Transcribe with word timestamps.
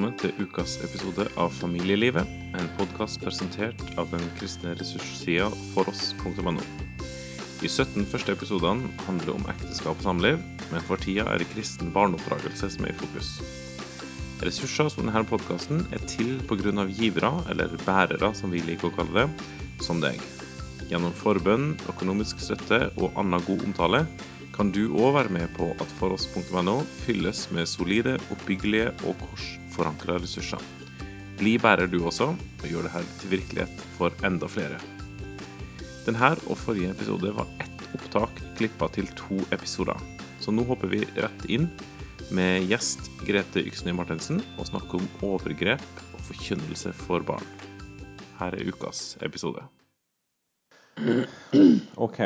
velkommen 0.00 0.16
til 0.16 0.46
ukas 0.48 0.78
episode 0.80 1.26
av 1.36 1.50
Familielivet, 1.52 2.28
en 2.56 2.68
podkast 2.78 3.18
presentert 3.20 3.82
av 4.00 4.08
den 4.08 4.22
kristne 4.38 4.72
ressurssida 4.78 5.50
foross.no. 5.74 6.54
De 7.60 7.68
17 7.68 8.06
første 8.08 8.32
episodene 8.32 8.88
handler 9.04 9.34
om 9.34 9.44
ekteskap 9.52 10.00
og 10.00 10.06
samliv, 10.06 10.40
men 10.70 10.86
for 10.88 10.96
tida 11.04 11.26
er 11.28 11.42
det 11.42 11.50
kristen 11.52 11.92
barneoppdragelse 11.92 12.70
som 12.72 12.88
er 12.88 12.94
i 12.94 12.98
fokus. 13.02 13.28
Ressurser 14.40 14.88
som 14.88 15.04
denne 15.04 15.26
podkasten 15.28 15.84
er 15.92 16.00
til 16.08 16.38
pga. 16.48 16.86
givere, 16.88 17.34
eller 17.52 17.76
bærere 17.84 18.32
som 18.32 18.56
vi 18.56 18.64
liker 18.64 18.88
å 18.88 18.96
kalle 18.96 19.26
det, 19.26 19.28
som 19.84 20.00
deg. 20.00 20.16
Gjennom 20.88 21.12
forbønn, 21.12 21.74
økonomisk 21.92 22.40
støtte 22.40 22.86
og 22.96 23.12
annen 23.20 23.44
god 23.44 23.68
omtale 23.68 24.06
kan 24.60 24.72
du 24.76 24.90
òg 24.92 25.14
være 25.14 25.32
med 25.32 25.52
på 25.56 25.70
at 25.80 25.92
foross.no 25.96 26.80
fylles 27.04 27.46
med 27.54 27.68
solide, 27.70 28.18
oppbyggelige 28.34 28.90
og 29.08 29.14
korsforankra 29.80 30.18
ressurser. 30.20 30.60
Bli 31.38 31.54
bærer 31.58 31.88
du 31.88 32.02
også, 32.04 32.34
og 32.36 32.64
gjør 32.68 32.84
dette 32.84 33.00
til 33.22 33.30
virkelighet 33.32 33.84
for 33.96 34.12
enda 34.26 34.48
flere. 34.48 34.76
Denne 36.04 36.34
og 36.50 36.58
forrige 36.60 36.90
episode 36.92 37.32
var 37.32 37.48
ett 37.64 37.86
opptak 37.96 38.42
klippa 38.58 38.90
til 38.92 39.08
to 39.16 39.38
episoder, 39.56 39.96
så 40.40 40.52
nå 40.52 40.66
hopper 40.68 40.92
vi 40.92 41.00
rett 41.16 41.46
inn 41.48 41.70
med 42.30 42.68
gjest 42.68 43.08
Grete 43.24 43.62
Yksny 43.64 43.94
Martensen 43.96 44.42
og 44.58 44.68
snakker 44.68 45.00
om 45.00 45.08
overgrep 45.30 46.04
og 46.12 46.20
forkynnelse 46.28 46.92
for 47.06 47.24
barn. 47.24 47.48
Her 48.36 48.52
er 48.52 48.68
ukas 48.68 49.16
episode. 49.24 49.64
OK. 51.96 52.20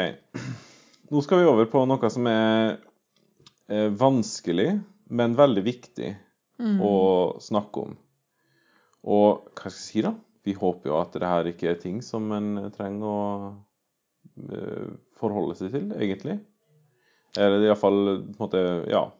Nå 1.10 1.22
skal 1.22 1.38
vi 1.38 1.48
over 1.54 1.70
på 1.70 1.86
noe 1.86 2.10
som 2.10 2.26
er 2.26 2.76
eh, 3.70 3.90
vanskelig, 3.94 4.72
men 5.14 5.38
veldig 5.38 5.66
viktig 5.70 6.14
å 6.80 7.38
snakke 7.40 7.80
om. 7.88 7.96
Og 9.04 9.44
hva 9.52 9.68
skal 9.68 9.70
jeg 9.70 9.80
si, 9.80 10.02
da? 10.02 10.14
Vi 10.44 10.52
håper 10.54 10.90
jo 10.90 11.00
at 11.00 11.12
det 11.12 11.28
her 11.28 11.44
ikke 11.50 11.70
er 11.70 11.80
ting 11.80 12.02
som 12.02 12.30
en 12.32 12.70
trenger 12.72 13.04
å 13.08 13.54
eh, 14.52 14.90
forholde 15.16 15.54
seg 15.56 15.72
til, 15.72 15.92
egentlig. 15.96 16.38
Eller 17.36 17.64
iallfall 17.66 18.00
på 18.22 18.36
en 18.36 18.38
måte 18.38 18.60
Ja, 18.92 19.10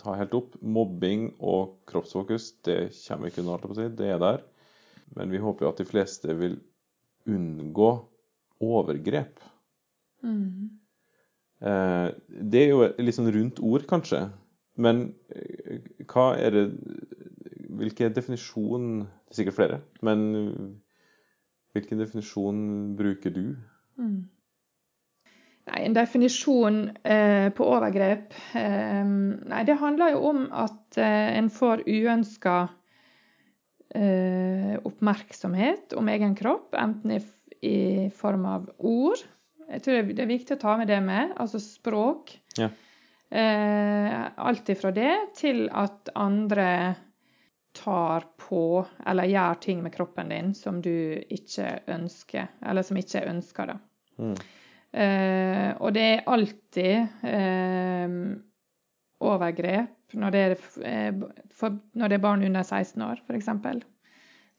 ta 0.00 0.14
helt 0.16 0.34
opp. 0.34 0.56
Mobbing 0.62 1.34
og 1.38 1.76
kroppsfokus, 1.86 2.54
det 2.64 2.90
kommer 3.06 3.28
ikke 3.30 3.42
unna, 3.44 3.58
på 3.60 3.70
å 3.70 3.76
si. 3.76 3.88
Det 3.88 4.08
er 4.14 4.18
der. 4.18 4.42
Men 5.14 5.30
vi 5.30 5.38
håper 5.42 5.66
jo 5.66 5.70
at 5.72 5.78
de 5.82 5.84
fleste 5.88 6.34
vil 6.38 6.58
unngå 7.28 7.90
overgrep. 8.64 9.40
Eh, 11.60 12.08
Det 12.50 12.62
er 12.64 12.70
jo 12.72 12.88
litt 12.98 13.14
sånn 13.16 13.30
rundt 13.32 13.60
ord, 13.60 13.86
kanskje. 13.90 14.30
Men 14.80 15.06
eh, 15.34 15.80
hva 16.08 16.32
er 16.40 16.56
det 16.56 16.66
Hvilken 17.80 18.12
definisjon 18.16 18.86
Det 19.04 19.34
er 19.34 19.38
sikkert 19.38 19.56
flere, 19.56 19.80
men 20.04 20.24
hvilken 21.70 22.00
definisjon 22.02 22.60
bruker 22.98 23.32
du? 23.34 23.44
Nei, 25.70 25.80
En 25.84 25.94
definisjon 25.94 26.82
eh, 27.04 27.48
på 27.54 27.66
overgrep 27.68 28.34
eh, 28.58 29.06
Nei, 29.06 29.62
det 29.68 29.78
handler 29.80 30.14
jo 30.16 30.22
om 30.32 30.44
at 30.50 30.98
eh, 30.98 31.38
en 31.38 31.50
får 31.52 31.84
uønska 31.86 32.56
eh, 33.94 34.76
oppmerksomhet 34.82 35.94
om 35.98 36.10
egen 36.10 36.36
kropp, 36.38 36.74
enten 36.78 37.16
i, 37.18 37.20
i 37.66 37.78
form 38.16 38.46
av 38.50 38.70
ord 38.78 39.22
Jeg 39.68 39.84
tror 39.84 40.10
det 40.10 40.24
er 40.24 40.32
viktig 40.32 40.56
å 40.56 40.62
ta 40.64 40.78
med 40.80 40.90
det 40.90 40.98
med, 41.04 41.36
altså 41.38 41.60
språk. 41.62 42.32
Ja. 42.58 42.72
Eh, 43.30 44.22
alt 44.36 44.68
ifra 44.68 44.90
det 44.90 45.12
til 45.38 45.68
at 45.70 46.10
andre 46.18 46.70
tar 47.78 48.24
på 48.42 48.82
eller 49.06 49.30
gjør 49.30 49.60
ting 49.62 49.84
med 49.84 49.94
kroppen 49.94 50.32
din 50.32 50.50
som 50.58 50.80
du 50.82 51.14
ikke 51.30 51.76
ønsker, 51.94 52.48
eller 52.66 52.82
som 52.82 52.98
ikke 52.98 53.20
er 53.20 53.30
ønska, 53.30 53.68
da. 53.70 53.76
Mm. 54.18 54.34
Eh, 54.90 55.68
og 55.78 55.94
det 55.94 56.06
er 56.08 56.26
alltid 56.26 57.26
eh, 57.30 58.16
overgrep 59.22 60.16
når 60.18 60.34
det, 60.34 60.40
er, 60.42 61.14
for, 61.54 61.76
når 61.94 62.10
det 62.10 62.18
er 62.18 62.24
barn 62.24 62.42
under 62.42 62.66
16 62.66 63.04
år, 63.06 63.22
f.eks. 63.28 63.52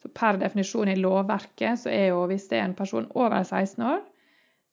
Så 0.02 0.10
per 0.16 0.40
definisjon 0.40 0.90
i 0.94 0.96
lovverket 0.96 1.84
så 1.84 1.92
er 1.92 2.14
jo 2.14 2.24
hvis 2.32 2.48
det 2.50 2.62
er 2.62 2.70
en 2.70 2.78
person 2.78 3.10
over 3.12 3.44
16 3.44 3.84
år 3.84 4.00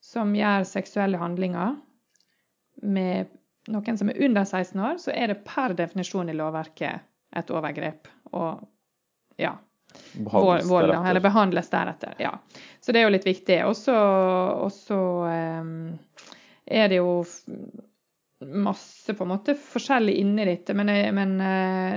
som 0.04 0.31
gjør 0.37 0.62
seksuelle 0.69 1.19
handlinger 1.19 1.75
med 2.87 3.34
noen 3.68 3.98
som 4.00 4.10
er 4.10 4.20
under 4.24 4.44
16 4.44 4.80
år, 4.80 4.98
så 5.02 5.12
er 5.14 5.32
det 5.32 5.42
per 5.46 5.74
definisjon 5.78 6.30
i 6.30 6.36
lovverket 6.36 7.04
et 7.36 7.50
overgrep. 7.52 8.08
Og 8.32 8.64
ja, 9.38 9.54
Behandles 10.12 10.68
vold, 10.68 10.88
deretter. 10.88 11.10
eller 11.10 11.24
behandles 11.24 11.70
deretter. 11.70 12.14
Ja. 12.22 12.32
Så 12.80 12.92
det 12.92 13.00
er 13.00 13.08
jo 13.08 13.14
litt 13.14 13.26
viktig. 13.26 13.58
Og 13.68 13.76
så 13.76 14.98
eh, 15.28 15.70
er 16.80 16.90
det 16.92 17.00
jo 17.00 17.22
masse 18.38 19.14
på 19.14 19.24
en 19.24 19.32
måte 19.32 19.56
forskjellig 19.58 20.14
inni 20.20 20.44
dette, 20.46 20.74
men, 20.78 20.92
jeg, 20.94 21.14
men 21.16 21.32
eh, 21.42 21.94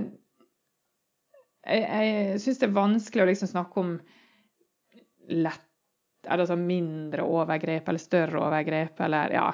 jeg, 1.68 1.84
jeg 1.86 2.40
syns 2.42 2.62
det 2.64 2.70
er 2.70 2.80
vanskelig 2.80 3.26
å 3.26 3.28
liksom 3.30 3.52
snakke 3.52 3.84
om 3.84 3.92
lett 5.32 5.68
altså 6.30 6.56
mindre 6.58 7.24
overgrep 7.26 7.88
eller 7.90 8.02
større 8.02 8.42
overgrep 8.42 9.00
eller 9.06 9.34
ja. 9.34 9.46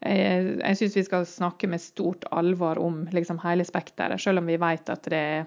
Jeg, 0.00 0.58
jeg 0.62 0.76
syns 0.80 0.96
vi 0.96 1.02
skal 1.04 1.26
snakke 1.28 1.68
med 1.68 1.80
stort 1.82 2.24
alvor 2.32 2.78
om 2.80 3.02
liksom 3.12 3.38
hele 3.42 3.64
spekteret, 3.68 4.20
selv 4.20 4.38
om 4.40 4.46
vi 4.48 4.56
vet 4.56 4.88
at 4.88 5.02
det 5.12 5.18
er 5.20 5.46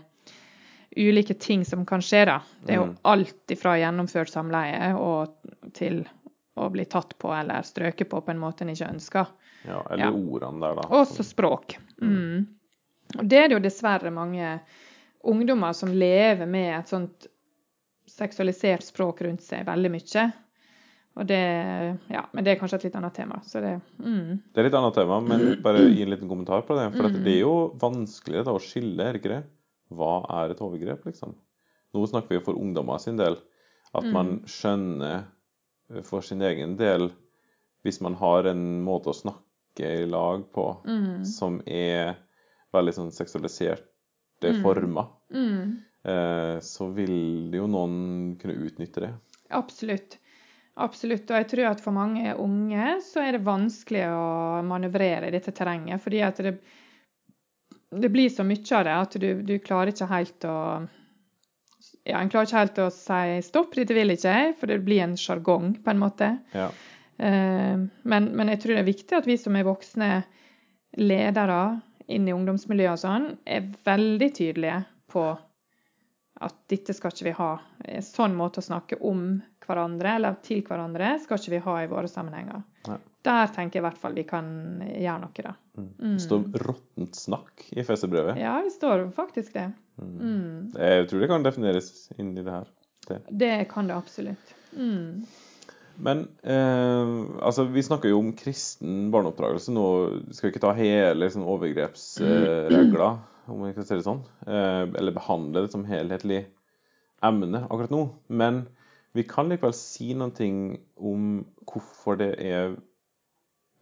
ulike 0.96 1.34
ting 1.42 1.64
som 1.66 1.86
kan 1.90 2.02
skje. 2.06 2.26
da. 2.30 2.36
Det 2.62 2.76
er 2.76 2.78
jo 2.82 2.86
Mm. 2.92 2.98
alt 3.04 3.48
ifra 3.56 3.78
gjennomført 3.82 4.30
samleie 4.30 4.92
og 4.96 5.34
til 5.74 6.04
å 6.56 6.68
bli 6.70 6.86
tatt 6.86 7.16
på 7.18 7.32
eller 7.34 7.64
strøket 7.66 8.10
på 8.10 8.22
på 8.22 8.30
en 8.30 8.40
måte 8.40 8.62
en 8.62 8.70
ikke 8.70 8.92
ønsker. 8.94 9.28
Ja, 9.66 9.82
eller 9.90 10.06
Ja. 10.06 10.12
ordene 10.12 10.60
der, 10.62 10.76
da. 10.76 10.82
Også 10.90 11.24
språk. 11.26 11.78
Mm. 12.02 12.46
Og 13.18 13.28
det 13.28 13.38
er 13.40 13.48
det 13.48 13.56
jo 13.58 13.60
dessverre 13.70 14.12
mange 14.14 14.60
ungdommer 15.24 15.74
som 15.74 15.90
lever 15.90 16.46
med 16.46 16.80
et 16.80 16.88
sånt 16.88 17.28
seksualisert 18.06 18.84
språk 18.84 19.22
rundt 19.22 19.42
seg 19.42 19.66
veldig 19.66 19.90
mye. 19.92 20.34
Og 21.16 21.28
det 21.30 21.40
Ja, 22.10 22.24
men 22.34 22.44
det 22.44 22.54
er 22.56 22.60
kanskje 22.60 22.80
et 22.80 22.86
litt 22.88 22.96
annet 22.98 23.14
tema. 23.14 23.40
Så 23.46 23.62
det 23.62 23.74
mm. 24.00 24.40
Det 24.54 24.62
er 24.62 24.68
litt 24.70 24.78
annet 24.80 24.96
tema, 24.98 25.20
men 25.22 25.62
bare 25.62 25.84
gi 25.94 26.02
en 26.02 26.10
liten 26.10 26.30
kommentar 26.32 26.64
på 26.66 26.74
det. 26.80 26.88
For 26.96 27.06
at 27.10 27.18
det 27.24 27.36
er 27.36 27.42
jo 27.44 27.56
vanskelig 27.82 28.44
da, 28.48 28.54
å 28.56 28.62
skille, 28.64 28.98
er 29.06 29.20
ikke 29.20 29.30
det? 29.36 29.44
Hva 29.94 30.24
er 30.42 30.54
et 30.56 30.62
overgrep, 30.66 31.06
liksom? 31.06 31.36
Nå 31.94 32.08
snakker 32.10 32.34
vi 32.34 32.42
for 32.42 32.58
ungdommer 32.58 32.98
sin 33.00 33.20
del. 33.20 33.38
At 33.94 34.08
man 34.10 34.40
skjønner 34.50 35.26
eh, 35.94 36.02
for 36.02 36.22
sin 36.26 36.42
egen 36.42 36.78
del 36.80 37.12
Hvis 37.84 38.00
man 38.02 38.16
har 38.16 38.48
en 38.48 38.82
måte 38.82 39.12
å 39.12 39.18
snakke 39.18 39.42
i 39.84 40.06
lag 40.08 40.46
på 40.56 40.66
Mm. 40.88 41.26
som 41.26 41.62
er 41.68 42.16
veldig 42.74 42.94
sånn 42.96 43.12
seksualiserte 43.12 44.54
former, 44.64 45.08
Mm. 45.30 45.78
eh, 46.06 46.60
så 46.60 46.88
vil 46.96 47.52
jo 47.52 47.68
noen 47.68 48.38
kunne 48.40 48.56
utnytte 48.56 49.02
det. 49.02 49.14
Absolutt. 49.52 50.18
Absolutt. 50.82 51.30
Og 51.30 51.38
jeg 51.38 51.50
tror 51.52 51.68
at 51.70 51.84
for 51.84 51.94
mange 51.94 52.34
unge 52.42 52.96
så 53.06 53.22
er 53.22 53.36
det 53.36 53.46
vanskelig 53.46 54.08
å 54.10 54.64
manøvrere 54.66 55.30
i 55.30 55.36
dette 55.36 55.54
terrenget. 55.54 56.02
Fordi 56.02 56.24
at 56.26 56.42
det, 56.42 56.56
det 57.94 58.10
blir 58.14 58.32
så 58.34 58.46
mye 58.48 58.80
av 58.80 58.88
det 58.88 58.96
at 58.98 59.18
du, 59.22 59.30
du 59.46 59.54
klarer 59.62 59.94
ikke 59.94 60.10
helt 60.10 60.50
å 60.50 60.58
Ja, 62.08 62.20
en 62.20 62.32
klarer 62.32 62.48
ikke 62.48 62.62
helt 62.64 62.82
å 62.84 62.90
si 62.96 63.38
stopp, 63.46 63.76
dette 63.78 63.96
vil 63.96 64.12
ikke 64.16 64.32
jeg, 64.34 64.56
for 64.60 64.72
det 64.72 64.82
blir 64.84 65.04
en 65.06 65.14
sjargong, 65.20 65.78
på 65.84 65.92
en 65.94 66.02
måte. 66.02 66.30
Ja. 66.56 66.70
Eh, 67.22 67.80
Men, 68.04 68.30
men 68.34 68.50
jeg 68.52 68.64
tror 68.64 68.74
det 68.74 68.82
er 68.82 68.90
viktig 68.90 69.18
at 69.20 69.28
vi 69.30 69.38
som 69.40 69.56
er 69.56 69.68
voksne 69.68 70.10
ledere 71.00 71.80
inn 72.12 72.28
i 72.28 72.34
ungdomsmiljøet 72.36 72.98
og 72.98 73.02
sånn, 73.04 73.28
er 73.46 73.70
veldig 73.86 74.30
tydelige 74.36 74.82
på 75.14 75.24
at 76.44 76.56
dette 76.72 76.96
skal 76.98 77.14
ikke 77.14 77.30
vi 77.30 77.36
ha. 77.38 77.52
En 77.88 78.04
sånn 78.04 78.36
måte 78.36 78.60
å 78.60 78.66
snakke 78.66 79.00
om 79.06 79.38
hverandre 79.68 80.18
eller 80.18 80.38
til 80.46 80.62
hverandre 80.68 81.16
skal 81.24 81.40
ikke 81.40 81.56
vi 81.56 81.64
ha 81.66 81.76
i 81.84 81.90
våre 81.92 82.12
sammenhenger. 82.12 82.64
Nei. 82.90 83.00
Der 83.24 83.54
tenker 83.56 83.80
jeg 83.80 83.84
i 83.84 83.86
hvert 83.86 84.02
fall 84.02 84.18
vi 84.18 84.26
kan 84.28 84.48
gjøre 84.84 85.20
noe, 85.22 85.46
da. 85.46 85.54
Det 85.80 86.18
står 86.22 86.44
'råttent 86.60 87.16
snakk' 87.16 87.70
i 87.72 87.86
festebrevet. 87.88 88.38
Ja, 88.42 88.58
det 88.66 88.74
står 88.76 89.08
faktisk 89.16 89.54
det. 89.56 89.70
Mm. 90.02 90.74
Jeg 90.76 91.08
tror 91.10 91.24
det 91.24 91.30
kan 91.32 91.46
defineres 91.46 92.12
inn 92.18 92.34
i 92.38 92.44
det 92.44 92.52
her. 92.52 92.68
Det. 93.08 93.22
Det 93.30 93.56
kan 93.72 93.88
det 93.88 93.96
absolutt. 93.96 94.54
Mm. 94.76 95.24
Men 95.96 96.28
eh, 96.44 97.14
altså, 97.46 97.64
vi 97.70 97.84
snakker 97.84 98.10
jo 98.10 98.20
om 98.20 98.32
kristen 98.38 99.12
barneoppdragelse. 99.14 99.74
Nå 99.76 99.86
skal 100.34 100.48
vi 100.48 100.54
ikke 100.54 100.64
ta 100.66 100.74
hele 100.78 101.30
sånn, 101.32 101.46
overgrepsregler, 101.48 103.20
om 103.52 103.66
vi 103.68 103.74
kan 103.76 103.88
si 103.88 104.00
det 104.00 104.08
sånn, 104.08 104.24
eh, 104.48 104.86
eller 104.90 105.16
behandle 105.16 105.66
det 105.66 105.74
som 105.74 105.86
helhetlig 105.88 106.46
emne 107.24 107.66
akkurat 107.70 107.94
nå. 107.94 108.08
Men 108.28 108.66
vi 109.14 109.24
kan 109.30 109.50
likevel 109.50 109.74
si 109.78 110.14
noen 110.18 110.32
ting 110.34 110.58
om 110.98 111.46
hvorfor 111.70 112.18
det 112.18 112.32
er 112.42 112.76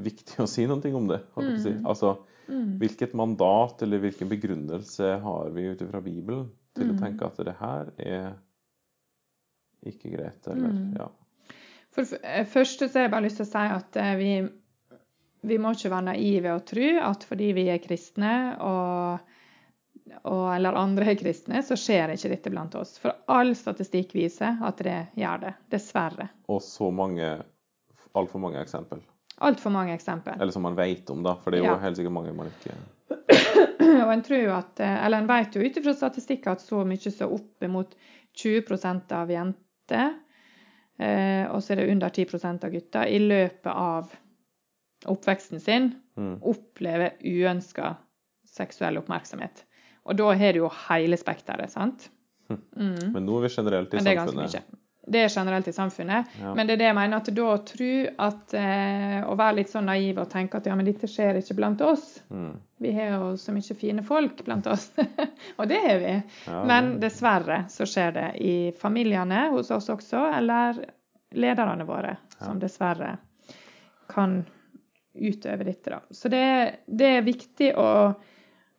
viktig 0.02 0.40
å 0.44 0.48
si 0.50 0.66
noen 0.68 0.82
ting 0.84 0.96
om 0.98 1.08
det. 1.08 1.22
å 1.38 1.46
si. 1.62 1.76
Altså, 1.86 2.18
Hvilket 2.52 3.14
mandat 3.16 3.80
eller 3.86 4.02
hvilken 4.04 4.28
begrunnelse 4.28 5.12
har 5.24 5.52
vi 5.56 5.70
ut 5.72 5.82
ifra 5.86 6.02
Bibelen 6.04 6.50
til 6.76 6.90
Mm. 6.90 6.96
å 6.96 7.00
tenke 7.00 7.26
at 7.30 7.38
det 7.46 7.54
her 7.60 7.92
er 7.98 8.34
ikke 9.88 10.12
greit, 10.12 10.48
eller 10.48 10.70
Mm. 10.70 10.96
ja. 10.98 11.08
For 11.92 12.04
det 12.04 12.48
første 12.48 12.88
så 12.90 12.94
har 13.00 13.04
jeg 13.08 13.12
bare 13.12 13.24
lyst 13.24 13.38
til 13.38 13.46
å 13.46 13.52
si 13.52 13.58
at 13.78 13.96
eh, 13.96 14.16
vi, 14.16 14.50
vi 15.44 15.58
må 15.58 15.72
ikke 15.76 15.90
være 15.92 16.06
naive 16.12 16.54
og 16.56 16.66
tro 16.66 16.90
at 17.02 17.24
fordi 17.28 17.52
vi 17.54 17.68
er 17.70 17.80
kristne 17.84 18.58
og, 18.60 19.20
og, 20.24 20.56
eller 20.56 20.78
andre 20.78 21.16
kristne, 21.16 21.62
så 21.64 21.78
skjer 21.80 22.14
ikke 22.14 22.32
dette 22.32 22.54
blant 22.54 22.76
oss. 22.80 22.98
For 23.02 23.16
all 23.32 23.54
statistikk 23.58 24.16
viser 24.16 24.60
at 24.64 24.82
det 24.86 24.98
gjør 25.20 25.46
det. 25.46 25.54
Dessverre. 25.74 26.30
Og 26.52 26.62
så 26.66 26.92
mange, 26.94 27.34
altfor 28.18 28.44
mange 28.44 28.62
eksempel. 28.62 29.02
Altfor 29.42 29.74
mange 29.74 29.94
eksempel. 29.96 30.36
Eller 30.38 30.54
som 30.54 30.66
man 30.68 30.78
vet 30.78 31.10
om, 31.10 31.24
da, 31.26 31.36
for 31.42 31.52
det 31.52 31.62
er 31.62 31.66
jo 31.66 31.74
Ja. 31.74 31.80
helt 31.82 31.98
sikkert 31.98 32.14
mange 32.14 32.34
man 32.34 32.52
ikke 32.52 32.76
Og 33.82 34.12
en 34.14 34.22
tror 34.24 34.40
jo 34.40 34.52
at, 34.54 34.80
eh, 34.80 35.06
eller 35.06 35.22
en 35.22 35.28
vet 35.28 35.56
jo 35.56 35.62
ut 35.62 35.78
ifra 35.78 35.94
statistikk 35.94 36.48
at 36.48 36.62
så 36.62 36.84
mye 36.88 37.12
som 37.12 37.34
oppimot 37.34 37.96
20% 38.38 39.12
av 39.12 39.32
jenter, 39.32 40.14
eh, 41.00 41.50
og 41.52 41.64
så 41.64 41.74
er 41.74 41.82
det 41.82 41.92
under 41.92 42.10
10% 42.10 42.64
av 42.64 42.72
gutter, 42.72 43.08
i 43.08 43.20
løpet 43.20 43.72
av 43.72 44.14
oppveksten 45.10 45.60
sin 45.60 45.92
mm. 46.18 46.38
opplever 46.42 47.18
uønska 47.26 47.96
seksuell 48.48 49.00
oppmerksomhet. 49.02 49.66
Og 50.10 50.18
da 50.18 50.32
har 50.34 50.54
du 50.54 50.64
jo 50.64 50.70
hele 50.88 51.18
spekteret, 51.20 51.72
sant? 51.74 52.10
Mm. 52.52 53.12
Men 53.14 53.26
nå 53.26 53.38
er 53.40 53.48
vi 53.48 53.56
generelt 53.56 53.94
i 53.94 54.00
Men 54.00 54.08
det 54.08 54.14
er 54.14 54.24
samfunnet. 54.26 54.56
mye. 54.56 54.80
Det 55.12 55.20
er 55.26 55.30
generelt 55.34 55.68
i 55.68 55.74
samfunnet. 55.74 56.34
Ja. 56.42 56.54
Men 56.56 56.68
det 56.68 56.74
er 56.76 56.82
det 56.82 56.86
jeg 56.86 56.96
mener, 56.96 57.18
at 57.18 57.30
da 57.36 57.54
tro 57.66 57.94
at 58.28 58.54
eh, 58.54 59.16
Å 59.26 59.34
være 59.38 59.56
litt 59.58 59.72
sånn 59.72 59.90
naiv 59.90 60.20
og 60.22 60.30
tenke 60.30 60.60
at 60.60 60.70
ja, 60.70 60.76
men 60.78 60.86
dette 60.86 61.10
skjer 61.10 61.40
ikke 61.40 61.58
blant 61.58 61.82
oss. 61.86 62.22
Mm. 62.30 62.54
Vi 62.86 62.94
har 62.96 63.16
jo 63.16 63.32
så 63.42 63.54
mye 63.56 63.78
fine 63.78 64.06
folk 64.06 64.44
blant 64.46 64.70
oss. 64.70 64.92
og 65.60 65.68
det 65.70 65.82
har 65.86 66.02
vi. 66.04 66.16
Ja, 66.48 66.64
Men 66.70 66.96
dessverre 67.02 67.64
så 67.70 67.88
skjer 67.90 68.14
det 68.18 68.30
i 68.46 68.56
familiene 68.78 69.48
hos 69.56 69.74
oss 69.74 69.90
også, 69.90 70.26
eller 70.38 70.84
lederne 71.32 71.88
våre, 71.88 72.18
som 72.38 72.60
dessverre 72.60 73.16
kan 74.12 74.42
utøve 75.14 75.64
dette. 75.64 75.90
Da. 75.90 76.02
Så 76.12 76.30
det, 76.30 76.46
det 76.88 77.10
er 77.18 77.26
viktig 77.26 77.74
å 77.80 77.90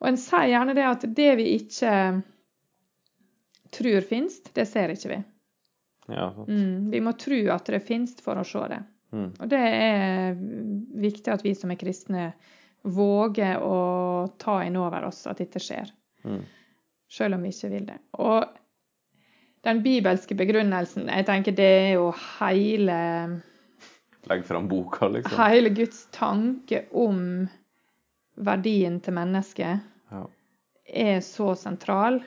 Og 0.02 0.08
en 0.10 0.18
sier 0.18 0.50
gjerne 0.50 0.74
det 0.74 0.86
at 0.88 1.04
det 1.14 1.32
vi 1.38 1.52
ikke 1.60 1.92
tror 3.72 4.06
fins, 4.08 4.40
det 4.52 4.66
ser 4.68 4.92
ikke 4.92 5.12
vi. 5.12 5.20
ja. 6.12 6.32
Mm, 6.48 6.90
vi 6.90 7.00
må 7.00 7.14
tro 7.16 7.38
at 7.54 7.70
det 7.70 7.84
fins 7.86 8.16
for 8.24 8.40
å 8.40 8.44
se 8.46 8.64
det. 8.72 8.80
Mm. 9.12 9.28
Og 9.38 9.46
det 9.52 9.60
er 9.60 10.34
viktig 11.04 11.32
at 11.32 11.44
vi 11.44 11.54
som 11.54 11.70
er 11.72 11.78
kristne 11.80 12.32
våger 12.82 13.62
å 13.62 13.78
ta 14.42 14.58
inn 14.66 14.76
over 14.80 15.06
oss 15.06 15.22
at 15.30 15.38
dette 15.38 15.62
skjer. 15.62 15.92
Mm. 16.26 16.42
Selv 17.12 17.36
om 17.36 17.46
vi 17.46 17.52
ikke 17.54 17.70
vil 17.70 17.86
det. 17.92 18.00
Og 18.18 18.58
den 19.62 19.82
bibelske 19.84 20.34
begrunnelsen, 20.34 21.06
jeg 21.06 21.28
tenker 21.28 21.54
det 21.54 21.70
er 21.84 21.90
jo 21.94 22.10
hele, 22.40 22.98
Legg 24.26 24.44
fram 24.46 24.66
boka, 24.70 25.08
liksom. 25.12 25.38
hele 25.38 25.70
Guds 25.74 26.08
tanke 26.14 26.84
om 26.90 27.46
verdien 28.42 28.98
til 29.02 29.14
mennesket. 29.14 29.91
Er 30.92 31.20
så 31.24 31.54
sentral. 31.56 32.20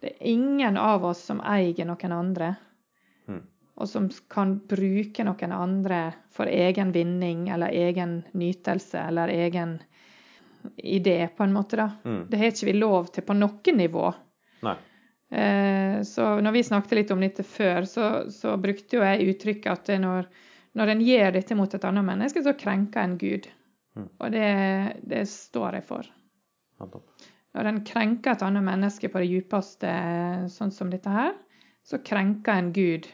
Det 0.00 0.10
er 0.16 0.26
ingen 0.32 0.76
av 0.76 1.04
oss 1.06 1.20
som 1.28 1.40
eier 1.40 1.86
noen 1.86 2.12
andre, 2.12 2.56
Mm. 3.28 3.40
og 3.76 3.88
som 3.88 4.08
kan 4.28 4.56
bruke 4.68 5.24
noen 5.24 5.52
andre 5.52 6.14
for 6.30 6.46
egen 6.50 6.90
vinning 6.92 7.48
eller 7.54 7.68
egen 7.70 8.24
nytelse 8.34 8.98
eller 8.98 9.28
egen 9.28 9.76
idé, 10.76 11.28
på 11.36 11.44
en 11.44 11.52
måte. 11.52 11.76
da. 11.76 11.90
Mm. 12.04 12.26
Det 12.28 12.38
har 12.38 12.46
ikke 12.50 12.66
vi 12.66 12.72
lov 12.72 13.12
til 13.12 13.22
på 13.22 13.34
noe 13.38 13.72
nivå. 13.76 14.14
Nei. 14.62 14.76
Eh, 15.30 16.02
Så 16.02 16.40
når 16.42 16.52
vi 16.52 16.62
snakket 16.62 16.92
litt 16.98 17.10
om 17.10 17.20
dette 17.20 17.42
før, 17.42 17.86
så, 17.86 18.30
så 18.30 18.56
brukte 18.60 18.96
jo 18.98 19.02
jeg 19.02 19.28
uttrykket 19.36 19.72
at 19.72 20.00
når, 20.00 20.26
når 20.74 20.88
en 20.88 21.00
gjør 21.00 21.32
dette 21.32 21.54
mot 21.54 21.74
et 21.74 21.84
annet 21.84 22.04
menneske, 22.04 22.42
så 22.42 22.52
krenker 22.58 23.00
en 23.02 23.16
Gud. 23.18 23.46
Mm. 23.96 24.08
Og 24.18 24.30
det, 24.32 24.96
det 25.06 25.28
står 25.28 25.74
jeg 25.78 25.84
for. 25.84 26.06
Nettopp. 26.80 27.06
Når 27.52 27.68
en 27.68 27.80
krenker 27.84 28.32
et 28.32 28.44
annet 28.46 28.64
menneske 28.64 29.10
på 29.12 29.20
det 29.20 29.28
djupeste, 29.28 29.90
sånn 30.52 30.72
som 30.72 30.92
dette 30.92 31.12
her, 31.12 31.34
så 31.84 32.00
krenker 32.00 32.56
en 32.56 32.70
Gud. 32.72 33.08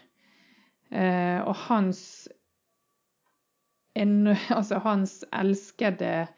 Eh, 0.90 1.40
og 1.43 1.55
hans 1.67 2.00
en, 3.99 4.31
Altså 4.58 4.79
hans 4.85 5.20
elskede 5.35 6.29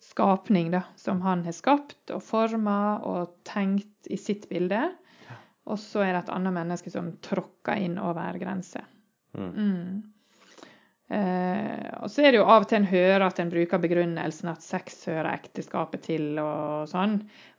skapning, 0.00 0.70
da, 0.72 0.84
som 0.96 1.20
han 1.26 1.42
har 1.44 1.52
skapt 1.52 2.12
og 2.14 2.22
forma 2.24 3.00
og 3.04 3.34
tenkt 3.44 4.08
i 4.08 4.16
sitt 4.16 4.46
bilde. 4.48 4.86
Og 5.68 5.76
så 5.78 6.06
er 6.06 6.14
det 6.14 6.22
et 6.24 6.32
annet 6.34 6.56
menneske 6.56 6.92
som 6.92 7.12
tråkker 7.22 7.82
inn 7.84 7.98
over 8.00 8.38
grenser. 8.40 8.86
Mm. 9.36 10.00
Eh, 11.10 11.86
og 12.04 12.10
så 12.10 12.22
er 12.22 12.30
det 12.30 12.38
jo 12.38 12.44
av 12.46 12.62
og 12.62 12.68
til 12.70 12.78
en 12.78 12.86
hører 12.86 13.24
at 13.26 13.40
en 13.42 13.48
bruker 13.50 13.80
begrunnelsen 13.82 14.50
at 14.52 14.62
sex 14.62 15.00
hører 15.10 15.32
ekteskapet 15.32 16.04
til 16.06 16.38
og 16.38 16.86
sånn. 16.90 17.16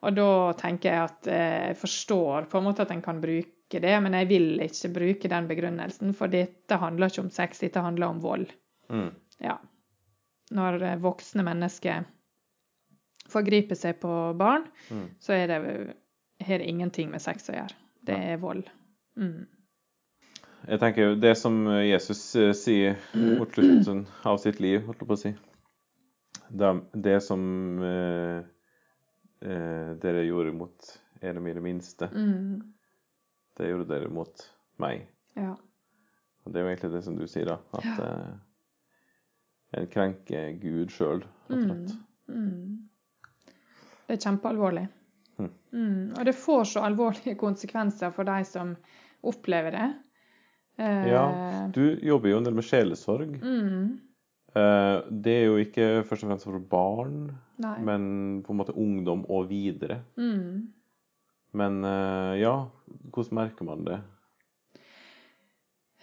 Og 0.08 0.16
da 0.16 0.28
tenker 0.62 0.94
jeg 0.94 1.10
at 1.10 1.28
eh, 1.32 1.58
jeg 1.72 1.80
forstår 1.82 2.48
på 2.52 2.62
en 2.62 2.70
måte 2.70 2.86
at 2.86 2.94
en 2.96 3.04
kan 3.04 3.20
bruke 3.24 3.82
det, 3.84 3.94
men 4.04 4.16
jeg 4.16 4.30
vil 4.32 4.48
ikke 4.64 4.94
bruke 4.96 5.32
den 5.32 5.50
begrunnelsen, 5.52 6.16
for 6.16 6.32
dette 6.32 6.80
handler 6.80 7.12
ikke 7.12 7.26
om 7.26 7.32
sex, 7.32 7.60
dette 7.64 7.84
handler 7.84 8.14
om 8.14 8.24
vold. 8.24 8.48
Mm. 8.92 9.12
Ja. 9.44 9.58
Når 10.56 10.82
eh, 10.88 10.98
voksne 11.04 11.44
mennesker 11.48 12.08
forgriper 13.32 13.76
seg 13.80 14.00
på 14.02 14.12
barn, 14.40 14.66
Mm. 14.92 15.08
så 15.24 15.34
er 15.36 15.48
det, 15.48 15.60
det 16.48 16.62
ingenting 16.68 17.12
med 17.12 17.22
sex 17.24 17.50
å 17.50 17.56
gjøre. 17.56 17.76
Det 18.04 18.16
er 18.32 18.40
vold. 18.42 18.64
Mm. 19.16 19.46
Jeg 20.68 20.80
tenker 20.82 21.02
jo 21.08 21.16
det 21.18 21.34
som 21.40 21.56
Jesus 21.82 22.20
eh, 22.38 22.52
sier 22.58 23.00
mot 23.18 23.50
slutten 23.56 24.04
av 24.30 24.38
sitt 24.44 24.60
liv, 24.62 24.84
holdt 24.86 25.02
jeg 25.02 25.10
på 25.10 25.16
å 25.18 25.22
si 25.22 25.32
Det, 26.52 26.70
det 27.08 27.16
som 27.26 27.42
eh, 27.88 28.44
eh, 29.42 29.90
dere 30.04 30.26
gjorde 30.28 30.54
mot 30.54 30.92
en 31.22 31.38
av 31.38 31.44
mine 31.46 31.62
minste, 31.64 32.10
Mm. 32.14 32.62
det 33.58 33.70
gjorde 33.72 33.88
dere 33.90 34.10
mot 34.10 34.46
meg. 34.82 35.08
Ja. 35.38 35.56
Og 36.46 36.54
det 36.54 36.60
er 36.60 36.66
jo 36.66 36.72
egentlig 36.72 36.92
det 36.96 37.04
som 37.06 37.18
du 37.18 37.28
sier, 37.30 37.46
da. 37.46 37.58
At 37.78 38.00
eh, 38.06 38.32
en 39.82 39.88
krenker 39.88 40.56
Gud 40.62 40.92
sjøl, 40.92 41.22
rett 41.50 41.58
og 41.62 41.68
slett. 41.70 41.94
Mm. 42.28 42.88
Det 44.08 44.18
er 44.18 44.24
kjempealvorlig. 44.26 44.88
Hm. 45.38 45.52
Mm. 45.72 46.14
Og 46.18 46.26
det 46.28 46.36
får 46.36 46.64
så 46.74 46.84
alvorlige 46.84 47.38
konsekvenser 47.40 48.12
for 48.16 48.28
de 48.28 48.42
som 48.50 48.74
opplever 49.24 49.72
det. 49.78 49.90
Eh, 50.78 51.08
Ja, 51.12 51.26
du 51.74 52.00
jobber 52.02 52.30
jo 52.32 52.38
en 52.38 52.48
del 52.48 52.54
med 52.58 52.66
sjelesorg. 52.68 53.38
mm. 53.42 54.00
Eh, 54.52 54.98
det 55.24 55.32
er 55.32 55.46
jo 55.48 55.60
ikke 55.64 55.86
først 56.04 56.26
og 56.26 56.30
fremst 56.32 56.44
for 56.44 56.60
barn, 56.60 57.30
Nei. 57.64 57.78
men 57.80 58.42
på 58.44 58.52
en 58.52 58.58
måte 58.60 58.74
ungdom 58.76 59.22
og 59.32 59.48
videre. 59.48 60.02
Mm. 60.20 60.68
Men 61.54 61.84
eh, 61.88 62.42
ja, 62.42 62.68
hvordan 63.14 63.38
merker 63.40 63.64
man 63.68 63.86
det? 63.88 64.02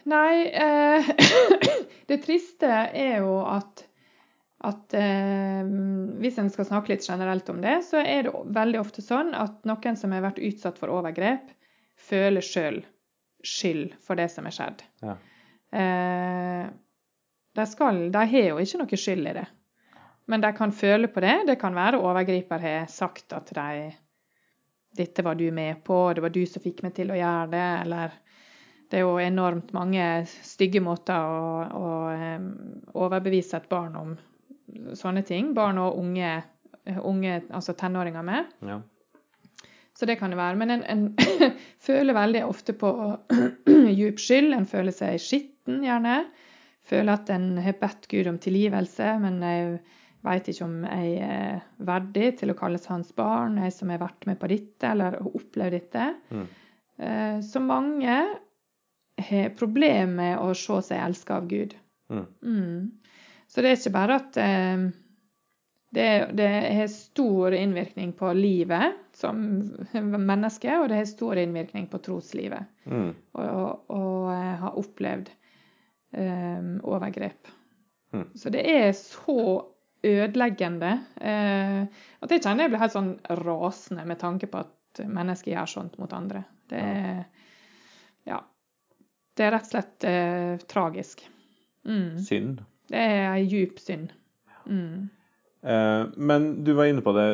Nei, 0.09 0.49
eh, 0.49 1.11
det 2.09 2.23
triste 2.25 2.69
er 2.97 3.19
jo 3.21 3.35
at, 3.45 3.85
at 4.65 4.97
eh, 4.97 5.69
hvis 6.23 6.39
en 6.41 6.49
skal 6.53 6.71
snakke 6.71 6.95
litt 6.95 7.05
generelt 7.05 7.49
om 7.53 7.61
det, 7.61 7.83
så 7.85 8.01
er 8.01 8.31
det 8.31 8.33
veldig 8.57 8.81
ofte 8.81 9.05
sånn 9.05 9.35
at 9.37 9.61
noen 9.69 9.99
som 10.01 10.15
har 10.17 10.25
vært 10.25 10.41
utsatt 10.41 10.81
for 10.81 10.89
overgrep, 10.95 11.53
føler 12.09 12.41
sjøl 12.45 12.81
skyld 13.45 13.95
for 14.05 14.19
det 14.19 14.29
som 14.33 14.49
er 14.49 14.55
skjedd. 14.55 14.83
Ja. 15.05 15.15
Eh, 15.79 16.67
de, 17.59 17.67
skal, 17.69 18.03
de 18.13 18.25
har 18.33 18.51
jo 18.51 18.59
ikke 18.63 18.83
noe 18.83 19.01
skyld 19.05 19.31
i 19.31 19.37
det, 19.39 19.47
men 20.29 20.45
de 20.45 20.53
kan 20.57 20.75
føle 20.75 21.11
på 21.13 21.25
det. 21.25 21.37
Det 21.49 21.59
kan 21.61 21.77
være 21.77 22.01
overgriper 22.03 22.63
har 22.63 22.93
sagt 22.93 23.35
at 23.37 23.53
de 23.55 23.89
dette 24.99 25.23
var 25.23 25.37
du 25.39 25.51
med 25.55 25.85
på, 25.85 26.13
det 26.15 26.25
var 26.25 26.33
du 26.35 26.41
som 26.49 26.63
fikk 26.65 26.83
meg 26.83 26.95
til 26.97 27.13
å 27.13 27.19
gjøre 27.19 27.51
det, 27.53 27.67
eller 27.85 28.15
det 28.89 28.99
er 28.99 29.05
jo 29.05 29.19
enormt 29.21 29.73
mange 29.77 30.05
stygge 30.27 30.81
måter 30.83 31.15
å, 31.15 31.51
å 31.77 33.03
overbevise 33.05 33.61
et 33.61 33.69
barn 33.71 33.99
om 34.01 34.15
sånne 34.97 35.23
ting. 35.29 35.53
Barn 35.57 35.79
og 35.83 35.99
unge, 36.01 36.31
unge 36.97 37.35
altså 37.53 37.77
tenåringer 37.77 38.25
med. 38.25 38.55
Ja. 38.65 38.81
Så 39.99 40.07
det 40.07 40.19
kan 40.21 40.31
det 40.31 40.39
være. 40.39 40.59
Men 40.61 40.71
en, 40.71 40.85
en 40.87 41.07
føler 41.89 42.15
veldig 42.15 42.45
ofte 42.47 42.75
på 42.79 42.91
djup 43.67 44.21
skyld. 44.27 44.53
En 44.55 44.69
føler 44.71 44.95
seg 44.95 45.19
skitten, 45.23 45.81
gjerne. 45.83 46.21
Føler 46.89 47.19
at 47.19 47.31
en 47.35 47.49
har 47.61 47.75
bedt 47.81 48.07
Gud 48.09 48.31
om 48.31 48.39
tilgivelse, 48.41 49.09
men 49.21 49.41
jeg 49.45 49.73
veit 50.25 50.49
ikke 50.51 50.67
om 50.67 50.77
jeg 50.87 51.19
er 51.23 51.59
verdig 51.87 52.31
til 52.41 52.53
å 52.53 52.57
kalles 52.59 52.87
hans 52.91 53.11
barn, 53.17 53.59
jeg 53.63 53.75
som 53.75 53.91
har 53.93 54.01
vært 54.03 54.27
med 54.27 54.39
på 54.41 54.49
dette 54.51 54.89
eller 54.89 55.19
har 55.19 55.37
opplevd 55.41 55.77
dette. 55.77 56.07
Mm. 56.31 56.47
Eh, 56.99 57.37
Så 57.45 57.63
mange 57.63 58.17
har 59.19 59.53
problemer 59.59 60.15
med 60.15 60.39
å 60.43 60.55
se 60.57 60.79
seg 60.89 61.03
elska 61.05 61.41
av 61.43 61.51
Gud. 61.51 61.75
Mm. 62.11 62.25
Mm. 62.43 62.81
Så 63.51 63.63
det 63.63 63.71
er 63.73 63.79
ikke 63.81 63.95
bare 63.99 64.19
at 64.23 64.41
eh, 64.43 64.87
det, 65.99 66.09
det 66.39 66.49
har 66.79 66.91
stor 66.93 67.55
innvirkning 67.57 68.13
på 68.17 68.33
livet, 68.37 68.97
som 69.19 69.39
menneske, 69.99 70.71
og 70.79 70.89
det 70.91 71.01
har 71.01 71.09
stor 71.11 71.41
innvirkning 71.41 71.89
på 71.91 71.99
troslivet. 72.05 72.69
Mm. 72.87 73.11
Og, 73.35 73.49
og 73.91 74.29
og 74.29 74.29
har 74.63 74.79
opplevd 74.79 75.31
um, 76.13 76.79
overgrep. 76.85 77.49
Mm. 78.13 78.29
Så 78.35 78.53
det 78.55 78.63
er 78.71 78.93
så 78.97 79.65
ødeleggende 80.07 80.93
uh, 81.19 81.83
at 82.23 82.31
jeg 82.31 82.45
kjenner 82.45 82.67
jeg 82.67 82.73
blir 82.73 82.83
helt 82.85 82.95
sånn 82.95 83.15
rasende 83.43 84.05
med 84.07 84.21
tanke 84.21 84.47
på 84.51 84.63
at 84.63 85.03
mennesker 85.05 85.53
gjør 85.55 85.73
sånt 85.75 85.99
mot 85.99 86.15
andre. 86.15 86.45
Det 86.71 86.85
er 86.85 87.27
Ja. 88.29 88.43
Det 89.39 89.47
er 89.47 89.53
rett 89.55 89.69
og 89.69 89.71
slett 89.71 90.07
uh, 90.09 90.67
tragisk. 90.71 91.23
Mm. 91.87 92.19
Synd. 92.23 92.65
Det 92.91 92.99
er 92.99 93.29
ei 93.33 93.45
djup 93.47 93.79
synd. 93.81 94.11
Mm. 94.67 95.09
Eh, 95.63 96.05
men 96.17 96.49
du 96.65 96.73
var 96.79 96.87
inne 96.91 97.03
på 97.03 97.13
det, 97.17 97.27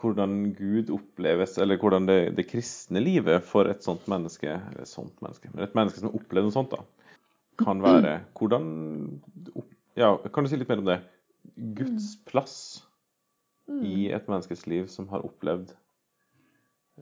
hvordan 0.00 0.52
Gud 0.58 0.90
oppleves, 0.92 1.56
eller 1.62 1.80
hvordan 1.80 2.06
det, 2.08 2.18
det 2.36 2.48
kristne 2.50 3.00
livet 3.00 3.44
for 3.48 3.70
et 3.70 3.84
sånt 3.84 4.04
menneske, 4.12 4.58
eller 4.72 4.88
sånt 4.88 5.16
menneske, 5.24 5.48
men 5.54 5.64
et 5.64 5.76
menneske 5.78 6.02
som 6.02 6.10
har 6.10 6.20
opplevd 6.20 6.48
noe 6.50 6.56
sånt, 6.58 6.74
da, 6.76 6.82
kan 7.62 7.82
være. 7.84 8.18
Hvordan 8.38 9.20
Ja, 9.96 10.14
kan 10.32 10.44
du 10.44 10.48
si 10.50 10.56
litt 10.56 10.70
mer 10.72 10.80
om 10.80 10.88
det? 10.88 11.02
Guds 11.76 12.14
plass 12.28 12.56
Mm. 13.68 13.84
i 13.86 14.10
et 14.12 14.26
menneskes 14.26 14.66
liv 14.66 14.88
som 14.90 15.06
har 15.08 15.22
opplevd 15.22 15.70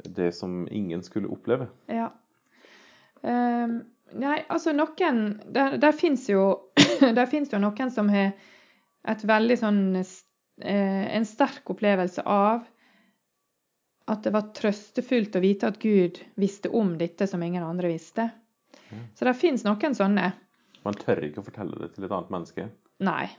det 0.05 0.33
som 0.37 0.69
ingen 0.71 1.03
skulle 1.03 1.31
oppleve. 1.33 1.67
Ja. 1.89 2.11
Um, 3.23 3.79
nei, 4.13 4.39
altså 4.49 4.73
noen 4.77 5.41
Der, 5.53 5.79
der 5.81 5.93
fins 5.97 6.29
jo 6.29 6.71
jo 7.53 7.59
noen 7.61 7.91
som 7.91 8.09
har 8.13 8.33
et 9.09 9.25
veldig 9.25 9.57
sånn 9.61 9.81
En 10.61 11.27
sterk 11.27 11.71
opplevelse 11.73 12.25
av 12.27 12.67
at 14.11 14.25
det 14.27 14.33
var 14.35 14.51
trøstefullt 14.57 15.37
å 15.39 15.43
vite 15.45 15.69
at 15.71 15.79
Gud 15.83 16.19
visste 16.41 16.73
om 16.75 16.97
dette 16.99 17.29
som 17.31 17.43
ingen 17.47 17.63
andre 17.63 17.93
visste. 17.93 18.27
Så 19.15 19.27
det 19.29 19.37
fins 19.39 19.63
noen 19.67 19.95
sånne. 19.95 20.33
Man 20.83 20.97
tør 20.99 21.23
ikke 21.29 21.43
å 21.43 21.47
fortelle 21.47 21.79
det 21.79 21.93
til 21.95 22.07
et 22.09 22.15
annet 22.17 22.33
menneske, 22.35 22.67
Nei. 23.01 23.31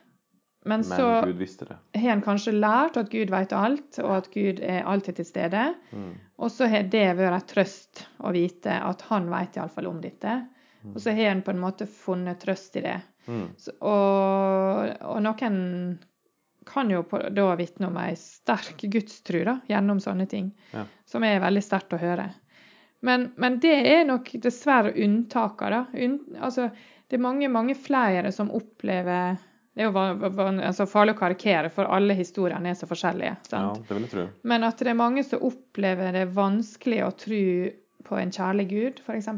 Men, 0.62 0.82
men 0.82 0.84
så 0.84 1.26
Gud 1.26 1.40
visste 1.42 1.66
det. 1.66 1.78
har 1.98 2.12
en 2.14 2.22
kanskje 2.22 2.52
lært 2.54 2.98
at 2.98 3.10
Gud 3.10 3.32
vet 3.34 3.54
alt, 3.58 3.98
og 4.04 4.12
at 4.14 4.28
Gud 4.34 4.60
er 4.62 4.86
alltid 4.86 5.18
til 5.18 5.26
stede. 5.26 5.64
Mm. 5.90 6.12
Og 6.38 6.54
så 6.54 6.68
har 6.70 6.86
det 6.94 7.08
vært 7.18 7.38
en 7.40 7.48
trøst 7.50 8.04
å 8.22 8.34
vite 8.36 8.76
at 8.78 9.02
han 9.10 9.30
vet 9.32 9.58
iallfall 9.58 9.90
om 9.90 10.02
dette. 10.04 10.36
Og 10.94 11.02
så 11.02 11.14
har 11.18 11.32
en 11.32 11.42
på 11.46 11.54
en 11.54 11.62
måte 11.62 11.86
funnet 11.90 12.42
trøst 12.42 12.78
i 12.78 12.86
det. 12.86 13.00
Mm. 13.26 13.48
Så, 13.62 13.74
og, 13.86 14.94
og 15.10 15.20
noen 15.26 15.58
kan 16.66 16.90
jo 16.94 17.02
på, 17.04 17.18
da 17.34 17.56
vitne 17.58 17.88
om 17.90 17.98
ei 17.98 18.14
sterk 18.20 18.84
gudstru 18.94 19.44
da, 19.48 19.60
gjennom 19.70 20.00
sånne 20.04 20.28
ting, 20.30 20.52
Ja. 20.74 20.86
som 21.06 21.24
er 21.24 21.40
veldig 21.42 21.64
sterkt 21.66 21.94
å 21.94 22.02
høre. 22.02 22.30
Men, 23.02 23.32
men 23.42 23.60
det 23.60 23.74
er 23.90 24.04
nok 24.06 24.30
dessverre 24.44 24.94
unntaker, 24.94 25.74
da. 25.74 25.86
Unn, 25.94 26.20
altså, 26.38 26.68
det 27.10 27.18
er 27.18 27.24
mange, 27.24 27.50
mange 27.50 27.76
flere 27.76 28.32
som 28.32 28.52
opplever 28.54 29.40
Det 29.74 29.86
er 29.86 29.88
jo 29.88 30.02
altså, 30.68 30.84
farlig 30.86 31.14
å 31.16 31.20
karikere, 31.22 31.70
for 31.72 31.88
alle 31.88 32.14
historiene 32.14 32.74
er 32.74 32.76
så 32.76 32.90
forskjellige. 32.90 33.38
Ja, 33.54 33.62
det 33.72 33.88
vil 33.96 34.04
jeg 34.04 34.12
tro. 34.12 34.26
Men 34.44 34.66
at 34.68 34.82
det 34.84 34.90
er 34.92 34.98
mange 35.00 35.24
som 35.24 35.46
opplever 35.48 36.12
det 36.12 36.26
vanskelig 36.36 36.98
å 37.06 37.12
tro 37.16 37.44
på 38.04 38.18
en 38.20 38.34
kjærlig 38.36 38.66
Gud, 38.68 39.00
f.eks. 39.06 39.30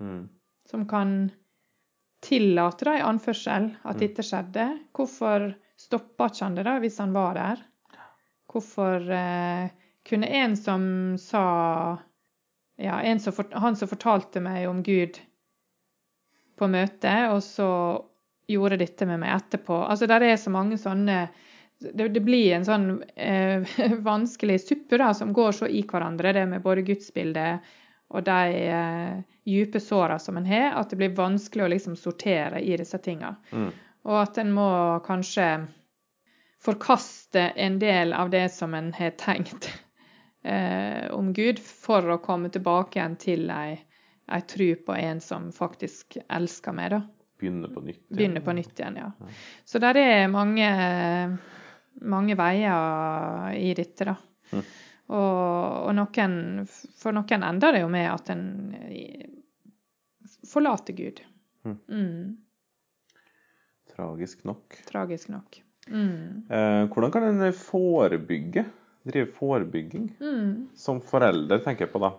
Mm. 0.00 0.22
Som 0.70 0.86
kan 0.88 1.12
tillate, 2.24 2.88
da, 2.88 2.96
i 2.96 3.04
anførsel, 3.04 3.68
at 3.84 4.00
dette 4.00 4.24
skjedde. 4.24 4.70
Hvorfor 4.96 5.50
stoppa 5.80 6.30
ikke 6.30 6.44
han 6.44 6.58
det, 6.58 6.66
da, 6.66 6.78
hvis 6.82 6.98
han 7.02 7.14
var 7.14 7.38
der? 7.38 7.62
Hvorfor 8.52 9.10
eh, 9.10 9.70
kunne 10.08 10.26
en 10.42 10.56
som 10.56 10.84
sa 11.20 11.44
Ja, 12.76 12.98
som 13.18 13.32
for, 13.32 13.46
han 13.52 13.76
som 13.78 13.88
fortalte 13.88 14.40
meg 14.42 14.68
om 14.68 14.82
Gud 14.82 15.20
på 16.58 16.66
møtet, 16.70 17.30
og 17.30 17.42
så 17.42 17.68
gjorde 18.50 18.78
dette 18.78 19.06
med 19.06 19.20
meg 19.22 19.30
etterpå. 19.36 19.76
Altså, 19.86 20.06
der 20.10 20.22
er 20.26 20.36
så 20.36 20.50
mange 20.50 20.78
sånne 20.78 21.28
det, 21.78 22.08
det 22.14 22.22
blir 22.24 22.54
en 22.54 22.66
sånn 22.66 22.88
eh, 23.14 23.76
vanskelig 24.10 24.60
suppe 24.62 24.98
da, 25.00 25.12
som 25.14 25.32
går 25.34 25.52
så 25.52 25.68
i 25.70 25.82
hverandre, 25.86 26.32
det 26.32 26.44
med 26.50 26.62
både 26.64 26.84
gudsbildet 26.86 27.72
og 28.14 28.22
de 28.26 28.58
eh, 28.70 29.22
dype 29.44 29.80
såra 29.80 30.18
som 30.18 30.36
en 30.38 30.46
har, 30.46 30.74
at 30.78 30.90
det 30.90 31.00
blir 31.00 31.16
vanskelig 31.16 31.64
å 31.64 31.70
liksom 31.72 31.96
sortere 31.98 32.60
i 32.62 32.76
disse 32.78 32.98
tinga. 33.02 33.34
Mm. 33.50 33.70
Og 34.04 34.20
at 34.20 34.38
en 34.40 34.52
må 34.52 34.68
kanskje 35.06 35.48
forkaste 36.64 37.40
en 37.40 37.78
del 37.80 38.12
av 38.16 38.30
det 38.32 38.48
som 38.52 38.74
en 38.74 38.92
har 38.96 39.16
tenkt 39.20 39.68
eh, 40.42 41.10
om 41.12 41.32
Gud, 41.36 41.60
for 41.60 42.14
å 42.14 42.20
komme 42.24 42.52
tilbake 42.52 42.98
igjen 43.00 43.18
til 43.20 43.50
ei, 43.52 43.74
ei 44.32 44.46
tru 44.48 44.70
på 44.86 44.96
en 44.96 45.20
som 45.24 45.50
faktisk 45.52 46.18
elsker 46.28 46.76
meg, 46.76 46.94
da. 46.96 47.02
Begynne 47.40 47.68
på 47.68 47.82
nytt. 47.84 48.00
igjen. 48.00 48.16
Begynne 48.16 48.44
på 48.44 48.54
nytt 48.56 48.80
igjen, 48.80 48.96
ja. 49.02 49.10
Så 49.64 49.80
der 49.82 49.98
er 50.00 50.32
mange, 50.32 50.68
mange 52.00 52.36
veier 52.38 53.56
i 53.58 53.72
dette, 53.76 54.08
da. 54.08 54.16
Mm. 54.54 54.64
Og, 55.04 55.88
og 55.88 55.92
noen, 55.98 56.36
for 56.96 57.12
noen 57.12 57.44
ender 57.44 57.76
det 57.76 57.82
jo 57.82 57.90
med 57.92 58.08
at 58.08 58.30
en 58.32 58.44
forlater 60.48 60.96
Gud. 60.96 61.20
Mm. 61.64 61.76
Mm, 61.88 62.36
Tragisk 63.94 64.44
nok. 64.44 64.78
tragisk 64.88 65.30
nok. 65.30 65.60
Mm. 65.88 66.46
Eh, 66.50 66.82
hvordan 66.90 67.12
kan 67.12 67.28
en 67.28 67.52
forebygge? 67.52 68.64
Drive 69.04 69.32
forebygging? 69.36 70.16
Mm. 70.20 70.68
Som 70.74 71.00
forelder, 71.04 71.60
tenker 71.64 71.84
jeg 71.84 71.92
på 71.92 72.00
da. 72.00 72.14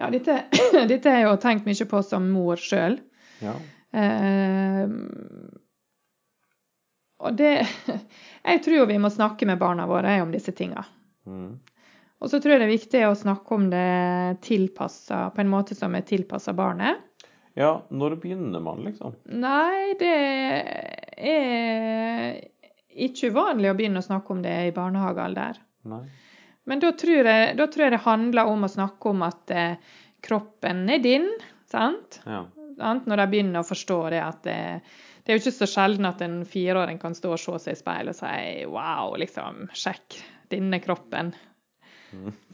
Ja, 0.00 0.10
dette, 0.10 0.40
dette 0.90 1.10
har 1.10 1.20
jeg 1.20 1.28
jo 1.28 1.36
tenkt 1.42 1.68
mye 1.68 1.88
på 1.88 2.02
som 2.02 2.26
mor 2.34 2.58
sjøl. 2.58 2.98
Ja. 3.42 3.54
Eh, 3.92 4.88
og 7.22 7.36
det 7.38 7.52
Jeg 8.48 8.62
tror 8.64 8.76
jo 8.80 8.88
vi 8.90 8.98
må 8.98 9.10
snakke 9.12 9.46
med 9.46 9.60
barna 9.60 9.86
våre 9.86 10.16
om 10.24 10.32
disse 10.34 10.54
tinga. 10.58 10.82
Mm. 11.28 11.60
Og 12.22 12.30
så 12.30 12.38
tror 12.38 12.54
jeg 12.54 12.62
det 12.62 12.66
er 12.66 12.76
viktig 12.76 13.04
å 13.06 13.14
snakke 13.18 13.54
om 13.54 13.68
det 13.70 14.42
tilpassa, 14.46 15.28
på 15.34 15.42
en 15.42 15.50
måte 15.50 15.74
som 15.78 15.94
er 15.98 16.06
tilpassa 16.06 16.54
barnet. 16.54 16.98
Ja, 17.58 17.72
når 17.90 18.16
begynner 18.22 18.62
man, 18.64 18.80
liksom? 18.86 19.16
Nei, 19.28 19.92
det 20.00 20.12
er 21.18 22.40
ikke 22.92 23.32
uvanlig 23.32 23.70
å 23.72 23.76
begynne 23.76 24.00
å 24.00 24.06
snakke 24.06 24.34
om 24.34 24.42
det 24.44 24.54
i 24.68 24.74
barnehagealder. 24.76 25.60
Nei. 25.92 26.04
Men 26.68 26.82
da 26.82 26.92
tror 26.94 27.28
jeg, 27.28 27.54
da 27.58 27.66
tror 27.66 27.86
jeg 27.86 27.94
det 27.96 28.04
handler 28.04 28.50
om 28.50 28.64
å 28.64 28.70
snakke 28.70 29.10
om 29.10 29.24
at 29.26 29.52
eh, 29.52 29.94
kroppen 30.22 30.84
er 30.92 31.02
din, 31.02 31.26
sant? 31.70 32.20
Ja. 32.24 32.44
Når 32.78 33.16
de 33.20 33.26
begynner 33.32 33.62
å 33.62 33.68
forstå 33.68 33.98
det 34.14 34.20
at 34.22 34.44
det, 34.46 34.58
det 35.22 35.32
er 35.32 35.38
jo 35.38 35.42
ikke 35.42 35.54
så 35.54 35.68
sjelden 35.70 36.08
at 36.08 36.22
en 36.24 36.40
fireåring 36.48 37.00
kan 37.02 37.16
stå 37.18 37.34
og 37.34 37.40
se 37.42 37.58
seg 37.66 37.76
i 37.76 37.80
speilet 37.82 38.14
og 38.14 38.20
si 38.20 38.68
wow, 38.70 39.16
liksom, 39.20 39.66
sjekk 39.76 40.20
denne 40.52 40.80
kroppen. 40.84 41.32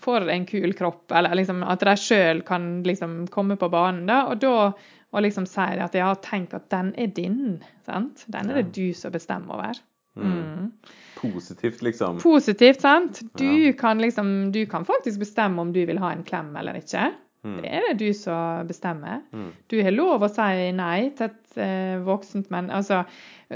For 0.05 0.29
en 0.31 0.47
kul 0.47 0.73
kropp. 0.79 1.11
Eller 1.13 1.35
liksom 1.39 1.63
at 1.67 1.81
de 1.81 1.95
sjøl 1.99 2.43
kan 2.47 2.83
liksom 2.87 3.27
komme 3.35 3.57
på 3.61 3.69
banen, 3.73 4.07
da. 4.07 4.25
Og 4.31 4.41
da 4.41 4.73
og 5.09 5.23
liksom 5.25 5.47
si 5.49 5.61
at 5.81 5.95
ja, 5.97 6.11
tenk 6.21 6.53
at 6.55 6.67
den 6.71 6.91
er 7.01 7.07
din. 7.17 7.63
sant? 7.87 8.27
Den 8.29 8.51
er 8.51 8.59
det 8.63 8.73
du 8.77 8.93
som 8.93 9.11
bestemmer 9.15 9.55
over. 9.57 9.79
Mm. 10.19 10.73
Positivt, 11.17 11.81
liksom. 11.83 12.19
Positivt, 12.21 12.81
sant? 12.83 13.23
Du 13.39 13.45
Ja. 13.69 13.73
kan 13.73 13.99
liksom 14.03 14.53
Du 14.53 14.67
kan 14.67 14.85
faktisk 14.85 15.19
bestemme 15.19 15.61
om 15.61 15.73
du 15.73 15.85
vil 15.87 15.99
ha 15.99 16.11
en 16.13 16.25
klem 16.25 16.55
eller 16.57 16.75
ikke. 16.75 17.13
Mm. 17.45 17.63
Det 17.63 17.71
er 17.73 17.81
det 17.89 17.99
du 17.99 18.13
som 18.13 18.67
bestemmer. 18.67 19.23
Mm. 19.33 19.53
Du 19.71 19.83
har 19.83 19.91
lov 19.93 20.23
å 20.23 20.29
si 20.29 20.73
nei 20.73 21.11
til 21.17 21.27
et 21.31 21.57
eh, 21.57 21.99
voksent 22.05 22.51
men 22.51 22.69
Altså 22.71 23.05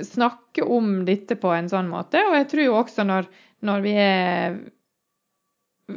snakke 0.00 0.62
om 0.64 1.04
dette 1.04 1.36
på 1.36 1.50
en 1.52 1.68
sånn 1.68 1.90
måte. 1.90 2.22
Og 2.30 2.34
jeg 2.38 2.48
tror 2.48 2.78
også 2.84 3.04
når, 3.04 3.26
når 3.62 3.82
vi 3.84 3.92
er 3.98 4.56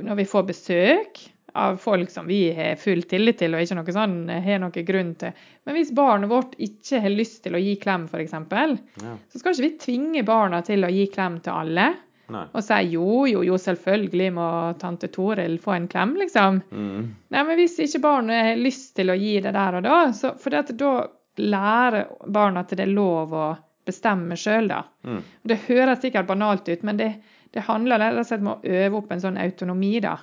Når 0.03 0.19
vi 0.19 0.25
får 0.29 0.45
besøk 0.49 1.23
av 1.55 1.77
folk 1.79 2.09
som 2.11 2.27
vi 2.27 2.49
har 2.53 2.75
full 2.75 3.03
tillit 3.07 3.37
til 3.39 3.55
og 3.55 3.63
ikke 3.63 3.77
noe 3.77 3.93
sånn, 3.95 4.15
har 4.27 4.59
noen 4.59 4.87
grunn 4.87 5.13
til 5.21 5.31
Men 5.63 5.77
hvis 5.77 5.93
barnet 5.95 6.29
vårt 6.29 6.57
ikke 6.59 6.99
har 7.05 7.13
lyst 7.13 7.43
til 7.45 7.55
å 7.55 7.61
gi 7.61 7.77
klem, 7.79 8.09
f.eks., 8.11 8.33
Ja. 8.35 9.13
så 9.31 9.39
skal 9.39 9.53
ikke 9.55 9.63
vi 9.63 9.77
tvinge 9.85 10.25
barna 10.27 10.59
til 10.67 10.83
å 10.83 10.91
gi 10.91 11.07
klem 11.13 11.39
til 11.45 11.55
alle. 11.55 11.93
Nei. 12.27 12.43
Og 12.57 12.63
si 12.65 12.77
jo, 12.89 13.25
jo, 13.29 13.43
jo, 13.45 13.57
selvfølgelig 13.61 14.31
må 14.33 14.47
tante 14.81 15.07
Toril 15.13 15.59
få 15.61 15.75
en 15.75 15.87
klem, 15.87 16.15
liksom. 16.17 16.61
Mm. 16.71 17.03
Nei, 17.29 17.43
men 17.43 17.59
hvis 17.59 17.77
ikke 17.85 18.01
barnet 18.01 18.47
har 18.49 18.59
lyst 18.59 18.95
til 18.97 19.13
å 19.13 19.17
gi 19.19 19.37
det 19.45 19.53
der 19.55 19.77
og 19.79 19.85
da, 19.85 19.99
så 20.17 20.33
for 20.41 20.51
det 20.51 20.63
at 20.63 20.73
da 20.79 20.95
lærer 21.37 22.09
barna 22.31 22.63
at 22.65 22.73
det 22.73 22.87
er 22.87 22.91
lov 22.95 23.33
å 23.35 23.45
bestemme 23.85 24.37
sjøl, 24.39 24.71
da. 24.71 24.81
Mm. 25.05 25.21
Det 25.45 25.59
høres 25.67 26.01
sikkert 26.01 26.27
banalt 26.27 26.67
ut, 26.67 26.83
men 26.87 26.97
det, 26.97 27.11
det 27.55 27.63
handler 27.65 28.01
rett 28.01 28.19
og 28.19 28.27
slett 28.27 28.43
om 28.43 28.53
å 28.53 28.61
øve 28.63 28.99
opp 28.99 29.11
en 29.15 29.23
sånn 29.23 29.39
autonomi, 29.39 29.93
da. 30.03 30.17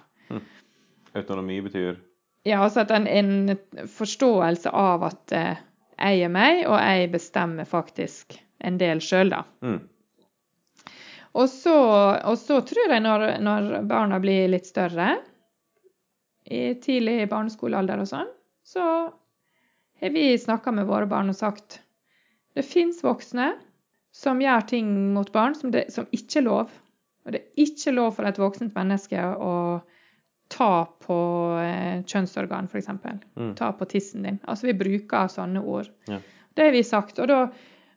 Autonomi 1.17 1.59
betyr 1.65 1.97
Ja, 2.49 2.63
altså 2.65 2.85
en, 2.91 3.07
en 3.07 3.87
forståelse 3.89 4.71
av 4.75 5.05
at 5.07 5.35
eh, 5.37 5.61
jeg 5.97 6.27
er 6.27 6.33
meg, 6.33 6.65
og 6.67 6.77
jeg 6.77 7.11
bestemmer 7.13 7.69
faktisk 7.69 8.37
en 8.63 8.79
del 8.81 9.03
sjøl, 9.05 9.33
da. 9.33 9.45
mm. 9.65 9.81
Og 11.33 11.49
så, 11.49 11.75
og 12.29 12.37
så 12.37 12.59
tror 12.69 12.93
jeg 12.93 13.01
når, 13.01 13.23
når 13.41 13.69
barna 13.89 14.19
blir 14.21 14.51
litt 14.53 14.69
større, 14.69 15.15
i 16.45 16.75
tidlig 16.83 17.29
barneskolealder 17.31 18.03
og 18.03 18.09
sånn, 18.11 18.31
så 18.67 18.85
har 20.03 20.13
vi 20.13 20.27
snakka 20.39 20.75
med 20.75 20.89
våre 20.91 21.07
barn 21.09 21.31
og 21.33 21.39
sagt 21.39 21.79
det 22.53 22.67
fins 22.67 23.01
voksne 23.05 23.53
som 24.13 24.43
gjør 24.43 24.67
ting 24.69 24.89
mot 25.15 25.31
barn 25.33 25.55
som, 25.57 25.71
det, 25.73 25.87
som 25.95 26.09
ikke 26.13 26.43
er 26.43 26.47
lov. 26.49 26.73
Og 27.25 27.33
det 27.33 27.41
er 27.41 27.65
ikke 27.67 27.95
lov 27.95 28.15
for 28.17 28.29
et 28.29 28.39
voksent 28.41 28.75
menneske 28.75 29.19
å 29.23 29.55
ta 30.53 30.85
på 31.01 31.19
eh, 31.63 32.03
kjønnsorgan, 32.05 32.69
f.eks. 32.69 32.89
Mm. 33.39 33.53
Ta 33.57 33.73
på 33.73 33.89
tissen 33.89 34.27
din. 34.27 34.41
Altså 34.45 34.69
vi 34.69 34.75
bruker 34.77 35.31
sånne 35.33 35.63
ord. 35.65 35.89
Ja. 36.11 36.19
Det 36.53 36.67
har 36.67 36.75
vi 36.75 36.83
sagt. 36.85 37.21
Og, 37.23 37.29
da, 37.31 37.47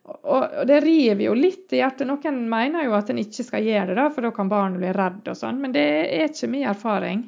og, 0.06 0.42
og 0.46 0.66
det 0.68 0.80
river 0.84 1.26
jo 1.26 1.34
litt 1.36 1.74
i 1.76 1.82
hjertet. 1.82 2.08
Noen 2.08 2.44
mener 2.48 2.86
jo 2.86 2.94
at 2.96 3.10
en 3.12 3.20
ikke 3.20 3.44
skal 3.44 3.66
gjøre 3.66 3.90
det, 3.92 3.98
da, 3.98 4.08
for 4.14 4.24
da 4.24 4.32
kan 4.36 4.48
barnet 4.52 4.80
bli 4.80 4.92
redd 4.96 5.28
og 5.28 5.36
sånn. 5.36 5.58
Men 5.60 5.74
det 5.76 5.86
er 6.06 6.30
ikke 6.30 6.52
min 6.54 6.68
erfaring. 6.70 7.26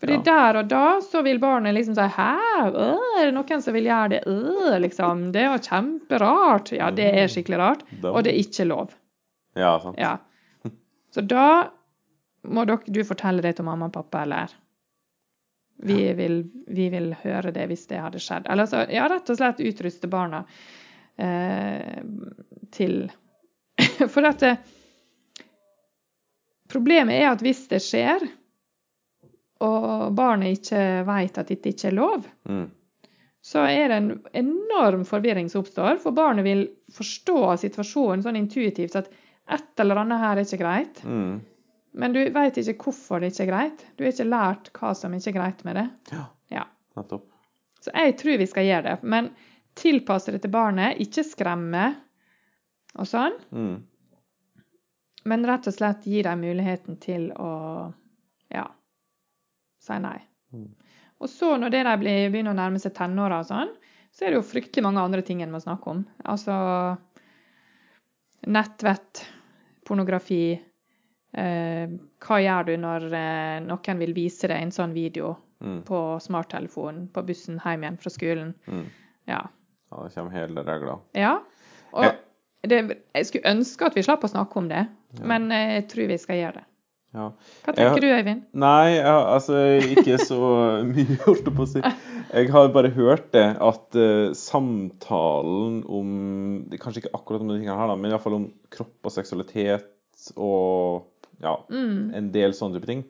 Fordi 0.00 0.12
Ja. 0.12 0.22
der 0.24 0.58
og 0.60 0.68
da 0.68 1.00
så 1.00 1.22
vil 1.24 1.38
barnet 1.40 1.72
liksom 1.74 1.94
si 1.96 2.00
'hæ, 2.00 2.32
øh, 2.68 3.20
er 3.20 3.24
det 3.24 3.34
noen 3.34 3.62
som 3.62 3.74
vil 3.74 3.84
gjøre 3.88 4.08
det', 4.12 4.26
øh, 4.26 4.78
liksom. 4.80 5.32
Det 5.32 5.48
var 5.48 5.58
kjemperart. 5.58 6.72
Ja, 6.76 6.90
det 6.90 7.06
er 7.16 7.28
skikkelig 7.28 7.58
rart. 7.58 7.82
Og 8.04 8.22
det 8.24 8.32
er 8.32 8.38
ikke 8.40 8.68
lov. 8.68 8.90
Ja, 9.56 9.78
sant. 9.80 9.96
Ja. 9.98 10.18
Så 11.16 11.24
da 11.24 11.72
må 12.46 12.66
dere, 12.68 12.84
du 12.92 13.00
fortelle 13.08 13.42
det 13.42 13.56
til 13.56 13.66
mamma 13.66 13.88
og 13.88 13.94
pappa, 13.96 14.22
eller 14.26 14.52
vi 15.86 15.98
vil, 16.16 16.42
vi 16.72 16.88
vil 16.92 17.10
høre 17.22 17.52
det 17.56 17.66
hvis 17.70 17.86
det 17.90 18.00
hadde 18.00 18.20
skjedd. 18.22 18.46
Eller 18.52 18.68
så, 18.68 18.84
ja, 18.92 19.08
rett 19.12 19.28
og 19.32 19.38
slett 19.38 19.62
utruste 19.64 20.08
barna 20.12 20.42
eh, 21.16 22.02
til 22.76 23.06
For 24.12 24.24
at 24.24 24.40
det, 24.44 24.54
Problemet 26.72 27.14
er 27.20 27.28
at 27.30 27.42
hvis 27.44 27.66
det 27.70 27.78
skjer, 27.84 28.24
og 29.62 30.16
barnet 30.18 30.58
ikke 30.58 30.80
vet 31.06 31.38
at 31.38 31.52
dette 31.52 31.70
ikke 31.72 31.90
er 31.92 31.94
lov, 31.96 32.24
Mm. 32.44 32.66
så 33.46 33.62
er 33.70 33.88
det 33.88 33.96
en 33.96 34.08
enorm 34.34 35.04
forvirring 35.06 35.48
som 35.48 35.62
oppstår. 35.62 36.00
For 36.02 36.12
barnet 36.12 36.44
vil 36.44 36.66
forstå 36.92 37.54
situasjonen 37.62 38.24
sånn 38.24 38.40
intuitivt 38.40 38.96
at 38.98 39.08
et 39.50 39.80
eller 39.80 40.00
annet 40.02 40.18
her 40.22 40.36
er 40.40 40.44
ikke 40.46 40.58
greit. 40.62 41.02
Mm. 41.04 41.36
Men 41.96 42.12
du 42.12 42.18
vet 42.34 42.58
ikke 42.60 42.76
hvorfor 42.88 43.20
det 43.22 43.32
ikke 43.32 43.44
er 43.46 43.50
greit. 43.52 43.84
Du 43.96 44.04
har 44.04 44.12
ikke 44.12 44.28
lært 44.28 44.70
hva 44.76 44.92
som 44.98 45.14
ikke 45.16 45.30
er 45.32 45.36
greit 45.38 45.64
med 45.64 45.78
det. 45.80 45.86
Ja, 46.12 46.24
Ja. 46.52 46.64
nettopp. 46.96 47.28
Så 47.80 47.92
jeg 47.94 48.16
tror 48.18 48.38
vi 48.40 48.46
skal 48.50 48.66
gjøre 48.66 48.82
det. 48.88 48.96
Men 49.02 49.30
tilpasse 49.78 50.32
det 50.32 50.42
til 50.42 50.50
barnet, 50.50 50.98
ikke 51.00 51.22
skremme 51.24 51.84
og 52.96 53.06
sånn. 53.06 53.36
Mm. 53.52 53.76
Men 55.26 55.46
rett 55.46 55.66
og 55.68 55.74
slett 55.74 56.04
gi 56.06 56.22
dem 56.22 56.40
muligheten 56.40 56.98
til 57.02 57.30
å 57.32 57.92
ja, 58.52 58.66
si 59.82 59.98
nei. 60.02 60.18
Mm. 60.54 60.68
Og 61.20 61.30
så 61.32 61.54
når 61.58 61.70
det 61.72 61.82
de 61.86 61.96
begynner 62.02 62.52
å 62.52 62.58
nærme 62.58 62.80
seg 62.82 62.94
tenåra 62.96 63.40
og 63.40 63.48
sånn, 63.48 63.72
så 64.12 64.24
er 64.24 64.32
det 64.32 64.40
jo 64.40 64.48
fryktelig 64.48 64.84
mange 64.84 65.02
andre 65.02 65.22
ting 65.22 65.42
en 65.42 65.52
må 65.52 65.60
snakke 65.60 65.90
om. 65.92 66.04
Altså 66.24 66.54
nettvett, 68.46 69.24
pornografi. 69.86 70.58
Eh, 71.36 71.86
hva 72.24 72.38
gjør 72.40 72.66
du 72.70 72.76
når 72.80 73.06
eh, 73.12 73.56
noen 73.66 73.98
vil 74.00 74.14
vise 74.16 74.48
deg 74.48 74.62
en 74.62 74.72
sånn 74.74 74.94
video 74.96 75.36
Mm. 75.56 75.78
på 75.88 75.98
smarttelefonen 76.20 77.06
på 77.14 77.22
bussen 77.24 77.56
hjem 77.64 77.80
igjen 77.86 77.94
fra 77.96 78.10
skolen? 78.12 78.50
Mm. 78.68 78.82
Ja. 79.26 79.38
Ja, 79.88 80.02
det 80.04 80.10
kommer 80.14 80.30
hele 80.36 80.62
regler. 80.66 80.98
ja. 81.16 81.38
Og 81.94 82.02
Jeg- 82.04 82.18
det, 82.68 82.98
jeg 83.14 83.24
skulle 83.26 83.54
ønske 83.54 83.86
at 83.86 83.94
vi 83.96 84.02
slapp 84.02 84.20
å 84.24 84.28
snakke 84.28 84.56
om 84.60 84.68
det, 84.68 84.86
men 85.22 85.48
jeg 85.50 85.88
tror 85.88 86.06
vi 86.08 86.18
skal 86.18 86.36
gjøre 86.36 86.52
det. 86.58 86.64
Ja. 87.14 87.30
Hva 87.64 87.72
tenker 87.74 87.94
Jeg- 87.94 88.00
du, 88.02 88.06
Øyvind? 88.30 88.42
Nei, 88.52 88.90
jeg 88.96 89.04
altså 89.06 89.80
ikke 89.80 90.18
så 90.20 90.84
mye, 90.92 91.16
holdt 91.24 91.44
jeg 91.46 91.54
på 91.56 91.62
å 91.64 91.66
si. 91.72 91.80
Jeg 92.34 92.50
har 92.52 92.68
bare 92.74 92.90
hørt 92.90 93.28
det 93.34 93.44
at 93.62 93.96
uh, 93.98 94.32
samtalen 94.36 95.82
om 95.86 96.08
Kanskje 96.80 97.04
ikke 97.04 97.14
akkurat 97.16 97.44
om 97.44 97.50
de 97.52 97.58
tingene 97.60 97.76
her, 97.78 97.90
da, 97.92 97.96
men 97.98 98.10
iallfall 98.10 98.36
om 98.40 98.46
kropp 98.74 99.06
og 99.06 99.14
seksualitet 99.14 100.30
og 100.36 101.06
ja, 101.44 101.52
Mm. 101.70 102.10
en 102.16 102.30
del 102.32 102.54
sånne 102.56 102.78
type 102.78 102.88
ting, 102.88 103.02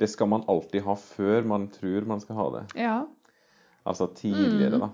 det 0.00 0.08
skal 0.08 0.28
man 0.32 0.44
alltid 0.48 0.82
ha 0.86 0.94
før 0.96 1.44
man 1.44 1.66
tror 1.72 2.06
man 2.08 2.20
skal 2.22 2.36
ha 2.40 2.46
det. 2.56 2.62
Ja. 2.80 2.96
Altså 3.86 4.08
tidligere, 4.16 4.80
Mm. 4.80 4.86
da. 4.86 4.90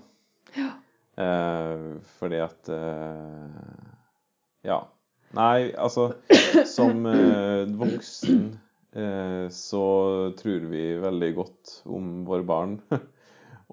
Eh, 1.23 1.85
fordi 2.19 2.39
at 2.43 2.69
uh, 2.69 3.87
Ja. 4.65 4.81
Nei, 5.33 5.71
altså 5.77 6.11
Som 6.69 7.03
voksen 7.79 8.59
så 9.49 9.85
tror 10.37 10.67
vi 10.69 10.83
veldig 11.01 11.29
godt 11.35 11.71
om 11.89 12.19
våre 12.27 12.43
barn. 12.45 12.75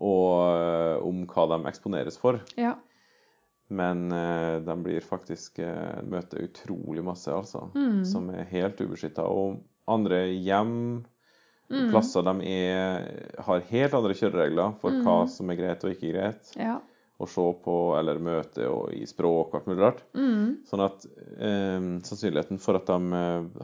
og 0.00 0.56
eh, 0.56 1.06
om 1.06 1.26
hva 1.28 1.46
de 1.52 1.58
eksponeres 1.70 2.16
for. 2.18 2.40
Ja. 2.56 2.74
Men 3.70 4.10
eh, 4.12 4.56
de 4.66 4.74
blir 4.82 5.04
faktisk 5.06 5.60
eh, 5.62 6.00
møter 6.10 6.42
utrolig 6.48 7.04
masse, 7.06 7.30
altså. 7.30 7.68
Mm. 7.76 8.00
Som 8.08 8.30
er 8.34 8.48
helt 8.50 8.80
ubeskytta. 8.82 9.22
Og 9.28 9.60
andre 9.90 10.26
hjem, 10.34 11.04
Mm. 11.70 11.92
plasser 11.92 12.24
de 12.26 12.32
er, 12.50 13.04
har 13.46 13.60
helt 13.68 13.92
andre 13.94 14.14
kjøreregler 14.18 14.72
for 14.80 14.90
Mm. 14.90 15.04
hva 15.06 15.28
som 15.30 15.50
er 15.52 15.54
greit 15.60 15.84
og 15.86 15.92
ikke 15.92 16.08
greit 16.10 16.48
Ja. 16.58 16.80
å 17.20 17.28
se 17.30 17.44
på 17.62 17.96
eller 17.96 18.18
møte 18.18 18.66
og 18.66 18.90
i 18.92 19.04
språk 19.06 19.54
og 19.54 19.54
alt 19.60 19.66
mulig 19.68 19.78
rart. 19.84 20.00
Mm. 20.12 20.64
Sånn 20.66 20.82
at 20.82 21.06
eh, 21.38 21.78
sannsynligheten 22.02 22.58
for 22.58 22.74
at 22.74 22.86
de 22.90 22.98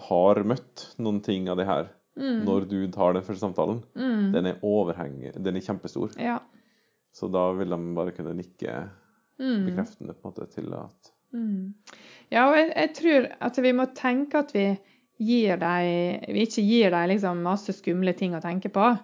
har 0.06 0.34
møtt 0.44 0.84
noen 1.00 1.18
ting 1.20 1.48
av 1.50 1.56
det 1.58 1.66
her 1.66 1.88
Mm. 2.16 2.44
når 2.46 2.64
du 2.70 2.90
tar 2.90 3.12
den 3.12 3.22
første 3.22 3.40
samtalen, 3.44 3.82
Mm. 3.94 4.32
den 4.32 4.46
er 4.46 4.60
overhengig, 4.62 5.34
den 5.34 5.56
er 5.56 5.60
kjempestor. 5.60 6.14
Ja. 6.18 6.38
Så 7.12 7.28
da 7.32 7.52
vil 7.52 7.68
de 7.70 7.94
bare 7.94 8.12
kunne 8.16 8.34
nikke 8.34 8.88
Mm. 9.38 9.66
bekreftende 9.66 10.14
på 10.14 10.28
en 10.28 10.32
måte 10.32 10.46
til 10.54 10.72
at 10.74 11.12
Mm. 11.34 11.74
Ja, 12.32 12.46
og 12.48 12.56
jeg, 12.56 12.72
jeg 12.76 12.90
tror 12.94 13.26
at 13.40 13.56
vi 13.62 13.72
må 13.72 13.84
tenke 13.94 14.38
at 14.38 14.52
vi 14.54 14.78
gir 15.18 15.56
dem 15.56 16.20
Vi 16.34 16.40
ikke 16.46 16.62
gir 16.62 16.90
dem 16.90 17.08
liksom 17.10 17.42
masse 17.42 17.72
skumle 17.72 18.12
ting 18.16 18.32
å 18.34 18.40
tenke 18.40 18.68
på. 18.72 18.98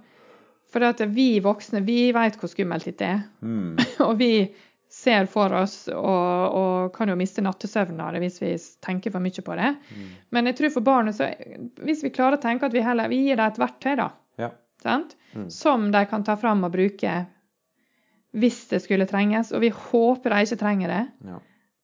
For 0.73 0.81
at 0.85 1.01
vi 1.15 1.41
voksne, 1.41 1.85
vi 1.85 2.13
vet 2.13 2.37
hvor 2.41 2.49
skummelt 2.49 2.85
dette 2.85 3.05
er. 3.05 3.23
mm, 3.43 3.77
Og 4.09 4.19
vi 4.19 4.49
ser 4.93 5.27
for 5.33 5.53
oss 5.57 5.87
og, 5.89 6.57
og 6.59 6.91
kan 6.95 7.09
jo 7.09 7.17
miste 7.17 7.41
nattesøvnen 7.45 8.01
av 8.05 8.13
det 8.13 8.21
hvis 8.27 8.41
vi 8.43 8.51
tenker 8.85 9.15
for 9.15 9.25
mye 9.25 9.45
på 9.45 9.57
det. 9.57 9.71
mm, 9.89 10.09
Men 10.37 10.51
jeg 10.51 10.59
tror 10.59 10.73
for 10.75 10.85
barnet 10.87 11.17
så 11.17 11.31
Hvis 11.81 12.03
vi 12.05 12.11
klarer 12.13 12.37
å 12.37 12.43
tenke 12.43 12.69
at 12.69 12.77
vi 12.77 12.83
heller 12.85 13.09
vi 13.09 13.23
gir 13.25 13.41
dem 13.41 13.49
et 13.49 13.61
verktøy, 13.63 13.95
da. 13.97 14.11
Ja. 14.41 14.51
Sant? 14.85 15.17
Mm. 15.33 15.49
Som 15.51 15.89
de 15.95 16.05
kan 16.11 16.25
ta 16.27 16.37
fram 16.37 16.65
og 16.69 16.75
bruke 16.75 17.15
hvis 18.33 18.63
det 18.71 18.81
skulle 18.85 19.05
trenges. 19.09 19.51
Og 19.53 19.61
vi 19.61 19.69
håper 19.69 20.33
de 20.33 20.45
ikke 20.47 20.61
trenger 20.63 20.93
det. 20.93 21.03
ja. 21.29 21.41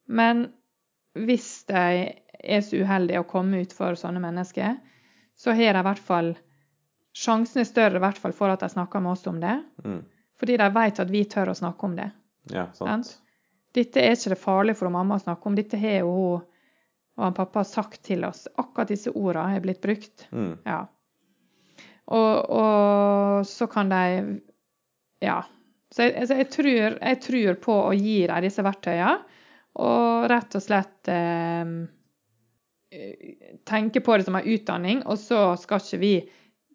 Men 0.09 0.47
hvis 1.19 1.65
de 1.69 1.81
er 2.39 2.61
så 2.65 2.79
uheldige 2.81 3.21
å 3.21 3.27
komme 3.29 3.61
ut 3.61 3.73
for 3.77 3.97
sånne 3.99 4.23
mennesker, 4.23 4.79
så 5.37 5.53
har 5.53 5.75
de 5.77 5.83
i 5.83 5.89
hvert 5.91 6.05
fall 6.05 6.31
Sjansen 7.19 7.61
er 7.65 7.67
større 7.67 7.99
i 7.99 8.03
hvert 8.03 8.19
fall 8.21 8.33
for 8.37 8.53
at 8.53 8.61
de 8.63 8.69
snakker 8.71 9.03
med 9.03 9.17
oss 9.17 9.25
om 9.27 9.41
det. 9.43 9.57
Mm, 9.83 10.03
Fordi 10.39 10.57
de 10.61 10.67
vet 10.77 11.01
at 11.03 11.11
vi 11.11 11.25
tør 11.27 11.51
å 11.51 11.57
snakke 11.59 11.89
om 11.89 11.97
det. 11.99 12.07
Ja, 12.53 12.69
sant. 12.77 13.17
Dette 13.77 14.01
er 14.01 14.15
ikke 14.17 14.33
det 14.33 14.41
farlig 14.41 14.75
for 14.79 14.91
mamma 14.91 15.19
å 15.19 15.23
snakke 15.23 15.51
om. 15.51 15.57
Dette 15.59 15.79
har 15.81 16.01
jo 16.01 16.15
hun 16.15 16.47
og 17.19 17.25
han 17.25 17.35
pappa 17.35 17.65
sagt 17.67 18.05
til 18.07 18.23
oss. 18.29 18.45
Akkurat 18.63 18.91
disse 18.93 19.11
ordene 19.11 19.57
er 19.59 19.65
blitt 19.65 19.83
brukt. 19.83 20.29
Mm, 20.31 20.55
Ja. 20.67 20.87
Og, 22.09 22.51
og 22.57 23.47
så 23.47 23.67
kan 23.69 23.91
de 23.91 24.41
Ja. 25.21 25.43
Så 25.91 26.03
jeg, 26.03 26.15
altså 26.21 26.35
jeg, 26.37 26.51
tror, 26.53 26.99
jeg 27.01 27.21
tror 27.25 27.55
på 27.65 27.75
å 27.89 27.93
gi 27.97 28.27
dem 28.29 28.43
disse 28.45 28.63
verktøyene, 28.63 29.25
og 29.81 30.27
rett 30.29 30.55
og 30.55 30.63
slett 30.63 31.09
eh, 31.09 31.71
tenke 33.65 34.03
på 34.05 34.17
det 34.17 34.27
som 34.29 34.37
en 34.37 34.49
utdanning. 34.53 35.01
Og 35.09 35.19
så 35.19 35.57
skal 35.57 35.81
ikke 35.81 36.01
vi 36.03 36.13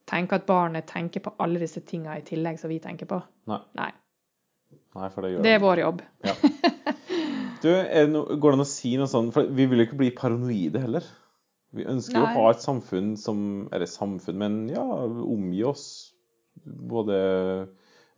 tenke 0.10 0.36
at 0.36 0.48
barnet 0.50 0.90
tenker 0.90 1.24
på 1.24 1.36
alle 1.40 1.62
disse 1.62 1.86
tingene 1.86 2.20
i 2.20 2.26
tillegg 2.26 2.60
som 2.60 2.74
vi 2.74 2.82
tenker 2.84 3.10
på. 3.10 3.22
Nei. 3.54 3.62
Nei. 3.78 3.92
Nei, 4.96 5.10
for 5.10 5.22
det 5.26 5.32
gjør 5.34 5.44
Det 5.44 5.52
er 5.56 5.60
vår 5.64 5.80
jobb. 5.82 6.02
Ja. 6.24 6.34
Du, 7.64 7.70
det 7.72 8.10
no, 8.12 8.26
går 8.38 8.52
det 8.52 8.58
an 8.60 8.66
å 8.66 8.68
si 8.68 8.92
noe 9.00 9.08
sånn 9.08 9.30
For 9.34 9.48
vi 9.48 9.66
vil 9.72 9.80
jo 9.80 9.86
ikke 9.88 10.00
bli 10.02 10.10
paranoide 10.12 10.82
heller. 10.84 11.06
Vi 11.74 11.86
ønsker 11.90 12.20
jo 12.20 12.26
å 12.28 12.34
ha 12.36 12.50
et 12.52 12.62
samfunn 12.62 13.14
som 13.18 13.40
Eller 13.74 13.88
samfunn, 13.90 14.36
men 14.38 14.58
ja, 14.70 14.84
omgi 14.84 15.64
oss 15.66 15.86
både 16.64 17.16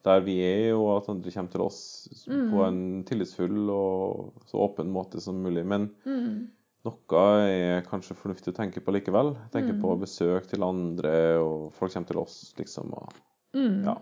der 0.06 0.20
vi 0.26 0.36
er, 0.44 0.74
og 0.76 0.90
at 1.00 1.08
andre 1.10 1.32
kommer 1.32 1.52
til 1.54 1.62
oss 1.66 1.80
Mm. 2.28 2.50
på 2.52 2.60
en 2.68 2.82
tillitsfull 3.08 3.70
og 3.74 4.34
så 4.50 4.60
åpen 4.66 4.92
måte 4.94 5.22
som 5.22 5.40
mulig. 5.42 5.64
Men 5.66 5.88
Mm. 6.06 6.48
noe 6.86 7.22
er 7.50 7.82
kanskje 7.88 8.14
fornuftig 8.20 8.52
å 8.54 8.58
tenke 8.60 8.84
på 8.86 8.94
likevel. 8.94 9.36
Tenke 9.54 9.74
Mm. 9.74 9.82
på 9.82 9.96
besøk 10.04 10.46
til 10.52 10.62
andre, 10.64 11.40
og 11.42 11.72
folk 11.74 11.94
kommer 11.94 12.08
til 12.08 12.18
oss, 12.22 12.54
liksom. 12.58 12.94
Og 12.94 13.14
Mm. 13.56 13.84
ja. 13.86 13.96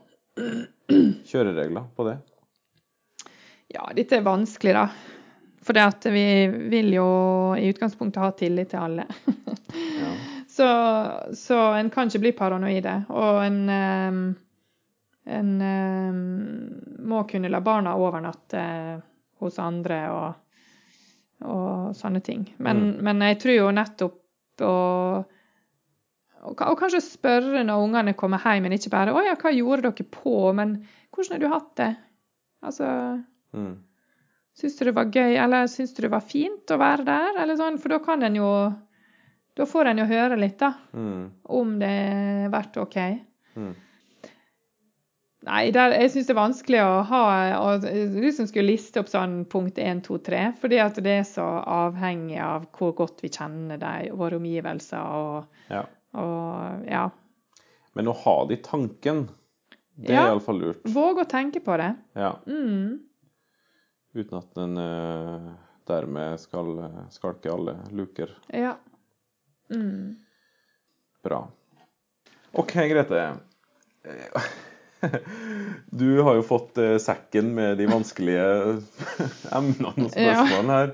Kjøreregler 1.29 1.85
på 1.95 2.05
det. 2.09 2.17
Ja, 3.67 3.87
dette 3.95 4.19
er 4.19 4.25
vanskelig, 4.25 4.73
da. 4.75 4.87
For 5.63 5.77
det 5.77 5.83
at 5.87 6.05
vi 6.11 6.25
vil 6.71 6.91
jo 6.97 7.07
i 7.55 7.69
utgangspunktet 7.71 8.23
ha 8.23 8.31
tillit 8.37 8.73
til 8.73 8.83
alle. 8.83 9.07
Så, 10.53 10.65
så 11.33 11.55
en 11.73 11.87
kan 11.89 12.11
ikke 12.11 12.19
bli 12.21 12.31
paranoide. 12.37 12.91
Og 13.09 13.39
en, 13.41 13.55
eh, 13.73 14.17
en 15.33 15.47
eh, 15.65 16.19
må 17.09 17.23
kunne 17.25 17.49
la 17.49 17.61
barna 17.65 17.95
overnatte 17.97 18.61
hos 19.41 19.57
andre 19.57 19.97
og, 20.13 20.27
og 21.49 21.97
sånne 21.97 22.21
ting. 22.21 22.45
Men, 22.61 22.83
men 23.01 23.25
jeg 23.25 23.39
tror 23.41 23.57
jo 23.57 23.71
nettopp 23.73 24.61
å 24.61 24.75
og, 26.43 26.59
og 26.59 26.77
kanskje 26.77 27.01
spørre 27.01 27.63
når 27.65 27.83
ungene 27.87 28.13
kommer 28.19 28.41
hjem, 28.43 28.67
men 28.67 28.75
ikke 28.75 28.91
bare 28.93 29.13
'Å 29.15 29.25
ja, 29.25 29.35
hva 29.39 29.51
gjorde 29.55 29.89
dere 29.89 30.05
på?' 30.11 30.53
Men 30.53 30.83
'Hvordan 31.09 31.31
har 31.31 31.39
du 31.39 31.47
hatt 31.49 31.75
det?' 31.79 31.95
Altså 32.63 32.87
Mm. 33.53 33.75
Syns 34.55 34.75
du 34.77 34.85
det 34.85 34.93
var 34.95 35.05
gøy, 35.05 35.35
eller 35.41 35.65
syns 35.67 35.93
du 35.95 36.01
det 36.05 36.11
var 36.11 36.21
fint 36.21 36.69
å 36.73 36.77
være 36.77 37.05
der, 37.05 37.39
eller 37.41 37.55
sånn? 37.57 37.79
For 37.81 37.89
da 37.89 37.99
kan 37.99 38.23
en 38.23 38.35
jo 38.35 38.49
Da 39.55 39.65
får 39.69 39.85
en 39.91 39.99
jo 40.01 40.05
høre 40.09 40.37
litt, 40.39 40.57
da, 40.57 40.71
Mm. 40.97 41.29
om 41.45 41.75
det 41.79 41.87
har 41.87 42.49
vært 42.49 42.77
OK. 42.81 42.95
Mm. 43.55 43.75
Nei, 45.43 45.71
der, 45.75 45.91
jeg 45.99 46.09
syns 46.13 46.25
det 46.29 46.33
er 46.33 46.39
vanskelig 46.39 46.79
å 46.81 47.03
ha 47.03 47.23
å 47.59 47.71
liksom 47.83 48.47
skulle 48.47 48.71
liste 48.71 49.01
opp 49.01 49.09
sånn 49.11 49.41
punkt 49.51 49.77
1, 49.77 49.99
2, 50.07 50.17
3, 50.23 50.39
fordi 50.61 50.79
at 50.79 50.95
det 51.03 51.17
er 51.19 51.25
så 51.27 51.43
avhengig 51.67 52.39
av 52.41 52.65
hvor 52.77 52.93
godt 52.95 53.19
vi 53.21 53.29
kjenner 53.29 53.77
dem, 53.81 54.15
våre 54.17 54.39
omgivelser 54.39 55.03
og, 55.03 55.45
Ja. 55.69 55.83
og 56.15 56.87
ja. 56.87 57.09
Men 57.93 58.07
å 58.07 58.15
ha 58.23 58.45
det 58.49 58.59
i 58.59 58.61
tanken, 58.63 59.27
det 59.99 60.13
Ja. 60.15 60.23
er 60.23 60.31
iallfall 60.31 60.59
lurt. 60.63 60.83
Våge 60.85 61.25
å 61.25 61.29
tenke 61.29 61.59
på 61.61 61.77
det. 61.77 61.95
Ja. 62.15 62.37
Mm. 62.47 63.01
Uten 64.13 64.37
at 64.37 64.59
en 64.61 64.77
eh, 64.77 65.47
dermed 65.89 66.39
skal 66.41 66.73
eh, 66.85 66.99
skalke 67.13 67.51
alle 67.53 67.77
luker. 67.91 68.29
Ja. 68.53 68.75
Mm. 69.73 70.15
Bra. 71.23 71.41
OK, 72.53 72.73
Grete. 72.91 73.23
Du 75.91 76.21
har 76.23 76.37
jo 76.37 76.43
fått 76.47 76.77
eh, 76.79 76.95
sekken 77.01 77.49
med 77.57 77.77
de 77.81 77.89
vanskelige 77.91 78.43
emnene 79.57 79.89
og 80.05 80.11
spørsmålene 80.13 80.77
her. 80.81 80.93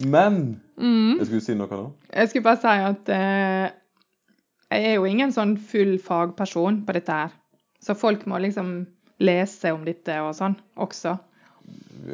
Men 0.00 0.38
Mm. 0.74 1.20
Jeg 1.20 1.26
skulle 1.28 1.44
si 1.44 1.54
noe 1.54 1.70
nå? 1.70 1.84
Jeg 2.10 2.30
skulle 2.32 2.42
bare 2.48 2.58
si 2.58 2.70
at 2.82 3.10
eh, 3.14 3.66
jeg 4.74 4.88
er 4.88 4.96
jo 4.96 5.04
ingen 5.06 5.30
sånn 5.30 5.52
full 5.70 5.92
fagperson 6.02 6.80
på 6.86 6.96
dette 6.96 7.14
her. 7.14 7.36
Så 7.78 7.94
folk 7.94 8.24
må 8.26 8.40
liksom 8.42 8.72
lese 9.22 9.70
om 9.70 9.84
dette 9.86 10.16
og 10.24 10.32
sånn 10.34 10.56
også. 10.82 11.12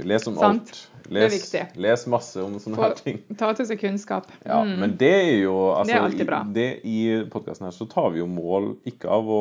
Les 0.07 0.27
om 0.31 0.37
Sant. 0.39 0.61
alt. 0.71 0.87
Les, 1.11 1.55
les 1.77 2.07
masse 2.07 2.37
om 2.39 2.53
sånne 2.63 2.79
her 2.79 2.93
ting. 2.95 3.17
ta 3.41 3.49
til 3.59 3.67
seg 3.67 3.81
kunnskap. 3.81 4.29
Ja, 4.47 4.61
Mm. 4.63 4.77
Men 4.79 4.97
det 5.01 5.09
er 5.11 5.41
jo 5.43 5.55
altså, 5.75 5.91
Det 5.91 5.97
er 5.97 6.05
alltid 6.07 6.27
bra. 6.29 6.41
I, 6.47 6.53
det, 6.55 6.67
I 6.87 6.99
podkasten 7.33 7.67
her 7.67 7.75
så 7.75 7.89
tar 7.91 8.11
vi 8.15 8.21
jo 8.21 8.27
mål 8.31 8.77
ikke 8.87 9.09
av 9.11 9.27
å 9.27 9.41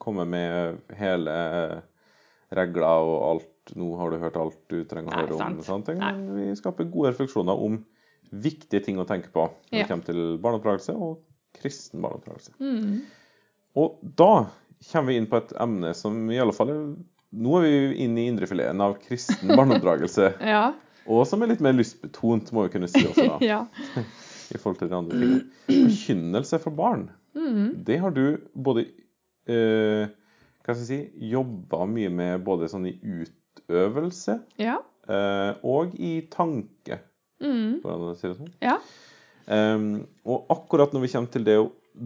komme 0.00 0.24
med 0.24 0.78
hele 0.96 1.82
regler 2.56 3.04
og 3.04 3.16
alt 3.30 3.46
Nå 3.76 3.92
har 4.00 4.10
du 4.10 4.16
hørt 4.18 4.36
alt 4.40 4.56
du 4.72 4.80
trenger 4.88 5.12
å 5.12 5.14
Nei, 5.14 5.20
høre 5.26 5.34
om. 5.36 5.38
sant. 5.38 5.66
sånne 5.68 5.86
ting, 5.86 5.98
Men 6.00 6.22
vi 6.34 6.54
skaper 6.58 6.88
gode 6.90 7.12
refleksjoner 7.12 7.54
om 7.62 7.76
viktige 8.32 8.80
ting 8.82 8.96
å 8.98 9.04
tenke 9.06 9.28
på 9.30 9.44
når 9.44 9.76
Ja. 9.76 9.82
det 9.84 9.88
kommer 9.90 10.04
til 10.08 10.38
barneoppdragelse 10.42 10.94
og 10.96 11.20
kristen 11.54 12.00
barneoppdragelse. 12.02 12.50
Mm. 12.58 13.02
Og 13.76 13.98
da 14.16 14.46
kommer 14.90 15.06
vi 15.12 15.16
inn 15.20 15.26
på 15.30 15.36
et 15.36 15.52
emne 15.60 15.92
som 15.94 16.30
i 16.32 16.38
alle 16.42 16.52
fall 16.56 16.70
er 16.70 16.80
Nå 17.32 17.58
er 17.60 17.66
vi 17.66 18.04
inne 18.04 18.24
i 18.24 18.28
indrefileten 18.32 18.80
av 18.82 18.96
kristen 19.04 19.52
barneoppdragelse. 19.56 20.32
Ja. 20.54 20.72
Og 21.10 21.24
som 21.26 21.42
er 21.42 21.48
litt 21.50 21.62
mer 21.64 21.72
lystbetont, 21.74 22.50
må 22.54 22.66
vi 22.66 22.72
kunne 22.74 22.88
si 22.90 23.00
også, 23.06 23.24
da. 23.26 23.38
ja. 23.52 23.60
I 24.50 24.58
forhold 24.60 24.78
til 24.82 24.90
de 24.90 24.96
andre 24.98 25.18
tingene. 25.18 25.44
Forkynnelse 25.70 26.58
for 26.62 26.76
barn, 26.76 27.08
Mm. 27.30 27.84
det 27.86 28.00
har 28.02 28.10
du 28.10 28.40
både 28.58 28.82
eh, 29.46 30.08
hva 30.66 30.74
skal 30.74 30.80
jeg 30.82 30.86
si, 30.88 31.28
jobba 31.30 31.84
mye 31.86 32.10
med 32.10 32.42
både 32.42 32.66
sånn 32.72 32.88
i 32.90 32.96
utøvelse 32.98 34.34
Ja. 34.58 34.80
eh, 35.06 35.52
og 35.62 35.94
i 35.94 36.16
tanke. 36.32 36.98
Mm. 37.40 37.78
Hvordan 37.84 38.18
sier 38.18 38.32
det 38.34 38.40
sånn? 38.40 38.50
Ja. 38.66 38.74
Em, 39.46 39.86
og 40.26 40.50
akkurat 40.50 40.90
når 40.92 41.06
vi 41.06 41.12
kommer 41.14 41.30
til 41.36 41.46
det 41.46 41.56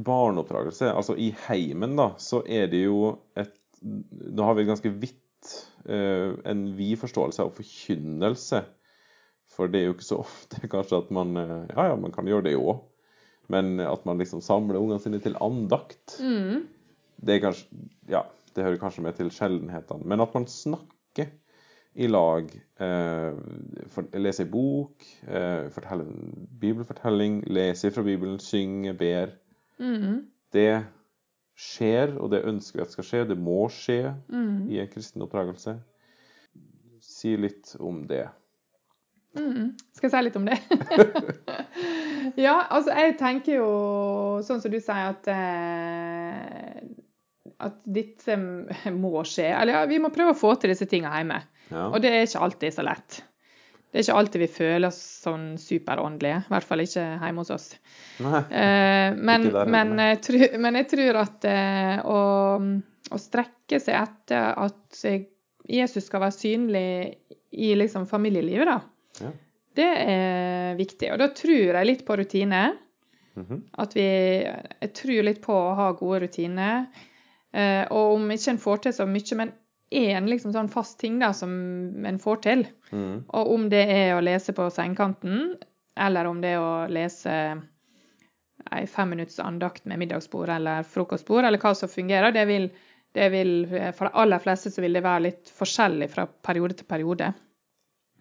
barneoppdragelse, 0.05 0.93
altså 0.93 1.17
i 1.17 1.31
heimen, 1.49 1.97
da, 1.99 2.11
så 2.21 2.43
er 2.45 2.69
det 2.73 2.85
jo 2.85 3.15
et 3.41 3.57
Da 3.85 4.47
har 4.49 4.57
vi 4.57 4.64
ganske 4.68 4.90
vidt 4.90 5.51
eh, 5.85 6.33
en 6.49 6.64
vid 6.79 6.97
forståelse 7.03 7.44
av 7.44 7.53
forkynnelse. 7.57 8.62
For 9.55 9.68
det 9.70 9.83
er 9.83 9.88
jo 9.90 9.94
ikke 9.99 10.07
så 10.09 10.20
ofte 10.25 10.62
kanskje 10.73 11.03
at 11.03 11.11
man 11.14 11.37
eh, 11.37 11.57
Ja, 11.75 11.90
ja, 11.92 11.97
man 12.01 12.14
kan 12.14 12.29
gjøre 12.31 12.47
det 12.49 12.57
òg. 12.59 12.81
Men 13.53 13.77
at 13.85 14.07
man 14.09 14.16
liksom 14.23 14.40
samler 14.40 14.81
ungene 14.81 15.03
sine 15.05 15.20
til 15.20 15.37
andakt, 15.44 16.16
Mm. 16.20 16.62
det 17.20 17.35
er 17.37 17.42
kanskje 17.44 17.83
Ja, 18.09 18.23
det 18.57 18.64
hører 18.64 18.81
kanskje 18.81 19.03
med 19.05 19.18
til 19.18 19.29
sjeldenhetene. 19.35 20.07
Men 20.09 20.20
at 20.25 20.33
man 20.35 20.47
snakker 20.49 21.29
i 21.94 22.09
lag, 22.11 22.49
eh, 22.83 23.37
for, 23.92 24.09
leser 24.18 24.47
ei 24.47 24.51
bok, 24.51 25.05
eh, 25.29 25.68
forteller 25.70 26.09
en 26.09 26.49
bibelfortelling, 26.61 27.42
leser 27.55 27.92
fra 27.94 28.03
Bibelen, 28.03 28.40
synger, 28.42 28.97
ber. 28.99 29.35
Mm. 29.79 30.25
Det 30.53 30.85
skjer, 31.55 32.17
og 32.19 32.31
det 32.35 32.43
ønsker 32.49 32.81
vi 32.81 32.85
at 32.87 32.95
skal 32.95 33.07
skje. 33.07 33.25
Det 33.31 33.37
må 33.38 33.69
skje 33.73 34.14
Mm. 34.29 34.71
i 34.71 34.81
en 34.83 34.88
kristen 34.90 35.23
oppdragelse. 35.23 35.77
Si 37.05 37.37
litt 37.37 37.77
om 37.81 38.07
det. 38.11 38.25
Mm. 39.38 39.73
Skal 39.95 40.09
jeg 40.09 40.12
si 40.14 40.23
litt 40.29 40.37
om 40.38 40.47
det? 40.47 40.59
ja, 42.47 42.55
altså 42.71 42.95
jeg 42.95 43.17
tenker 43.19 43.59
jo 43.59 43.69
sånn 44.47 44.62
som 44.62 44.71
du 44.73 44.79
sier 44.81 45.11
at 45.11 45.27
eh, 45.31 46.83
at 47.64 47.79
dette 47.87 48.37
må 48.95 49.23
skje. 49.27 49.47
Eller 49.55 49.79
ja, 49.79 49.85
vi 49.90 50.01
må 50.03 50.11
prøve 50.14 50.35
å 50.35 50.38
få 50.38 50.55
til 50.61 50.73
disse 50.75 50.88
tingene 50.90 51.14
hjemme. 51.21 51.40
Ja. 51.71 51.87
Og 51.90 52.01
det 52.05 52.11
er 52.12 52.27
ikke 52.27 52.43
alltid 52.47 52.75
så 52.77 52.85
lett. 52.87 53.21
Det 53.95 54.01
er 54.01 54.07
ikke 54.09 54.19
alltid 54.19 54.43
vi 54.43 54.49
føler 54.51 54.89
oss 54.89 54.97
sånn 55.23 55.43
superåndelige. 55.63 56.41
I 56.43 56.51
hvert 56.51 56.67
fall 56.67 56.83
ikke 56.83 57.05
hjemme 57.23 57.45
hos 57.45 57.53
oss. 57.55 57.69
Nei. 58.25 58.41
Eh, 58.51 59.15
men, 59.15 59.47
der 59.55 59.71
men, 59.71 59.93
jeg 60.03 60.19
tror, 60.27 60.45
men 60.67 60.79
jeg 60.81 60.89
tror 60.91 61.19
at 61.21 61.47
eh, 61.47 62.01
å, 62.03 62.19
å 63.15 63.21
strekke 63.23 63.79
seg 63.79 64.01
etter 64.01 64.59
at 64.67 64.99
Jesus 65.71 66.09
skal 66.09 66.25
være 66.25 66.35
synlig 66.35 66.89
i 67.55 67.71
liksom 67.79 68.09
familielivet, 68.11 68.67
da, 68.67 68.81
Ja. 69.23 69.31
det 69.79 69.91
er 70.03 70.75
viktig. 70.75 71.13
Og 71.15 71.23
da 71.23 71.31
tror 71.39 71.79
jeg 71.79 71.87
litt 71.87 72.03
på 72.05 72.19
rutine. 72.19 72.65
-hmm. 73.35 73.63
At 73.79 73.97
vi 73.97 74.07
Jeg 74.81 74.93
tror 74.95 75.23
litt 75.27 75.43
på 75.43 75.55
å 75.55 75.75
ha 75.79 75.91
gode 75.99 76.25
rutiner. 76.27 76.87
Eh, 77.55 77.85
og 77.91 78.17
om 78.17 78.31
ikke 78.35 78.51
en 78.55 78.59
får 78.59 78.83
til 78.83 78.97
så 78.97 79.07
mye, 79.07 79.39
men 79.39 79.53
én 79.97 80.27
liksom 80.31 80.53
sånn 80.55 80.71
fast 80.73 80.99
ting 81.01 81.19
da 81.23 81.33
som 81.37 81.53
en 82.07 82.19
får 82.21 82.41
til. 82.47 82.67
Mm. 82.91 83.25
Og 83.29 83.53
om 83.55 83.69
det 83.73 83.85
er 83.91 84.17
å 84.17 84.25
lese 84.25 84.55
på 84.57 84.67
sengekanten, 84.73 85.55
eller 86.01 86.29
om 86.31 86.41
det 86.43 86.57
er 86.57 86.63
å 86.63 86.75
lese 86.91 87.37
ei 88.73 88.87
femminutts 88.89 89.41
andakt 89.43 89.85
med 89.85 90.01
middagsbord 90.01 90.51
eller 90.51 90.83
frokostbord, 90.89 91.45
eller 91.45 91.61
hva 91.61 91.75
som 91.77 91.91
fungerer, 91.91 92.33
det 92.33 92.45
vil, 92.49 92.69
det 93.15 93.31
vil 93.35 93.55
For 93.97 94.09
de 94.09 94.21
aller 94.23 94.43
fleste 94.43 94.73
så 94.73 94.85
vil 94.85 94.97
det 94.97 95.05
være 95.05 95.27
litt 95.29 95.51
forskjellig 95.53 96.11
fra 96.11 96.27
periode 96.27 96.79
til 96.81 96.89
periode. 96.91 97.33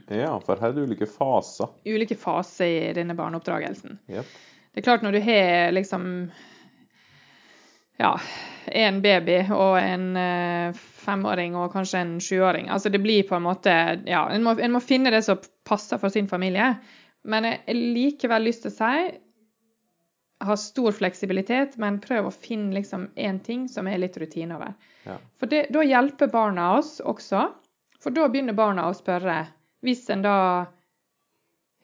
ja, 0.10 0.34
for 0.40 0.60
her 0.60 0.74
er 0.74 0.78
det 0.78 0.88
ulike 0.90 1.08
faser. 1.10 1.72
Ulike 1.86 2.18
faser 2.20 2.66
i 2.66 2.96
denne 2.98 3.16
barneoppdragelsen. 3.16 4.00
Yep. 4.12 4.34
Det 4.74 4.82
er 4.82 4.86
klart 4.90 5.06
når 5.06 5.16
du 5.16 5.22
har 5.22 5.72
liksom 5.72 6.04
ja, 8.02 8.14
en 8.66 9.02
baby 9.02 9.38
og 9.54 9.78
en 9.80 10.06
eh, 10.18 10.82
femåring 11.04 11.58
og 11.60 11.74
kanskje 11.74 12.02
en 12.02 12.14
sjuåring. 12.24 12.70
Altså 12.74 12.90
det 12.90 13.02
blir 13.04 13.28
på 13.28 13.38
en 13.38 13.46
måte 13.46 13.74
Ja, 14.10 14.26
en 14.32 14.46
må, 14.46 14.56
en 14.58 14.74
må 14.74 14.82
finne 14.84 15.14
det 15.14 15.24
som 15.28 15.42
passer 15.68 16.02
for 16.02 16.14
sin 16.14 16.30
familie. 16.32 16.74
Men 17.24 17.48
jeg 17.48 17.62
har 17.68 17.84
likevel 17.98 18.50
lyst 18.50 18.66
til 18.66 18.74
å 18.74 18.78
si 18.78 19.20
ha 20.44 20.56
stor 20.60 20.92
fleksibilitet, 20.92 21.78
men 21.80 22.02
prøv 22.04 22.28
å 22.28 22.36
finne 22.36 22.74
liksom 22.76 23.08
én 23.16 23.40
ting 23.40 23.68
som 23.72 23.88
er 23.88 24.02
litt 24.02 24.18
rutine 24.20 24.58
over. 24.58 24.74
Ja. 25.08 25.18
For 25.40 25.52
det, 25.52 25.68
da 25.72 25.84
hjelper 25.86 26.32
barna 26.34 26.74
oss 26.78 26.98
også. 27.00 27.46
For 28.04 28.16
da 28.16 28.28
begynner 28.28 28.58
barna 28.58 28.90
å 28.90 28.98
spørre. 28.98 29.46
Hvis 29.84 30.10
en 30.12 30.26
da 30.26 30.36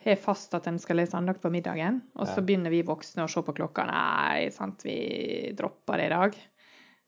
har 0.05 0.15
fast 0.15 0.53
at 0.55 0.67
en 0.67 0.77
skal 0.79 0.95
lese 1.01 1.17
andakt 1.17 1.41
på 1.43 1.51
middagen, 1.51 2.01
og 2.15 2.27
så 2.27 2.37
Ja. 2.39 2.41
begynner 2.45 2.69
vi 2.71 2.81
voksne 2.83 3.23
å 3.25 3.29
se 3.29 3.41
på 3.41 3.53
klokka. 3.57 3.85
Nei, 3.85 4.49
sant, 4.49 4.81
vi 4.83 5.51
dropper 5.55 5.97
det 5.97 6.05
i 6.05 6.09
dag. 6.15 6.35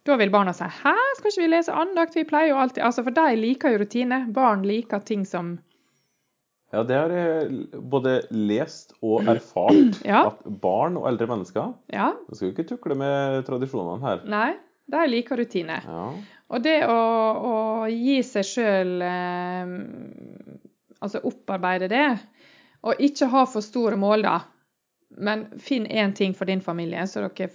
Da 0.04 0.16
vil 0.18 0.30
barna 0.34 0.52
si 0.54 0.64
'hæ, 0.66 0.96
skal 1.16 1.30
ikke 1.32 1.42
vi 1.44 1.48
lese 1.56 1.70
andakt? 1.72 2.16
Vi 2.16 2.24
pleier 2.24 2.50
jo 2.50 2.56
alltid 2.58 2.84
Altså, 2.84 3.04
For 3.04 3.12
de 3.12 3.36
liker 3.38 3.70
jo 3.72 3.78
rutine. 3.84 4.26
Barn 4.34 4.64
liker 4.64 5.00
ting 5.06 5.26
som 5.26 5.60
Ja, 6.74 6.84
det 6.84 6.96
har 6.96 7.10
jeg 7.10 7.68
både 7.90 8.22
lest 8.32 8.94
og 9.04 9.22
erfart. 9.28 10.02
Ja. 10.06 10.26
At 10.28 10.44
barn 10.62 10.96
og 10.98 11.06
eldre 11.08 11.28
mennesker 11.28 11.74
Ja, 11.92 12.14
Nå 12.14 12.34
skal 12.36 12.48
vi 12.52 12.54
ikke 12.64 12.68
tukle 12.70 12.96
med 12.96 13.46
tradisjonene 13.46 14.02
her. 14.02 14.22
nei, 14.26 14.56
de 14.90 15.08
liker 15.08 15.38
rutine. 15.38 15.82
Ja. 15.86 16.14
Og 16.50 16.64
det 16.64 16.82
å, 16.84 16.92
å 17.44 17.88
gi 17.90 18.22
seg 18.24 18.44
sjøl 18.44 19.02
eh, 19.02 20.58
Altså 21.02 21.20
opparbeide 21.26 21.88
det, 21.90 22.20
og 22.82 23.02
ikke 23.04 23.30
ha 23.32 23.46
for 23.50 23.66
store 23.66 23.98
mål, 24.00 24.26
da. 24.26 24.40
men 25.18 25.46
finn 25.60 25.86
én 25.86 26.16
ting 26.18 26.34
for 26.34 26.50
din 26.50 26.62
familie 26.62 27.06
så 27.08 27.28
dere 27.28 27.52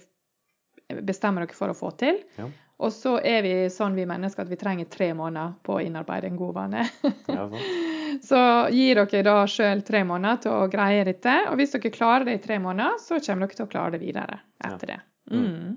bestemmer 1.03 1.43
dere 1.43 1.57
for 1.57 1.73
å 1.73 1.75
få 1.75 1.91
til. 1.99 2.21
Ja. 2.37 2.47
Og 2.77 2.93
så 2.93 3.15
er 3.25 3.41
vi 3.41 3.53
sånn 3.73 3.95
vi 3.97 4.05
mennesker 4.05 4.45
at 4.45 4.51
vi 4.51 4.59
trenger 4.59 4.85
tre 4.85 5.09
måneder 5.17 5.55
på 5.65 5.79
å 5.79 5.81
innarbeide 5.81 6.29
en 6.29 6.37
god 6.37 6.53
vane. 6.59 6.85
Ja. 7.27 7.47
Så 8.23 8.37
gi 8.71 8.85
dere 8.95 9.21
da 9.25 9.41
sjøl 9.49 9.81
tre 9.85 9.99
måneder 10.07 10.39
til 10.41 10.53
å 10.55 10.69
greie 10.71 11.03
dette. 11.05 11.33
Og 11.51 11.57
hvis 11.59 11.73
dere 11.75 11.91
klarer 11.93 12.25
det 12.25 12.37
i 12.37 12.41
tre 12.41 12.55
måneder, 12.63 12.95
så 13.03 13.19
kommer 13.19 13.45
dere 13.45 13.57
til 13.57 13.65
å 13.65 13.71
klare 13.71 13.93
det 13.97 13.99
videre 14.01 14.39
etter 14.63 14.93
det. 14.93 14.97
Mm. 15.29 15.75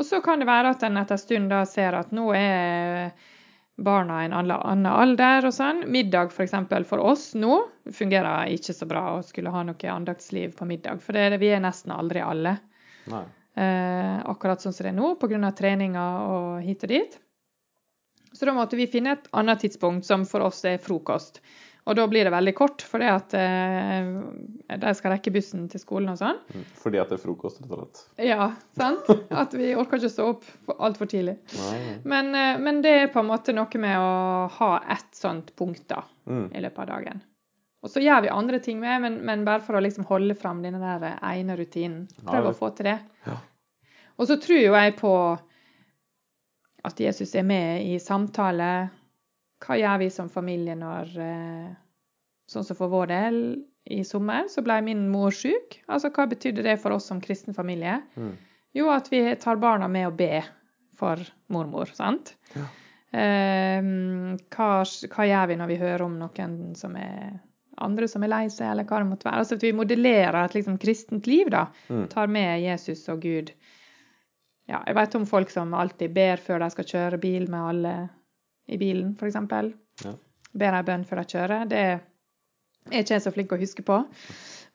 Og 0.00 0.06
så 0.06 0.22
kan 0.24 0.40
det 0.40 0.48
være 0.48 0.72
at 0.72 0.84
en 0.86 0.96
etter 1.00 1.18
en 1.18 1.20
stund 1.20 1.52
da 1.52 1.64
ser 1.68 1.96
at 1.98 2.14
nå 2.16 2.30
er 2.36 3.10
barna 3.84 4.20
i 4.22 4.28
en 4.28 4.34
annen 4.36 4.86
alder 4.90 5.46
og 5.48 5.54
sånn. 5.56 5.84
Middag 5.90 6.32
f.eks. 6.34 6.52
For, 6.68 6.86
for 6.92 7.04
oss 7.12 7.30
nå 7.38 7.62
fungerer 7.96 8.52
ikke 8.54 8.74
så 8.76 8.88
bra 8.90 9.04
å 9.16 9.22
skulle 9.26 9.52
ha 9.54 9.62
noe 9.66 9.92
andaktsliv 9.94 10.54
på 10.58 10.68
middag. 10.68 11.00
For 11.04 11.16
det, 11.16 11.30
det- 11.34 11.40
vi 11.42 11.52
er 11.54 11.62
nesten 11.64 11.94
aldri 11.96 12.22
alle. 12.24 12.58
Nei. 13.10 13.24
Eh, 13.60 14.18
akkurat 14.30 14.62
sånn 14.62 14.72
som 14.72 14.84
det 14.86 14.92
er 14.92 14.98
nå, 15.00 15.14
pga. 15.18 15.50
treninga 15.56 16.04
og 16.28 16.62
hit 16.62 16.84
og 16.86 16.88
dit. 16.94 17.18
Så 18.32 18.46
da 18.46 18.52
måtte 18.54 18.76
vi 18.78 18.86
finne 18.86 19.16
et 19.16 19.26
annet 19.34 19.60
tidspunkt 19.64 20.06
som 20.06 20.24
for 20.24 20.46
oss 20.46 20.64
er 20.64 20.78
frokost. 20.78 21.40
Og 21.90 21.96
da 21.98 22.04
blir 22.06 22.22
det 22.28 22.30
veldig 22.30 22.52
kort, 22.54 22.82
fordi 22.86 23.06
at 23.10 23.32
eh, 23.34 24.10
de 24.78 24.90
skal 24.94 25.10
rekke 25.16 25.32
bussen 25.34 25.64
til 25.72 25.82
skolen 25.82 26.12
og 26.12 26.20
sånn. 26.20 26.36
Mm. 26.54 26.66
Fordi 26.78 27.00
at 27.02 27.10
det 27.10 27.16
er 27.18 27.22
frokost, 27.24 27.58
rett 27.64 27.72
og 27.74 27.80
slett. 27.80 28.02
Ja, 28.28 28.46
sant? 28.78 29.10
At 29.42 29.56
vi 29.58 29.72
orker 29.74 29.98
ikke 29.98 30.06
å 30.06 30.12
stå 30.12 30.28
opp 30.36 30.46
altfor 30.78 31.10
tidlig. 31.10 31.34
Men, 32.06 32.30
eh, 32.38 32.60
men 32.62 32.78
det 32.84 32.92
er 33.00 33.10
på 33.10 33.24
en 33.24 33.30
måte 33.32 33.56
noe 33.56 33.82
med 33.82 33.98
å 33.98 34.12
ha 34.60 34.70
ett 34.94 35.10
sånt 35.18 35.50
punkt 35.58 35.88
da, 35.90 36.04
Mm. 36.30 36.46
i 36.54 36.60
løpet 36.62 36.78
av 36.84 36.86
dagen. 36.92 37.20
Og 37.82 37.90
så 37.90 38.02
gjør 38.04 38.22
vi 38.22 38.28
andre 38.30 38.58
ting 38.62 38.78
med, 38.78 39.00
men, 39.02 39.14
men 39.26 39.42
bare 39.48 39.64
for 39.66 39.74
å 39.74 39.80
liksom 39.82 40.04
holde 40.06 40.36
fram 40.38 40.60
denne 40.62 40.78
der 41.00 41.16
ene 41.26 41.56
rutinen. 41.58 42.04
Prøve 42.22 42.52
å 42.52 42.58
få 42.58 42.68
til 42.76 42.90
det. 42.92 42.98
Ja. 43.26 43.38
Og 44.20 44.28
så 44.28 44.36
tror 44.38 44.60
jo 44.60 44.76
jeg 44.76 44.94
på 45.00 45.12
at 46.86 47.00
Jesus 47.00 47.34
er 47.34 47.42
med 47.48 47.82
i 47.88 47.98
samtale. 47.98 48.90
Hva 49.60 49.76
gjør 49.76 50.00
vi 50.02 50.10
som 50.12 50.30
familie 50.32 50.76
når 50.78 51.16
eh, 51.20 51.70
Sånn 52.50 52.64
som 52.66 52.74
for 52.74 52.90
vår 52.90 53.06
del 53.12 53.36
i 53.86 54.00
sommer, 54.02 54.48
så 54.50 54.62
ble 54.66 54.80
min 54.82 55.04
mor 55.12 55.30
syk. 55.30 55.76
Altså, 55.86 56.10
hva 56.10 56.24
betydde 56.26 56.64
det 56.66 56.74
for 56.82 56.96
oss 56.96 57.06
som 57.06 57.20
kristen 57.22 57.54
familie? 57.54 58.00
Mm. 58.18 58.32
Jo, 58.74 58.88
at 58.90 59.06
vi 59.12 59.20
tar 59.38 59.60
barna 59.62 59.86
med 59.86 60.08
å 60.08 60.16
be 60.18 60.40
for 60.98 61.22
mormor, 61.54 61.92
sant? 61.94 62.34
Ja. 62.56 62.66
Eh, 63.20 63.78
hva, 64.50 64.68
hva 65.14 65.28
gjør 65.30 65.46
vi 65.52 65.60
når 65.62 65.70
vi 65.70 65.78
hører 65.78 66.04
om 66.08 66.18
noen 66.18 66.58
som 66.78 66.98
er 66.98 67.38
andre 67.80 68.06
som 68.10 68.26
er 68.26 68.30
lei 68.30 68.44
seg, 68.52 68.68
eller 68.72 68.86
hva 68.86 69.00
det 69.00 69.08
måtte 69.08 69.30
være? 69.30 69.42
Altså 69.44 69.56
at 69.58 69.64
vi 69.64 69.74
modellerer 69.76 70.42
et 70.42 70.56
liksom 70.58 70.78
kristent 70.82 71.30
liv, 71.30 71.50
da. 71.54 71.68
Mm. 71.88 72.06
Tar 72.12 72.30
med 72.30 72.64
Jesus 72.64 73.06
og 73.12 73.22
Gud. 73.24 73.54
Ja, 74.70 74.82
jeg 74.86 74.98
vet 74.98 75.16
om 75.18 75.26
folk 75.26 75.50
som 75.50 75.74
alltid 75.74 76.12
ber 76.14 76.42
før 76.42 76.62
de 76.62 76.70
skal 76.74 76.90
kjøre 76.92 77.22
bil 77.22 77.48
med 77.50 77.60
alle 77.72 77.94
i 78.70 78.78
bilen, 78.80 79.16
f.eks. 79.18 79.34
Ja. 80.04 80.14
Ber 80.54 80.76
ei 80.78 80.82
bønn 80.86 81.04
før 81.06 81.22
jeg 81.24 81.32
kjører. 81.34 81.68
Det 81.70 81.78
er 81.82 82.00
ikke 82.90 83.16
jeg 83.16 83.22
så 83.26 83.32
flink 83.34 83.52
å 83.54 83.58
huske 83.60 83.82
på. 83.86 84.00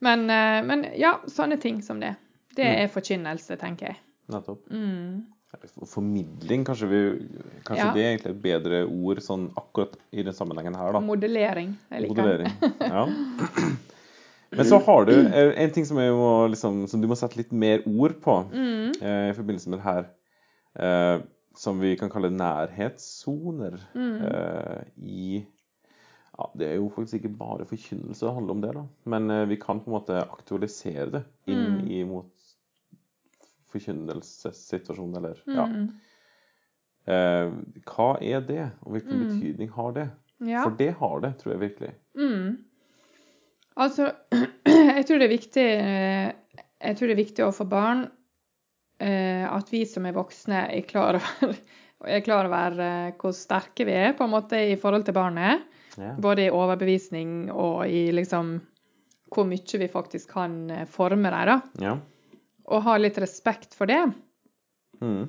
Men, 0.06 0.28
eh, 0.30 0.62
men 0.68 0.86
ja, 1.00 1.16
sånne 1.32 1.58
ting 1.64 1.82
som 1.84 2.00
det. 2.04 2.14
Det 2.56 2.64
Mm. 2.66 2.82
er 2.84 2.88
forkynnelse, 2.94 3.58
tenker 3.60 3.88
jeg. 3.90 3.98
Nettopp. 4.32 4.62
Mm. 4.72 5.24
Formidling, 5.88 6.64
kanskje, 6.68 6.88
vi, 6.88 7.00
kanskje 7.64 7.86
Ja. 7.86 7.94
det 7.94 8.02
er 8.04 8.10
egentlig 8.18 8.32
et 8.36 8.42
bedre 8.44 8.80
ord 8.88 9.18
sånn 9.24 9.50
akkurat 9.56 9.96
i 10.12 10.24
den 10.24 10.34
sammenhengen 10.34 10.76
her, 10.76 10.92
da. 10.94 11.00
Modellering. 11.00 11.78
Jeg 11.92 12.02
liker. 12.02 12.16
Modellering. 12.16 12.52
Ja. 12.82 13.06
Men 14.56 14.66
så 14.70 14.80
har 14.86 15.06
du 15.06 15.12
eh, 15.14 15.54
en 15.64 15.72
ting 15.72 15.86
som, 15.86 15.98
må, 15.98 16.48
liksom, 16.52 16.88
som 16.88 17.02
du 17.02 17.08
må 17.08 17.16
sette 17.20 17.36
litt 17.40 17.52
mer 17.52 17.82
ord 17.88 18.20
på 18.24 18.36
Mm. 18.52 18.92
eh, 19.02 19.30
i 19.32 19.34
forbindelse 19.36 19.68
med 19.70 19.80
det 19.80 19.84
her, 19.84 20.06
eh, 20.80 21.20
som 21.56 21.80
vi 21.80 21.96
kan 22.00 22.10
kalle 22.12 22.30
nærhetssoner 22.36 23.80
Mm. 23.96 24.22
eh, 24.26 24.84
i 25.02 25.46
ja, 26.38 26.50
Det 26.58 26.68
er 26.68 26.76
jo 26.76 26.90
faktisk 26.92 27.14
ikke 27.22 27.38
bare 27.38 27.66
forkynnelse 27.66 28.26
det 28.26 28.34
handler 28.36 28.52
om 28.58 28.62
det, 28.62 28.74
da. 28.76 28.82
Men 29.06 29.30
eh, 29.32 29.46
vi 29.48 29.56
kan 29.56 29.80
på 29.80 29.88
en 29.88 29.94
måte 29.96 30.18
aktualisere 30.20 31.10
det 31.12 31.24
inn 31.48 31.78
Mm. 31.80 31.88
i 31.88 32.04
mot 32.04 32.32
forkynnelsessituasjonen, 33.72 35.16
eller 35.16 35.42
ja. 35.48 35.66
Mm. 35.66 35.88
Eh, 37.06 37.52
hva 37.86 38.08
er 38.22 38.42
det, 38.42 38.70
og 38.82 38.92
hvilken 38.96 39.20
Mm. 39.20 39.26
betydning 39.30 39.70
har 39.76 39.92
det? 39.94 40.10
Ja. 40.40 40.64
For 40.64 40.72
det 40.76 40.94
har 41.00 41.20
det, 41.22 41.34
tror 41.40 41.52
jeg 41.54 41.60
virkelig. 41.60 41.92
Mm. 42.18 42.58
Altså, 43.78 44.12
jeg 44.98 45.06
tror 45.06 45.18
det 45.20 45.26
er 45.28 45.38
viktig 45.38 45.66
eh, 45.66 46.32
Jeg 46.82 46.98
tror 46.98 47.08
det 47.08 47.14
er 47.16 47.24
viktig 47.24 47.44
overfor 47.46 47.66
barn 47.70 48.06
at 49.00 49.72
vi 49.74 49.82
som 49.90 50.06
er 50.08 50.16
voksne, 50.16 50.62
er 50.72 50.86
klar 50.88 51.20
over, 51.20 51.56
er 52.16 52.24
klar 52.26 52.48
over 52.50 52.80
eh, 52.84 53.16
hvor 53.20 53.34
sterke 53.36 53.88
vi 53.88 53.96
er 53.98 54.14
på 54.18 54.28
en 54.28 54.34
måte 54.34 54.60
i 54.72 54.78
forhold 54.80 55.08
til 55.08 55.18
barnet. 55.18 55.66
Ja. 55.96 56.14
Både 56.20 56.48
i 56.48 56.52
overbevisning 56.54 57.52
og 57.52 57.86
i 57.88 58.10
liksom 58.16 58.58
hvor 59.36 59.48
mye 59.48 59.80
vi 59.82 59.90
faktisk 59.92 60.36
kan 60.36 60.60
eh, 60.72 60.86
forme 60.88 61.32
dem. 61.32 61.48
da. 61.52 61.62
ja. 61.82 61.98
Og 62.66 62.82
ha 62.82 62.98
litt 62.98 63.18
respekt 63.22 63.76
for 63.78 63.86
det. 63.86 64.02
Mm. 65.02 65.28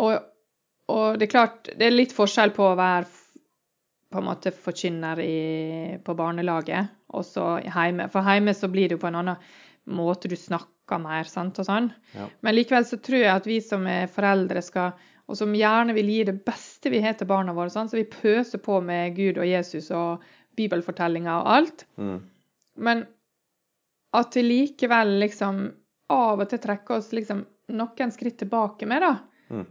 Og, 0.00 0.14
og 0.90 1.18
det 1.18 1.28
er 1.28 1.30
klart, 1.30 1.68
det 1.70 1.86
er 1.86 1.94
litt 1.94 2.14
forskjell 2.16 2.50
på 2.56 2.66
å 2.66 2.78
være 2.78 3.06
på 4.14 4.18
en 4.20 4.26
måte 4.26 4.50
forkynner 4.54 5.20
i, 5.22 5.36
på 6.02 6.14
barnelaget 6.18 6.90
og 7.14 7.24
så 7.26 7.56
hjemme. 7.62 8.08
For 8.10 8.26
hjemme 8.26 8.54
så 8.54 8.70
blir 8.70 8.88
det 8.88 8.98
jo 8.98 9.02
på 9.02 9.10
en 9.10 9.20
annen 9.22 9.46
måte 9.94 10.30
du 10.30 10.36
snakker 10.38 10.73
mer, 11.00 11.24
sant, 11.24 11.58
og 11.58 11.66
sånn. 11.66 11.92
Ja. 12.14 12.28
Men 12.44 12.54
likevel 12.54 12.84
så 12.84 12.98
tror 13.00 13.22
jeg 13.22 13.32
at 13.32 13.46
vi 13.48 13.60
som 13.64 13.86
er 13.86 14.06
foreldre 14.12 14.62
skal, 14.62 14.92
og 15.26 15.36
som 15.36 15.54
gjerne 15.56 15.94
vil 15.96 16.10
gi 16.12 16.24
det 16.28 16.36
beste 16.44 16.90
vi 16.92 17.00
har 17.00 17.16
til 17.16 17.26
barna 17.30 17.54
våre, 17.56 17.70
sant, 17.72 17.90
så 17.90 17.96
vi 17.96 18.04
pøser 18.04 18.60
på 18.60 18.80
med 18.84 19.16
Gud 19.16 19.38
og 19.40 19.48
Jesus 19.48 19.90
og 19.90 20.22
bibelfortellinger 20.56 21.40
og 21.40 21.48
alt. 21.56 21.86
Mm. 21.96 22.18
Men 22.84 23.06
at 24.14 24.36
vi 24.36 24.42
likevel 24.44 25.16
liksom 25.22 25.64
av 26.12 26.42
og 26.44 26.48
til 26.50 26.60
trekker 26.62 27.00
oss 27.00 27.12
liksom 27.16 27.46
noen 27.74 28.12
skritt 28.12 28.38
tilbake 28.42 28.86
med, 28.86 29.00
da 29.02 29.14
Mm. 29.50 29.66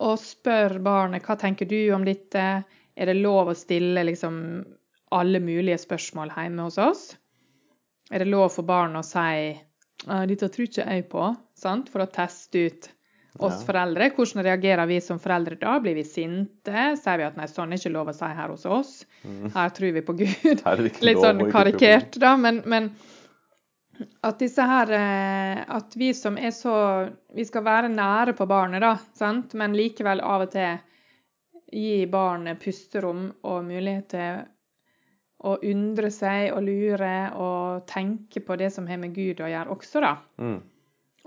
og 0.00 0.18
spør 0.22 0.78
barnet 0.82 1.24
hva 1.26 1.34
tenker 1.38 1.66
du 1.66 1.90
om 1.94 2.04
dette. 2.06 2.64
Er 2.96 3.06
det 3.06 3.16
lov 3.18 3.48
å 3.50 3.54
stille 3.58 4.04
liksom 4.06 4.64
alle 5.10 5.40
mulige 5.42 5.78
spørsmål 5.78 6.30
hjemme 6.36 6.62
hos 6.66 6.78
oss? 6.78 7.16
Er 8.10 8.22
det 8.22 8.28
lov 8.30 8.52
for 8.54 8.62
barn 8.62 8.94
å 8.96 9.02
si 9.02 9.18
«Ah, 9.18 9.67
'Dette 10.06 10.48
tror 10.48 10.68
ikke 10.68 10.86
jeg 10.86 11.08
på', 11.10 11.32
sant? 11.58 11.88
for 11.90 12.04
å 12.04 12.10
teste 12.10 12.66
ut 12.68 12.88
oss 13.38 13.60
Ja. 13.60 13.66
foreldre? 13.66 14.10
Hvordan 14.14 14.44
reagerer 14.46 14.86
vi 14.86 15.00
som 15.00 15.18
foreldre 15.18 15.58
da? 15.58 15.78
Blir 15.80 15.94
vi 15.94 16.04
sinte? 16.04 16.96
Sier 16.96 17.18
vi 17.18 17.26
at 17.26 17.36
'nei, 17.36 17.46
sånn 17.50 17.72
er 17.72 17.80
ikke 17.80 17.92
lov 17.92 18.08
å 18.08 18.14
si 18.14 18.24
her 18.24 18.48
hos 18.48 18.64
oss'? 18.66 19.04
Mm. 19.24 19.52
Her 19.54 19.68
tror 19.70 19.92
vi 19.92 20.02
på 20.02 20.16
Gud. 20.18 20.64
Litt 21.02 21.20
sånn 21.20 21.50
karikert, 21.50 22.18
da, 22.18 22.36
men, 22.36 22.62
men 22.66 22.92
at 24.22 24.38
disse 24.38 24.62
her 24.62 24.90
eh, 24.94 25.64
At 25.68 25.96
vi 25.98 26.12
som 26.14 26.38
er 26.38 26.52
så 26.54 26.74
Vi 27.34 27.44
skal 27.44 27.64
være 27.66 27.88
nære 27.90 28.36
på 28.38 28.46
barnet, 28.46 28.80
da, 28.80 28.96
sant? 29.18 29.54
men 29.54 29.74
likevel 29.76 30.20
av 30.20 30.46
og 30.46 30.52
til 30.54 30.78
gi 31.68 32.06
barnet 32.08 32.60
pusterom 32.62 33.26
og 33.44 33.64
mulighet 33.66 34.06
til 34.14 34.38
å 35.46 35.54
undre 35.62 36.10
seg 36.10 36.50
og 36.54 36.64
lure 36.66 37.12
og 37.38 37.86
tenke 37.90 38.42
på 38.42 38.56
det 38.58 38.72
som 38.74 38.88
har 38.90 38.98
med 38.98 39.14
Gud 39.14 39.40
å 39.40 39.50
gjøre 39.50 39.74
også, 39.74 40.02
da. 40.02 40.16
Mm. 40.42 40.58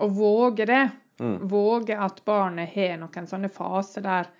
Og 0.03 0.17
våge 0.17 0.67
det. 0.67 0.83
Mm. 1.21 1.37
Våge 1.51 1.97
at 2.01 2.23
barnet 2.25 2.73
har 2.73 2.97
noen 2.99 3.29
sånne 3.29 3.51
faser 3.53 4.03
der 4.03 4.31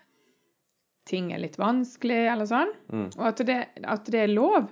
ting 1.08 1.32
er 1.34 1.42
litt 1.42 1.58
vanskelig, 1.62 2.24
eller 2.34 2.50
sånn. 2.50 2.74
Mm. 2.92 3.08
Og 3.18 3.24
at 3.32 3.44
det, 3.48 3.60
at 3.84 4.12
det 4.12 4.26
er 4.26 4.34
lov. 4.34 4.68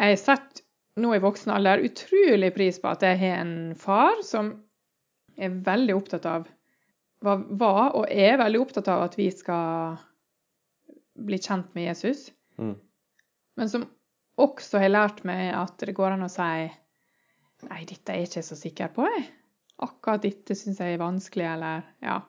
Jeg 0.00 0.16
har 0.16 0.20
sett 0.20 0.62
nå 1.00 1.14
i 1.14 1.22
voksen 1.22 1.52
alder 1.54 1.84
utrolig 1.86 2.50
pris 2.56 2.80
på 2.80 2.90
at 2.90 3.04
jeg 3.06 3.20
har 3.20 3.42
en 3.44 3.54
far 3.78 4.20
som 4.26 4.52
er 5.40 5.54
veldig 5.64 5.96
opptatt 5.96 6.26
av 6.28 6.48
var, 7.24 7.42
var 7.50 7.96
og 7.98 8.06
er 8.08 8.38
veldig 8.40 8.60
opptatt 8.62 8.88
av 8.92 9.04
at 9.06 9.16
vi 9.18 9.28
skal 9.32 9.98
bli 11.20 11.38
kjent 11.40 11.68
med 11.76 11.90
Jesus. 11.90 12.30
Mm. 12.60 12.76
Men 13.56 13.68
som 13.72 13.86
også 14.40 14.78
har 14.80 14.88
lært 14.92 15.24
meg 15.28 15.50
at 15.54 15.78
det 15.84 15.94
går 15.96 16.12
an 16.16 16.22
å 16.26 16.30
si 16.32 16.70
Nei, 17.68 17.82
dette 17.84 18.08
er 18.14 18.22
jeg 18.22 18.28
ikke 18.30 18.42
så 18.46 18.56
sikker 18.56 18.88
på, 18.94 19.04
jeg. 19.04 19.26
Akkurat 19.84 20.22
dette 20.24 20.54
syns 20.56 20.78
jeg 20.80 20.94
er 20.94 21.02
vanskelig, 21.02 21.44
eller 21.54 21.82
Ja. 22.00 22.20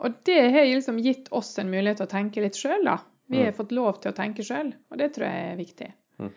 Og 0.00 0.14
det 0.24 0.36
har 0.54 0.64
liksom 0.64 1.00
gitt 1.02 1.26
oss 1.36 1.58
en 1.58 1.68
mulighet 1.72 1.98
til 1.98 2.06
å 2.06 2.12
tenke 2.12 2.40
litt 2.40 2.54
sjøl, 2.56 2.84
da. 2.86 2.98
Vi 3.28 3.42
har 3.42 3.50
Mm. 3.52 3.56
fått 3.56 3.72
lov 3.72 3.98
til 4.00 4.12
å 4.12 4.14
tenke 4.16 4.42
sjøl, 4.46 4.72
og 4.90 4.98
det 4.98 5.10
tror 5.14 5.26
jeg 5.26 5.50
er 5.52 5.56
viktig. 5.58 5.90
Mm. 6.20 6.30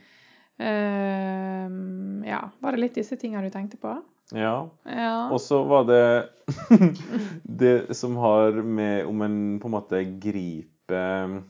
Uh, 1.03 2.27
ja, 2.27 2.41
var 2.62 2.71
det 2.75 2.82
litt 2.84 2.95
disse 2.99 3.17
tinga 3.19 3.41
du 3.41 3.49
tenkte 3.53 3.77
på? 3.82 3.93
Ja. 4.34 4.69
Ja. 4.86 5.29
Og 5.34 5.39
så 5.41 5.62
var 5.67 5.86
det 5.86 6.29
det 7.63 7.95
som 7.97 8.15
har 8.21 8.51
med 8.63 9.06
om 9.10 9.21
en 9.25 9.39
på 9.62 9.69
en 9.69 9.75
måte 9.75 10.01
griper 10.21 10.97
eh, 10.97 11.41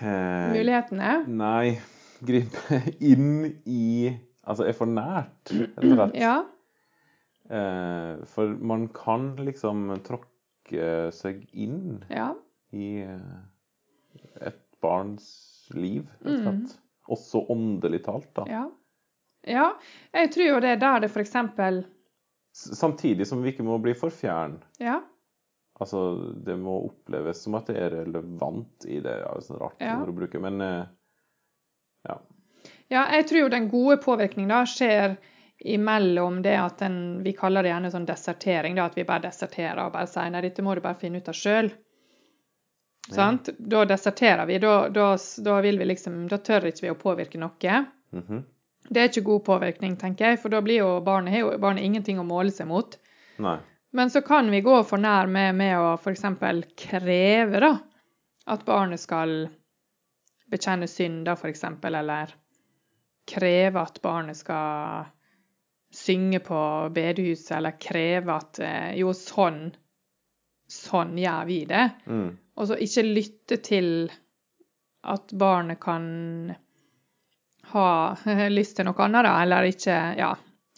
Mulighetene? 0.00 1.12
Nei, 1.28 1.78
gripe 2.24 2.78
inn 3.00 3.44
i 3.66 4.14
Altså 4.48 4.64
er 4.64 4.72
for 4.72 4.88
nært, 4.88 5.50
rett 5.52 5.82
og 5.84 5.90
slett. 5.92 6.14
Ja. 6.16 6.36
Eh, 7.52 8.22
for 8.32 8.54
man 8.64 8.86
kan 8.96 9.34
liksom 9.44 9.90
tråkke 10.06 11.10
seg 11.12 11.42
inn 11.52 11.98
Ja. 12.08 12.30
i 12.72 13.02
eh, 13.04 13.36
et 14.48 14.62
barns 14.80 15.28
liv, 15.74 16.06
rett 16.24 16.32
og 16.32 16.44
Mm. 16.72 16.84
Også 17.08 17.40
åndelig 17.48 18.02
talt, 18.04 18.30
da. 18.36 18.44
Ja. 18.48 18.64
ja. 19.48 19.68
Jeg 20.12 20.30
tror 20.32 20.46
jo 20.48 20.58
det 20.60 20.70
er 20.74 20.80
der 20.82 21.00
det 21.00 21.10
eksempel 21.24 21.84
Samtidig 22.52 23.26
som 23.28 23.42
vi 23.44 23.52
ikke 23.52 23.64
må 23.64 23.76
bli 23.80 23.92
for 23.94 24.10
fjern. 24.10 24.58
Ja. 24.80 24.98
Altså, 25.78 26.00
det 26.44 26.56
må 26.58 26.76
oppleves 26.88 27.42
som 27.44 27.54
at 27.54 27.68
det 27.70 27.76
er 27.78 27.92
relevant 28.00 28.84
i 28.90 28.98
det. 29.04 29.12
Ja, 29.22 29.30
det 29.34 29.42
er 29.44 29.46
sånn 29.46 29.60
rart 29.62 29.80
Ja. 29.84 29.96
å 30.02 30.14
bruke, 30.16 30.40
men 30.42 30.60
eh, 30.60 30.86
ja. 32.08 32.16
Ja, 32.90 33.02
jeg 33.14 33.28
tror 33.28 33.40
jo 33.44 33.48
den 33.52 33.68
gode 33.70 33.98
påvirkningen 34.02 34.48
da 34.50 34.62
skjer 34.66 35.16
imellom 35.58 36.40
det 36.42 36.56
at 36.58 36.82
en, 36.86 36.98
vi 37.22 37.32
kaller 37.36 37.62
det 37.62 37.70
gjerne 37.72 37.90
sånn 37.92 38.06
desertering, 38.08 38.74
da, 38.78 38.86
at 38.90 38.96
vi 38.98 39.04
bare 39.06 39.26
deserterer 39.28 39.84
og 39.84 39.92
bare 39.94 40.06
sier 40.10 40.30
nei, 40.30 40.42
dette 40.46 40.62
må 40.62 40.74
du 40.74 40.80
bare 40.84 40.98
finne 40.98 41.18
ut 41.22 41.28
av 41.30 41.34
sjøl. 41.38 41.70
Sant? 43.08 43.48
Da 43.58 43.84
deserterer 43.88 44.46
vi. 44.46 44.58
Da, 44.62 44.74
da, 44.92 45.08
da 45.44 45.60
vil 45.64 45.78
vi 45.80 45.86
liksom 45.88 46.26
Da 46.28 46.36
tør 46.44 46.66
ikke 46.68 46.84
vi 46.84 46.90
å 46.92 46.98
påvirke 47.00 47.40
noe. 47.40 47.78
Mhm. 48.12 48.42
Det 48.88 49.00
er 49.02 49.08
ikke 49.10 49.24
god 49.26 49.42
påvirkning, 49.44 49.96
tenker 50.00 50.30
jeg, 50.30 50.38
for 50.40 50.48
da 50.48 50.60
blir 50.64 50.78
jo 50.80 51.00
barnet, 51.04 51.58
barnet 51.60 51.84
ingenting 51.84 52.18
å 52.20 52.24
måle 52.24 52.50
seg 52.54 52.68
mot. 52.70 52.94
Nei. 53.38 53.58
Men 53.90 54.10
så 54.10 54.20
kan 54.20 54.50
vi 54.50 54.60
gå 54.60 54.82
for 54.84 55.00
nær 55.00 55.26
med, 55.26 55.54
med 55.56 55.78
å 55.80 55.94
f.eks. 55.96 56.24
kreve 56.76 57.62
da, 57.62 57.72
at 58.48 58.64
barnet 58.68 59.00
skal 59.00 59.46
bekjenne 60.48 60.88
synd, 60.88 61.24
da, 61.28 61.36
f.eks., 61.36 61.64
eller 61.88 62.34
kreve 63.28 63.80
at 63.80 64.00
barnet 64.04 64.36
skal 64.36 65.08
synge 65.94 66.40
på 66.44 66.60
bedehuset, 66.94 67.56
eller 67.56 67.80
kreve 67.80 68.36
at 68.36 68.60
eh, 68.64 68.90
jo, 69.00 69.12
sånn, 69.16 69.70
sånn 70.68 71.16
gjør 71.20 71.48
vi 71.48 71.58
det. 71.68 71.84
Mm. 72.08 72.30
Og 72.58 72.68
så 72.68 72.78
ikke 72.84 73.06
lytte 73.06 73.60
til 73.64 73.92
at 75.08 75.32
barnet 75.32 75.80
kan 75.80 76.04
ha 77.72 77.88
lyst 78.58 78.76
til 78.76 78.88
noe 78.88 79.06
annet, 79.06 79.24
da, 79.28 79.34
eller 79.44 79.72
ikke 79.72 79.98
Ja. 80.18 80.34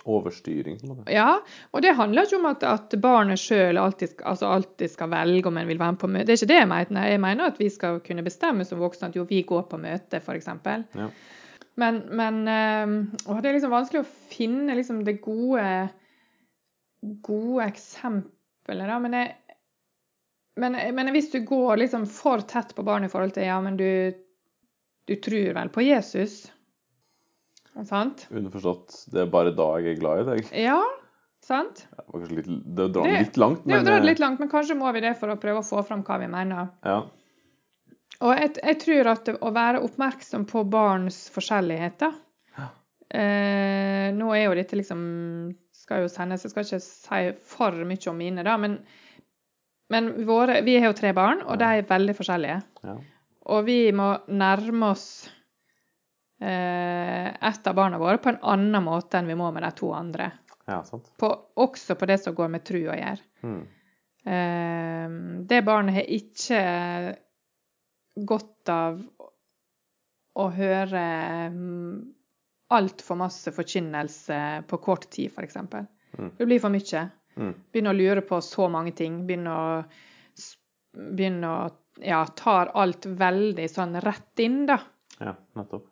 Overstyring. 0.08 0.78
Ja, 1.12 1.40
og 1.72 1.82
det 1.84 1.92
handler 1.98 2.24
ikke 2.24 2.38
om 2.38 2.48
at, 2.48 2.62
at 2.64 2.94
barnet 3.02 3.40
sjøl 3.42 3.76
alltid, 3.78 4.16
altså 4.24 4.48
alltid 4.48 4.94
skal 4.94 5.10
velge 5.12 5.50
om 5.50 5.58
en 5.60 5.68
vil 5.68 5.80
være 5.80 5.96
med 5.96 6.00
på 6.00 6.08
møte. 6.08 6.26
Det 6.28 6.34
er 6.34 6.40
ikke 6.40 6.52
det 6.54 6.60
jeg 6.62 6.70
mener. 6.70 7.10
Jeg 7.10 7.20
mener 7.20 7.52
at 7.52 7.60
vi 7.60 7.68
skal 7.72 8.00
kunne 8.06 8.24
bestemme 8.24 8.64
som 8.64 8.80
voksne 8.80 9.10
at 9.10 9.18
jo, 9.18 9.26
vi 9.28 9.42
går 9.48 9.66
på 9.68 9.80
møte, 9.82 10.22
f.eks. 10.22 10.48
Ja. 10.96 11.10
Men, 11.80 12.02
men 12.16 12.42
eh, 12.50 12.94
og 13.26 13.42
det 13.42 13.50
er 13.50 13.58
liksom 13.58 13.76
vanskelig 13.76 14.02
å 14.04 14.12
finne 14.32 14.76
liksom 14.76 15.04
det 15.06 15.20
gode 15.24 15.66
gode 17.00 17.64
eksempelet, 17.64 18.88
da. 18.88 18.98
Men, 19.02 19.16
jeg, 19.16 19.58
men, 20.60 20.78
men 20.96 21.12
hvis 21.14 21.30
du 21.32 21.40
går 21.48 21.80
liksom 21.80 22.06
for 22.10 22.44
tett 22.48 22.74
på 22.76 22.84
barnet 22.86 23.10
i 23.10 23.12
forhold 23.12 23.34
til 23.36 23.48
ja, 23.48 23.58
men 23.64 23.78
du, 23.80 23.88
du 25.08 25.16
tror 25.24 25.54
vel 25.56 25.72
på 25.72 25.84
Jesus? 25.86 26.42
Sant? 27.86 28.26
Underforstått, 28.34 29.04
det 29.12 29.20
er 29.22 29.30
bare 29.30 29.52
da 29.56 29.66
jeg 29.80 29.94
er 29.96 30.00
glad 30.00 30.20
i 30.22 30.24
deg. 30.34 30.48
Ja, 30.66 30.80
sant? 31.46 31.86
Det 31.96 32.04
var 32.12 32.26
litt, 32.34 32.48
det 32.76 32.88
drar 32.92 33.04
Det- 33.06 33.12
det 33.14 33.20
litt 33.26 33.36
langt, 33.40 33.62
Det 33.64 33.66
men 33.70 33.84
Det 33.84 33.90
drar 33.92 34.04
litt 34.04 34.18
langt, 34.20 34.40
men 34.40 34.48
kanskje 34.50 34.76
må 34.76 34.92
vi 34.92 35.00
det 35.00 35.16
for 35.16 35.28
å 35.32 35.38
prøve 35.40 35.62
å 35.62 35.68
få 35.68 35.84
fram 35.86 36.02
hva 36.04 36.18
vi 36.20 36.26
mener. 36.26 36.68
Ja. 36.84 37.02
Og 38.20 38.34
jeg, 38.36 38.56
jeg 38.62 38.78
tror 38.82 39.06
at 39.14 39.28
å 39.40 39.52
være 39.54 39.80
oppmerksom 39.86 40.44
på 40.50 40.64
barns 40.68 41.30
forskjelligheter 41.32 42.12
eh, 43.14 44.10
Nå 44.12 44.32
er 44.36 44.44
jo 44.44 44.54
dette 44.58 44.76
liksom 44.76 45.54
skal 45.80 46.04
jo 46.04 46.10
sendes, 46.12 46.44
jeg 46.44 46.52
skal 46.52 46.66
ikke 46.66 46.82
si 46.84 47.22
for 47.50 47.72
mye 47.88 48.10
om 48.12 48.18
mine, 48.20 48.44
da, 48.46 48.56
men, 48.60 48.76
men 49.90 50.10
våre, 50.28 50.60
vi 50.66 50.76
har 50.78 50.90
jo 50.92 50.98
tre 50.98 51.12
barn, 51.16 51.40
og 51.46 51.58
de 51.58 51.64
er 51.64 51.82
veldig 51.88 52.14
forskjellige. 52.18 52.60
ja. 52.84 52.98
Og 53.50 53.64
vi 53.66 53.90
må 53.96 54.12
nærme 54.28 54.90
oss 54.92 55.06
eh, 55.26 55.39
ett 56.40 57.66
av 57.66 57.74
barna 57.76 57.98
våre 58.00 58.16
på 58.18 58.30
en 58.32 58.38
annen 58.42 58.84
måte 58.84 59.18
enn 59.18 59.28
vi 59.28 59.36
må 59.36 59.50
med 59.52 59.62
de 59.66 59.70
to 59.76 59.90
andre. 59.92 60.30
ja, 60.64 60.80
sant. 60.84 61.10
På, 61.20 61.28
også 61.60 61.94
på 62.00 62.08
det 62.08 62.18
som 62.22 62.34
går 62.34 62.48
med 62.48 62.64
tru 62.64 62.80
å 62.88 62.96
gjøre. 62.96 63.26
Mm. 63.44 63.60
Eh, 64.24 65.16
det 65.48 65.62
barnet 65.66 65.94
har 65.94 66.14
ikke 66.16 66.62
godt 68.14 68.72
av 68.72 69.00
å 70.40 70.46
høre 70.54 71.04
mm, 71.52 71.94
altfor 72.70 73.18
masse 73.20 73.52
forkynnelse 73.52 74.40
på 74.68 74.78
kort 74.82 75.08
tid, 75.10 75.32
f.eks. 75.34 75.56
Mm. 75.56 76.30
Det 76.36 76.46
blir 76.46 76.62
for 76.62 76.72
mye. 76.72 77.08
Mm. 77.36 77.54
Begynner 77.72 77.94
å 77.94 77.98
lure 77.98 78.24
på 78.26 78.40
så 78.44 78.68
mange 78.72 78.92
ting. 78.96 79.24
Begynner 79.26 79.56
å, 79.56 79.82
begynner 80.94 81.48
å 81.50 82.04
ja, 82.04 82.24
tar 82.36 82.72
alt 82.78 83.06
veldig 83.06 83.68
sånn 83.70 83.98
rett 84.04 84.44
inn, 84.44 84.62
da. 84.68 84.78
Ja, 85.18 85.34
nettopp. 85.58 85.88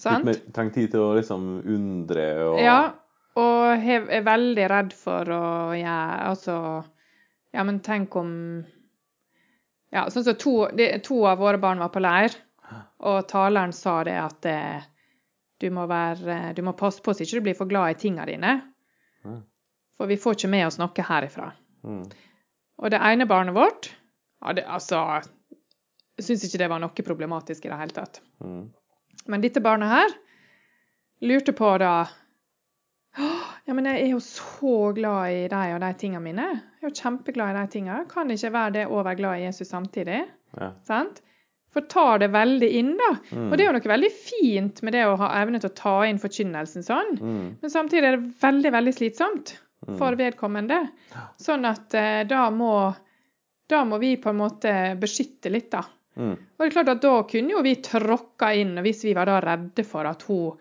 Litt 0.00 0.24
mer, 0.24 0.38
trenger 0.54 0.74
tid 0.74 0.92
til 0.94 1.04
å 1.04 1.14
liksom 1.18 1.46
undre 1.60 2.26
og 2.46 2.60
Ja, 2.64 2.80
og 3.40 3.88
er 3.94 4.24
veldig 4.26 4.68
redd 4.72 4.94
for 4.96 5.28
å 5.34 5.42
gjøre 5.76 6.20
Altså 6.30 6.56
Ja, 7.52 7.64
men 7.66 7.80
tenk 7.84 8.16
om 8.16 8.30
Ja, 9.92 10.06
sånn 10.10 10.24
som 10.24 10.38
to, 10.40 10.54
de, 10.76 10.92
to 11.04 11.20
av 11.26 11.42
våre 11.42 11.60
barn 11.60 11.82
var 11.82 11.90
på 11.92 12.02
leir, 12.02 12.34
og 13.02 13.26
taleren 13.28 13.72
sa 13.74 14.00
det 14.06 14.16
at 14.22 14.46
eh, 14.46 14.88
du 15.60 15.68
må 15.74 15.86
være 15.90 16.54
Du 16.56 16.62
må 16.62 16.76
passe 16.78 17.02
på 17.02 17.14
så 17.14 17.26
ikke 17.26 17.40
du 17.40 17.46
blir 17.48 17.58
for 17.58 17.70
glad 17.70 17.96
i 17.96 18.00
tingene 18.00 18.28
dine, 18.30 18.52
for 19.98 20.10
vi 20.10 20.16
får 20.20 20.38
ikke 20.38 20.52
med 20.54 20.68
oss 20.68 20.78
noe 20.80 21.06
herifra. 21.10 21.50
Mm. 21.84 22.04
Og 22.80 22.92
det 22.94 23.00
ene 23.04 23.26
barnet 23.28 23.56
vårt 23.56 23.90
hadde 24.40 24.64
altså 24.64 25.02
Jeg 26.16 26.28
syns 26.28 26.44
ikke 26.46 26.62
det 26.62 26.70
var 26.72 26.80
noe 26.82 27.04
problematisk 27.04 27.66
i 27.66 27.72
det 27.72 27.80
hele 27.80 27.96
tatt. 27.96 28.22
Mm. 28.44 28.70
Men 29.28 29.44
dette 29.44 29.62
barnet 29.64 29.92
her 29.92 30.16
lurte 31.20 31.52
på 31.56 31.74
da 31.82 31.94
Ja, 33.66 33.74
men 33.74 33.88
jeg 33.90 34.04
er 34.04 34.12
jo 34.14 34.20
så 34.24 34.92
glad 34.96 35.34
i 35.34 35.48
deg 35.50 35.74
og 35.74 35.82
de 35.82 35.90
tingene 35.98 36.22
mine. 36.24 36.46
Jeg 36.78 36.86
er 36.86 36.88
jo 36.88 37.02
kjempeglad 37.02 37.52
i 37.52 37.58
de 37.58 37.72
tingene. 37.74 38.06
Kan 38.10 38.30
ikke 38.32 38.52
være 38.54 38.76
det 38.78 38.86
å 38.86 39.02
være 39.02 39.18
glad 39.18 39.40
i 39.40 39.48
Jesus 39.48 39.70
samtidig? 39.70 40.22
Ja. 40.56 40.70
Sant? 40.86 41.20
For 41.70 41.86
tar 41.86 42.18
det 42.22 42.32
veldig 42.34 42.70
inn, 42.80 42.94
da. 42.98 43.10
Mm. 43.30 43.44
Og 43.46 43.52
det 43.54 43.64
er 43.64 43.68
jo 43.68 43.74
noe 43.76 43.92
veldig 43.92 44.10
fint 44.14 44.80
med 44.86 44.96
det 44.96 45.04
å 45.06 45.18
ha 45.20 45.28
evne 45.42 45.60
til 45.62 45.70
å 45.70 45.78
ta 45.78 45.96
inn 46.08 46.18
forkynnelsen 46.22 46.86
sånn. 46.86 47.12
Mm. 47.20 47.44
Men 47.60 47.74
samtidig 47.74 48.08
er 48.08 48.16
det 48.16 48.32
veldig, 48.42 48.72
veldig 48.74 48.94
slitsomt 48.96 49.54
for 49.98 50.18
vedkommende. 50.18 50.80
Sånn 51.40 51.66
at 51.68 51.94
eh, 51.98 52.24
da 52.28 52.48
må 52.54 52.72
da 53.70 53.84
må 53.86 54.00
vi 54.02 54.16
på 54.18 54.32
en 54.32 54.40
måte 54.40 54.72
beskytte 54.98 55.50
litt, 55.52 55.70
da. 55.70 55.84
Mm. 56.20 56.34
Og 56.36 56.60
det 56.60 56.66
er 56.68 56.74
klart 56.74 56.90
at 56.92 57.00
da 57.04 57.14
kunne 57.30 57.54
jo 57.56 57.62
vi 57.64 57.72
tråkka 57.84 58.50
inn, 58.60 58.74
og 58.76 58.84
hvis 58.84 59.04
vi 59.08 59.14
var 59.16 59.30
da 59.30 59.38
redde 59.40 59.84
for 59.88 60.04
at 60.10 60.22
hun 60.28 60.58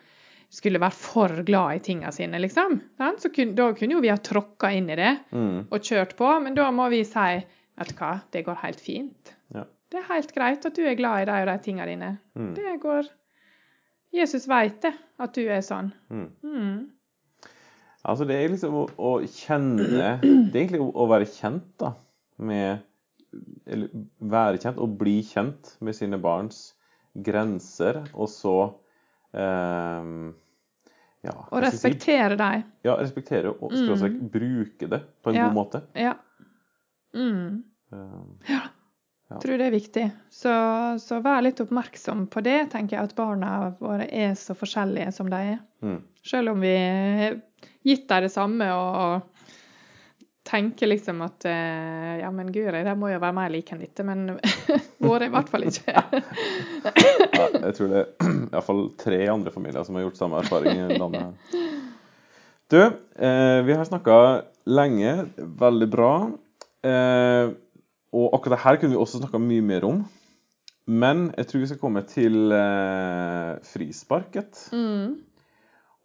skulle 0.49 0.79
være 0.81 0.95
for 0.97 1.43
glad 1.45 1.75
i 1.77 1.81
tinga 1.85 2.09
sine, 2.15 2.39
liksom, 2.41 2.79
så 2.97 3.29
kunne, 3.29 3.53
da 3.57 3.67
kunne 3.77 3.97
jo 3.97 4.01
vi 4.01 4.09
ha 4.09 4.17
tråkka 4.17 4.71
inn 4.73 4.87
i 4.89 4.95
det 4.97 5.11
Mm. 5.35 5.67
og 5.69 5.83
kjørt 5.85 6.15
på, 6.17 6.29
men 6.41 6.55
da 6.57 6.71
må 6.73 6.87
vi 6.89 7.03
si 7.05 7.27
vet 7.79 7.91
du 7.91 7.95
hva, 7.99 8.13
det 8.33 8.45
går 8.47 8.57
helt 8.63 8.79
fint. 8.81 9.33
Ja. 9.53 9.65
Det 9.91 9.99
er 10.01 10.07
helt 10.09 10.33
greit 10.35 10.65
at 10.65 10.75
du 10.75 10.81
er 10.85 10.97
glad 10.97 11.21
i 11.21 11.27
de 11.29 11.37
og 11.43 11.47
de 11.51 11.57
tinga 11.63 11.85
dine. 11.85 12.09
Mm. 12.35 12.53
Det 12.57 12.79
går 12.81 13.11
Jesus 14.15 14.47
veit 14.49 14.81
det, 14.81 14.93
at 15.21 15.35
du 15.37 15.43
er 15.45 15.61
sånn. 15.61 15.91
Mm. 16.09 16.29
Mm. 16.43 16.79
Altså, 18.09 18.25
det 18.25 18.35
er 18.39 18.49
liksom 18.49 18.73
å, 18.73 18.83
å 18.97 19.11
kjenne 19.27 19.85
Det 20.23 20.55
er 20.55 20.61
egentlig 20.63 20.81
å, 20.81 20.89
å 21.03 21.07
være 21.11 21.27
kjent, 21.29 21.67
da, 21.81 21.93
med 22.41 22.79
Eller 23.69 23.89
være 24.21 24.57
kjent 24.63 24.79
og 24.81 24.97
bli 24.97 25.19
kjent 25.23 25.75
med 25.85 25.93
sine 25.97 26.17
barns 26.21 26.73
grenser, 27.13 28.03
og 28.13 28.29
så 28.31 28.53
eh, 29.33 30.13
Ja, 31.21 31.33
Og 31.51 31.59
respektere 31.61 32.31
si? 32.31 32.39
dem. 32.39 32.61
Ja, 32.87 32.93
respektere 32.95 33.51
og 33.51 33.73
skråstrek 33.75 34.13
bruke 34.31 34.87
det 34.87 35.01
på 35.21 35.29
en 35.33 35.35
Ja. 35.35 35.47
god 35.49 35.57
måte. 35.57 35.81
Ja. 35.99 36.13
Mm. 37.13 37.63
Ehm, 37.91 38.37
Jeg 39.29 39.39
tror 39.43 39.57
det 39.59 39.65
er 39.67 39.71
viktig. 39.75 40.05
Så, 40.31 40.53
så 40.97 41.19
vær 41.21 41.43
litt 41.43 41.59
oppmerksom 41.61 42.23
på 42.31 42.41
det, 42.41 42.71
tenker 42.71 42.97
jeg, 42.97 43.03
at 43.09 43.15
barna 43.15 43.75
våre 43.79 44.07
er 44.09 44.31
så 44.39 44.55
forskjellige 44.57 45.11
som 45.13 45.29
de 45.29 45.35
er. 45.35 45.59
mm. 45.83 45.99
Selv 46.23 46.49
om 46.55 46.61
vi 46.61 46.71
har 46.77 47.41
gitt 47.85 48.07
dem 48.07 48.23
det 48.23 48.31
samme 48.31 48.65
og 48.73 49.21
tenker 50.49 50.89
liksom 50.89 51.21
at 51.21 51.45
eh, 51.45 52.19
ja, 52.23 52.29
men 52.33 52.49
guri, 52.53 52.81
de 52.85 52.95
må 52.97 53.11
jo 53.11 53.21
være 53.21 53.35
mer 53.37 53.51
like 53.53 53.75
enn 53.75 53.83
dette, 53.83 54.05
men 54.07 54.39
våre 55.05 55.29
i 55.29 55.33
hvert 55.33 55.51
fall 55.51 55.67
ikke. 55.69 55.93
ja, 55.93 57.47
jeg 57.67 57.75
tror 57.77 57.91
det 57.91 58.01
er 58.01 58.33
iallfall 58.49 58.83
tre 58.99 59.21
andre 59.29 59.53
familier 59.53 59.85
som 59.85 59.97
har 59.97 60.07
gjort 60.07 60.21
samme 60.21 60.41
erfaring 60.41 60.83
i 60.87 60.99
landet. 60.99 61.57
Du, 62.69 62.81
eh, 62.81 63.59
vi 63.65 63.73
har 63.73 63.85
snakka 63.85 64.17
lenge. 64.69 65.13
Veldig 65.37 65.89
bra. 65.89 66.13
Eh, 66.85 67.53
og 68.13 68.33
akkurat 68.33 68.55
det 68.55 68.63
her 68.63 68.77
kunne 68.77 68.93
vi 68.93 69.01
også 69.01 69.21
snakka 69.21 69.41
mye 69.41 69.65
mer 69.65 69.85
om. 69.87 70.03
Men 70.89 71.29
jeg 71.37 71.49
tror 71.49 71.61
vi 71.61 71.69
skal 71.69 71.81
komme 71.81 72.03
til 72.09 72.53
eh, 72.53 73.55
frisparket. 73.69 74.69
Mm. 74.73 75.17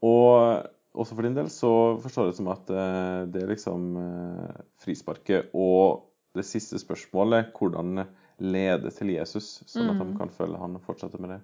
Og 0.05 0.65
også 0.95 1.17
for 1.17 1.27
din 1.27 1.37
del 1.37 1.51
så 1.53 1.71
forstår 2.03 2.29
jeg 2.29 2.35
det 2.35 2.39
som 2.41 2.51
at 2.55 2.71
eh, 2.71 3.23
det 3.35 3.43
er 3.43 3.51
liksom 3.51 3.89
eh, 4.01 4.61
frisparket 4.85 5.55
og 5.59 6.11
det 6.35 6.47
siste 6.47 6.81
spørsmålet, 6.83 7.53
hvordan 7.55 8.05
lede 8.43 8.91
til 8.91 9.13
Jesus, 9.15 9.61
sånn 9.71 9.93
at 9.93 10.01
de 10.03 10.17
kan 10.19 10.33
følge 10.35 10.59
han 10.59 10.75
og 10.75 10.83
fortsette 10.83 11.21
med 11.23 11.37
det, 11.37 11.43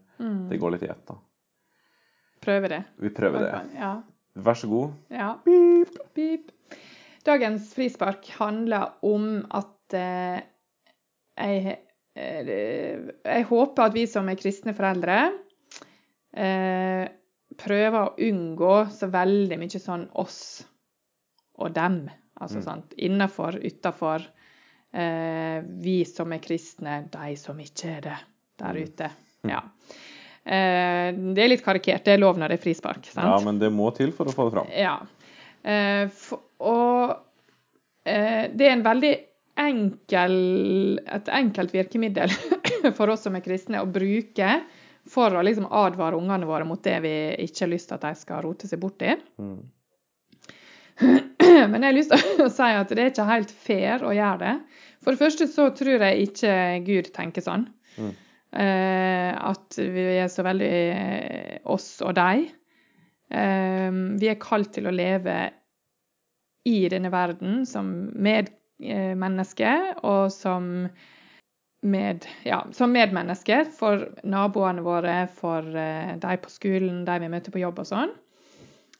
det 0.50 0.58
går 0.58 0.74
litt 0.74 0.82
i 0.82 0.90
ett, 0.90 1.04
da. 1.06 1.14
Prøver 2.42 2.72
det. 2.72 2.80
Vi 2.98 3.12
prøver 3.14 3.44
det. 3.44 3.52
Ja. 3.76 3.92
Vær 4.40 4.56
så 4.58 4.70
god. 4.70 4.96
Ja. 5.12 5.34
Beep. 5.44 5.98
Beep. 6.16 6.50
Dagens 7.26 7.74
frispark 7.76 8.26
handler 8.38 8.94
om 9.04 9.42
at 9.52 9.96
eh, 9.96 10.40
jeg, 11.36 11.76
eh, 12.16 13.10
jeg 13.26 13.48
håper 13.50 13.90
at 13.90 13.96
vi 13.96 14.06
som 14.08 14.30
er 14.32 14.38
kristne 14.40 14.72
foreldre 14.76 15.18
eh, 16.32 17.04
prøver 17.58 17.98
å 18.00 18.28
unngå 18.28 18.74
så 18.94 19.08
veldig 19.10 19.58
mye 19.60 19.80
sånn 19.82 20.06
oss 20.20 20.40
og 21.60 21.72
dem. 21.76 22.04
Altså 22.40 22.62
sant, 22.64 22.94
innafor, 22.96 23.58
utafor. 23.60 24.24
Eh, 24.90 25.60
vi 25.82 26.00
som 26.08 26.32
er 26.32 26.40
kristne, 26.42 27.02
de 27.12 27.34
som 27.38 27.58
ikke 27.60 27.90
er 27.98 28.06
det 28.06 28.16
der 28.60 28.78
ute. 28.80 29.10
Ja. 29.48 29.60
Eh, 30.44 31.10
det 31.14 31.44
er 31.44 31.52
litt 31.52 31.64
karikert, 31.64 32.06
det 32.06 32.16
er 32.16 32.22
lov 32.22 32.40
når 32.40 32.54
det 32.54 32.60
er 32.60 32.64
frispark. 32.64 33.04
sant? 33.10 33.26
Ja, 33.26 33.38
men 33.44 33.60
det 33.60 33.70
må 33.74 33.90
til 33.96 34.14
for 34.16 34.30
å 34.30 34.34
få 34.34 34.48
det 34.48 34.56
fram. 34.56 34.70
Ja. 34.72 34.96
Eh, 35.62 36.06
for, 36.16 36.46
og 36.64 37.12
eh, 38.08 38.48
det 38.48 38.70
er 38.70 38.76
en 38.78 38.86
veldig 38.86 39.14
enkel, 39.60 40.36
et 41.04 41.28
enkelt 41.36 41.74
virkemiddel 41.76 42.32
for 42.98 43.12
oss 43.12 43.26
som 43.26 43.36
er 43.36 43.44
kristne 43.44 43.82
å 43.84 43.90
bruke 43.90 44.54
for 45.08 45.34
å 45.34 45.42
liksom 45.44 45.68
advare 45.72 46.18
ungene 46.18 46.48
våre 46.48 46.66
mot 46.68 46.82
det 46.84 46.98
vi 47.04 47.14
ikke 47.46 47.64
har 47.64 47.72
lyst 47.72 47.90
til 47.90 47.98
at 47.98 48.06
de 48.08 48.14
skal 48.20 48.42
rote 48.44 48.68
seg 48.68 48.80
bort 48.82 49.02
i. 49.02 49.14
Mm. 49.40 49.60
Men 51.70 51.80
jeg 51.80 51.88
har 51.88 51.96
lyst 51.96 52.12
til 52.12 52.44
å 52.44 52.50
si 52.52 52.70
at 52.76 52.92
det 52.92 53.04
er 53.04 53.12
ikke 53.12 53.28
helt 53.30 53.52
fair 53.54 54.04
å 54.06 54.14
gjøre 54.14 54.40
det. 54.42 54.56
For 55.00 55.14
det 55.16 55.22
første 55.22 55.48
så 55.48 55.70
tror 55.76 56.04
jeg 56.04 56.26
ikke 56.28 56.56
Gud 56.86 57.12
tenker 57.16 57.44
sånn. 57.44 57.64
Mm. 57.96 58.10
Eh, 58.50 59.30
at 59.30 59.78
vi 59.78 60.06
er 60.18 60.28
så 60.30 60.44
veldig 60.44 60.74
eh, 60.90 61.56
oss 61.70 61.92
og 62.04 62.16
deg. 62.18 62.50
Eh, 63.30 63.88
vi 64.20 64.30
er 64.30 64.42
kalt 64.42 64.74
til 64.76 64.90
å 64.90 64.94
leve 64.94 65.38
i 66.68 66.82
denne 66.92 67.12
verden 67.12 67.62
som 67.66 68.10
medmenneske 68.20 69.72
og 70.04 70.28
som 70.34 70.90
med, 71.80 72.26
ja, 72.44 72.66
som 72.72 72.92
medmenneske 72.92 73.62
for 73.76 74.08
naboene 74.28 74.84
våre, 74.84 75.14
for 75.32 75.64
eh, 75.76 76.16
de 76.20 76.36
på 76.42 76.52
skolen, 76.52 77.04
de 77.06 77.16
vi 77.22 77.30
møter 77.32 77.54
på 77.54 77.62
jobb 77.62 77.80
og 77.82 77.88
sånn. 77.88 78.12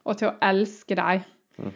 Og 0.09 0.17
til 0.17 0.31
å 0.31 0.37
elske 0.45 0.97
dem. 0.97 1.27
Mm. 1.61 1.75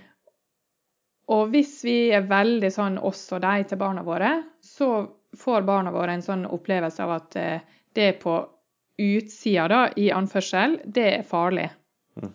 Og 1.35 1.53
hvis 1.53 1.77
vi 1.85 1.99
er 2.13 2.27
veldig 2.29 2.71
sånn 2.73 2.99
oss 3.01 3.27
og 3.37 3.45
de 3.45 3.69
til 3.69 3.81
barna 3.81 4.05
våre, 4.05 4.33
så 4.65 5.07
får 5.37 5.65
barna 5.69 5.93
våre 5.93 6.17
en 6.17 6.25
sånn 6.25 6.45
opplevelse 6.49 7.05
av 7.05 7.15
at 7.19 7.39
eh, 7.41 7.79
det 7.95 8.11
på 8.25 8.39
utsida, 9.01 9.69
da, 9.69 9.81
i 9.99 10.11
anførsel, 10.15 10.79
det 10.85 11.09
er 11.19 11.27
farlig. 11.27 11.69
Mm. 12.21 12.31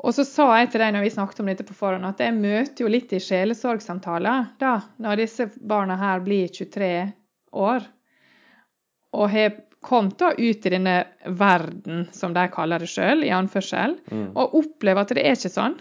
Og 0.00 0.14
så 0.16 0.24
sa 0.24 0.46
jeg 0.56 0.70
til 0.72 0.80
deg 0.80 0.94
når 0.94 1.04
vi 1.04 1.12
snakket 1.12 1.40
om 1.42 1.48
dette 1.50 1.64
på 1.68 1.74
forhånd, 1.76 2.06
at 2.08 2.20
jeg 2.24 2.32
møter 2.36 2.84
jo 2.86 2.88
litt 2.92 3.10
i 3.12 3.20
sjelesorgsamtaler 3.20 4.46
da, 4.62 4.74
når 4.96 5.20
disse 5.20 5.46
barna 5.60 5.98
her 6.00 6.22
blir 6.24 6.48
23 6.48 6.88
år 7.60 7.84
og 9.12 9.26
har 9.32 9.56
kommet 9.82 10.16
da 10.20 10.30
ut 10.36 10.66
i 10.66 10.70
denne 10.72 10.94
verden, 11.40 12.06
som 12.12 12.32
de 12.36 12.44
kaller 12.52 12.82
det 12.84 12.88
sjøl, 12.92 13.24
i 13.24 13.32
anførsel, 13.34 13.96
Mm. 14.12 14.36
og 14.36 14.54
opplever 14.60 15.00
at 15.00 15.08
det 15.16 15.24
er 15.24 15.36
ikke 15.36 15.50
sånn. 15.52 15.78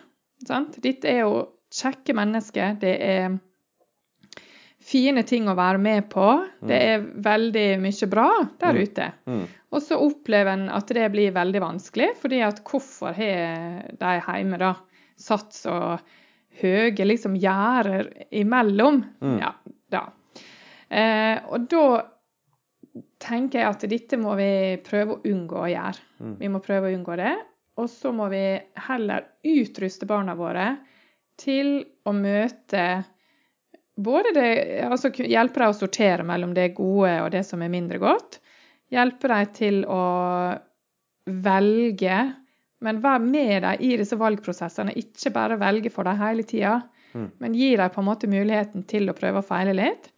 Sant? 0.47 0.79
Dette 0.81 1.07
er 1.11 1.19
jo 1.27 1.49
kjekke 1.75 2.15
mennesker. 2.15 2.77
Det 2.79 2.95
er 3.03 3.37
fine 4.89 5.21
ting 5.27 5.47
å 5.51 5.55
være 5.57 5.79
med 5.81 6.07
på. 6.09 6.27
Det 6.65 6.77
er 6.93 7.03
veldig 7.25 7.65
mye 7.83 8.07
bra 8.09 8.27
der 8.59 8.73
Mm. 8.73 8.81
ute. 8.83 9.07
Mm. 9.29 9.43
Og 9.71 9.81
så 9.85 9.97
opplever 10.01 10.53
en 10.53 10.69
at 10.73 10.87
det 10.87 11.11
blir 11.13 11.31
veldig 11.35 11.61
vanskelig, 11.61 12.07
fordi 12.21 12.39
at 12.41 12.63
hvorfor 12.65 13.13
har 13.13 13.83
de 13.99 14.13
hjemme 14.25 14.57
da 14.57 14.73
satt 15.19 15.53
så 15.53 15.75
høye 16.61 17.05
liksom 17.05 17.35
gjerder 17.37 18.09
imellom? 18.31 19.03
Mm. 19.21 19.37
Ja, 19.43 19.53
da. 19.93 20.07
Eh, 20.89 21.37
og 21.53 21.67
da 21.69 21.83
tenker 23.21 23.59
jeg 23.61 23.69
at 23.69 23.85
dette 23.91 24.17
må 24.17 24.33
vi 24.39 24.49
prøve 24.85 25.17
å 25.17 25.21
unngå 25.29 25.59
å 25.63 25.69
gjøre. 25.69 26.01
Mm. 26.19 26.35
Vi 26.39 26.49
må 26.49 26.61
prøve 26.65 26.89
å 26.89 26.95
unngå 26.97 27.15
det. 27.19 27.35
Og 27.79 27.87
så 27.91 28.11
må 28.15 28.25
vi 28.31 28.41
heller 28.89 29.25
utruste 29.45 30.07
barna 30.09 30.33
våre 30.35 30.77
til 31.39 31.85
å 32.09 32.11
møte 32.15 33.05
både 33.99 34.31
det 34.35 34.49
Altså 34.87 35.11
hjelpe 35.11 35.59
dem 35.61 35.71
å 35.73 35.77
sortere 35.77 36.23
mellom 36.27 36.53
det 36.55 36.71
gode 36.77 37.11
og 37.23 37.31
det 37.35 37.43
som 37.47 37.61
er 37.65 37.71
mindre 37.73 37.99
godt. 38.01 38.39
Hjelpe 38.93 39.29
dem 39.29 39.49
til 39.53 39.81
å 39.85 40.03
velge, 41.29 42.19
men 42.81 43.01
være 43.03 43.21
med 43.25 43.65
dem 43.65 43.83
i 43.85 43.91
disse 43.99 44.17
valgprosessene. 44.19 44.95
Ikke 44.97 45.33
bare 45.35 45.59
velge 45.61 45.91
for 45.93 46.07
dem 46.07 46.17
hele 46.21 46.45
tida, 46.47 46.79
Mm. 47.13 47.31
men 47.41 47.53
gi 47.57 47.75
dem 47.75 47.89
på 47.89 48.01
en 48.01 48.05
måte 48.05 48.27
muligheten 48.29 48.83
til 48.85 49.09
å 49.09 49.15
prøve 49.17 49.41
og 49.41 49.45
feile 49.47 49.73
litt. 49.73 50.11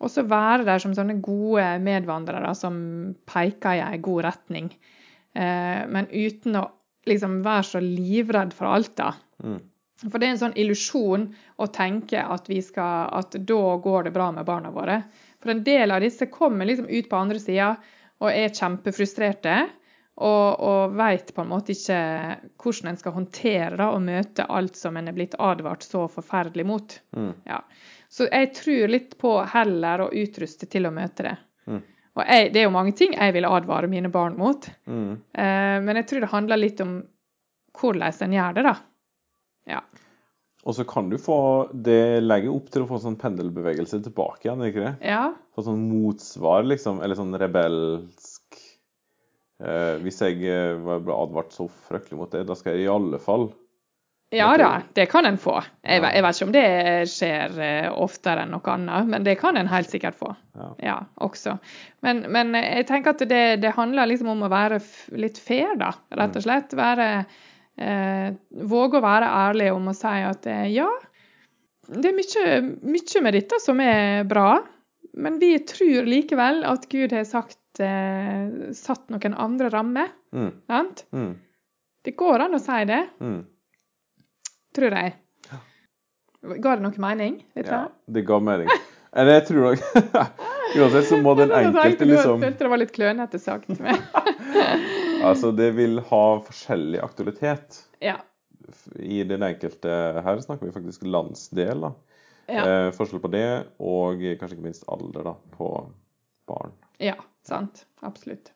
Og 0.00 0.10
så 0.10 0.24
være 0.26 0.64
der 0.66 0.78
som 0.82 0.92
sånne 0.92 1.20
gode 1.22 1.78
medvandrere 1.80 2.50
som 2.58 3.14
peker 3.26 3.76
i 3.78 3.80
en 3.94 4.02
god 4.02 4.24
retning. 4.24 4.70
Eh, 5.34 5.86
men 5.86 6.08
uten 6.10 6.58
å 6.58 6.64
liksom 7.06 7.42
være 7.44 7.62
så 7.62 7.80
livredd 7.80 8.52
for 8.52 8.66
alt, 8.66 8.96
da. 8.96 9.12
Mm. 9.42 9.60
For 10.02 10.20
det 10.20 10.26
er 10.26 10.34
en 10.34 10.42
sånn 10.42 10.58
illusjon 10.60 11.30
å 11.56 11.68
tenke 11.72 12.20
at, 12.20 12.50
vi 12.50 12.60
skal, 12.64 13.08
at 13.16 13.36
da 13.48 13.62
går 13.82 14.08
det 14.08 14.12
bra 14.16 14.28
med 14.34 14.44
barna 14.48 14.72
våre. 14.74 15.00
For 15.40 15.52
en 15.52 15.64
del 15.64 15.94
av 15.94 16.04
disse 16.04 16.28
kommer 16.32 16.68
liksom 16.68 16.90
ut 16.90 17.08
på 17.08 17.16
andre 17.16 17.40
sida 17.40 17.72
og 18.20 18.30
er 18.32 18.52
kjempefrustrerte. 18.52 19.56
Og, 20.16 20.60
og 20.64 20.94
veit 20.96 21.28
på 21.36 21.42
en 21.42 21.50
måte 21.50 21.74
ikke 21.74 21.96
hvordan 22.62 22.88
en 22.88 22.96
skal 22.96 23.12
håndtere 23.12 23.76
da, 23.76 23.90
og 23.92 24.00
møte 24.00 24.46
alt 24.48 24.78
som 24.80 24.96
en 24.96 25.10
er 25.10 25.16
blitt 25.16 25.36
advart 25.36 25.84
så 25.84 26.06
forferdelig 26.08 26.64
mot. 26.64 26.94
Mm. 27.12 27.34
Ja. 27.44 27.58
Så 28.08 28.24
jeg 28.30 28.54
tror 28.56 28.94
litt 28.94 29.18
på 29.20 29.34
heller 29.52 30.06
å 30.06 30.08
utruste 30.16 30.68
til 30.72 30.88
å 30.88 30.94
møte 30.94 31.26
det. 31.26 31.34
Mm. 31.68 31.82
Og 32.16 32.22
jeg, 32.24 32.48
det 32.54 32.62
er 32.62 32.64
jo 32.64 32.72
mange 32.72 32.94
ting 32.96 33.12
jeg 33.12 33.36
vil 33.36 33.48
advare 33.48 33.92
mine 33.92 34.08
barn 34.12 34.38
mot. 34.40 34.70
Mm. 34.88 35.18
Eh, 35.36 35.76
men 35.84 36.00
jeg 36.00 36.08
tror 36.08 36.24
det 36.24 36.32
handler 36.32 36.62
litt 36.64 36.80
om 36.80 36.96
hvordan 37.76 38.24
en 38.24 38.36
gjør 38.38 38.56
det, 38.56 38.64
da. 38.70 38.74
Ja. 39.66 39.80
Og 40.66 40.74
så 40.74 40.82
kan 40.88 41.08
du 41.10 41.16
få 41.18 41.36
Det 41.70 42.20
legger 42.24 42.50
opp 42.54 42.70
til 42.74 42.82
å 42.82 42.88
få 42.90 42.98
sånn 43.02 43.18
pendelbevegelse 43.20 44.00
tilbake 44.02 44.48
igjen, 44.48 44.64
ikke 44.66 44.82
det? 44.86 44.94
Ja. 45.12 45.28
Få 45.54 45.62
sånn 45.66 45.84
motsvar, 45.90 46.64
liksom. 46.66 46.98
Eller 47.02 47.14
sånn 47.18 47.34
rebelsk 47.38 48.58
eh, 49.62 49.94
Hvis 50.02 50.18
jeg 50.24 50.42
eh, 50.50 50.74
var- 50.82 51.04
ble 51.06 51.14
advart 51.14 51.54
så 51.54 51.68
fryktelig 51.88 52.18
mot 52.18 52.30
det, 52.34 52.44
da 52.48 52.54
skal 52.58 52.74
jeg 52.76 52.86
i 52.88 52.90
alle 52.96 53.18
fall 53.22 53.50
ja 54.34 54.48
da, 54.58 54.82
det 54.92 55.04
kan 55.06 55.24
en 55.24 55.36
få. 55.38 55.52
Jeg, 55.86 56.00
Ja. 56.02 56.08
jeg 56.10 56.22
vet 56.24 56.34
ikke 56.34 56.46
om 56.48 56.52
det 56.52 57.08
skjer 57.12 57.58
eh, 57.62 57.86
oftere 57.94 58.42
enn 58.42 58.50
noe 58.50 58.72
annet, 58.72 59.06
men 59.06 59.22
det 59.22 59.36
kan 59.38 59.56
en 59.56 59.68
helt 59.70 59.88
sikkert 59.88 60.16
få. 60.18 60.32
Ja. 60.58 60.66
Ja, 60.82 60.96
også. 61.22 61.54
Men, 62.02 62.24
men 62.34 62.50
jeg 62.58 62.88
tenker 62.88 63.14
at 63.14 63.22
det, 63.30 63.60
det 63.62 63.70
handler 63.78 64.10
liksom 64.10 64.32
om 64.34 64.42
å 64.42 64.50
være 64.50 64.80
litt 65.14 65.38
fair, 65.38 65.76
da. 65.78 65.92
Rett 66.10 66.34
og 66.36 66.42
slett. 66.42 66.74
Være 66.74 67.06
eh, 67.78 68.30
Våge 68.70 68.98
å 68.98 69.04
være 69.04 69.28
ærlig 69.48 69.70
om 69.74 69.88
å 69.90 69.94
si 69.96 70.14
at 70.28 70.46
eh, 70.50 70.66
ja, 70.74 70.88
det 71.86 72.10
er 72.10 72.16
mye, 72.16 72.46
mye 72.82 73.22
med 73.22 73.36
dette 73.38 73.60
som 73.62 73.80
er 73.84 74.24
bra, 74.26 74.56
men 75.16 75.38
vi 75.40 75.52
tror 75.68 76.08
likevel 76.08 76.64
at 76.66 76.88
Gud 76.92 77.12
har 77.14 77.24
sagt 77.28 77.80
eh, 77.80 78.72
satt 78.76 79.06
noen 79.12 79.36
andre 79.38 79.70
rammer. 79.72 80.10
Mm. 80.34 80.50
Sant? 80.66 81.04
Mm. 81.14 81.30
Det 82.06 82.16
går 82.18 82.46
an 82.48 82.58
å 82.58 82.62
si 82.62 82.80
det, 82.90 83.04
Mm. 83.20 83.40
tror 84.76 84.92
jeg. 84.98 85.14
Ga 86.62 86.76
det 86.76 86.82
noe 86.84 87.00
mening? 87.02 87.40
Litt 87.56 87.66
Ja, 87.72 87.86
det 88.06 88.22
ga 88.28 88.36
mening. 88.38 88.68
Eller 89.16 89.38
jeg 89.40 89.46
tror 89.48 89.64
nok 89.70 89.78
Uansett 90.76 91.06
så 91.08 91.16
må 91.22 91.32
den 91.38 91.48
Jeg 91.54 91.70
enkelte 91.70 92.04
liksom 92.04 92.10
liksom 92.10 92.42
følte 92.44 92.64
det 92.66 92.70
var 92.70 92.80
litt 92.82 92.92
klønete 92.92 93.38
sagt. 93.40 93.70
Altså, 95.24 95.52
det 95.56 95.70
vil 95.76 96.00
ha 96.10 96.24
forskjellig 96.44 97.00
aktualitet 97.04 97.78
ja. 98.04 98.18
i 99.00 99.22
den 99.28 99.44
enkelte 99.46 99.92
Her 100.26 100.42
snakker 100.42 100.68
vi 100.68 100.74
faktisk 100.74 101.06
landsdel, 101.06 101.86
da. 101.86 101.92
Ja. 102.46 102.62
Eh, 102.62 102.90
forskjell 102.94 103.22
på 103.22 103.30
det, 103.32 103.46
og 103.82 104.20
kanskje 104.38 104.58
ikke 104.58 104.68
minst 104.68 104.86
alder 104.92 105.32
da, 105.32 105.38
på 105.56 105.70
barn. 106.48 106.76
ja. 107.02 107.16
Sant. 107.46 107.84
Absolutt. 108.02 108.50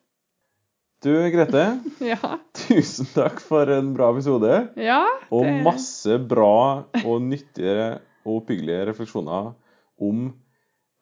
Du, 1.01 1.13
Grete. 1.33 1.63
Ja. 2.11 2.37
Tusen 2.53 3.07
takk 3.15 3.39
for 3.41 3.69
en 3.71 3.93
bra 3.95 4.11
episode. 4.11 4.51
ja 4.77 5.01
Og 5.33 5.47
masse 5.65 6.17
bra 6.19 6.83
og 7.01 7.23
nyttige 7.23 8.01
og 8.25 8.41
oppbyggelige 8.41 8.89
refleksjoner 8.91 9.53
om 10.01 10.25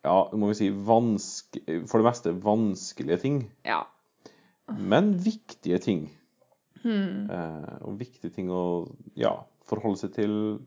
ja, 0.06 0.16
må 0.32 0.52
vi 0.52 0.56
si 0.56 0.70
vanske, 0.72 1.60
for 1.90 2.00
det 2.00 2.08
meste 2.08 2.36
vanskelige 2.46 3.18
ting, 3.26 3.42
Ja. 3.68 3.82
Men 4.78 5.14
viktige 5.18 5.80
ting. 5.82 6.10
Mm. 6.84 7.30
Eh, 7.30 7.78
og 7.84 7.98
viktige 8.00 8.32
ting 8.34 8.50
å 8.50 8.62
ja, 9.20 9.34
forholde 9.68 9.98
seg 10.06 10.14
til. 10.14 10.60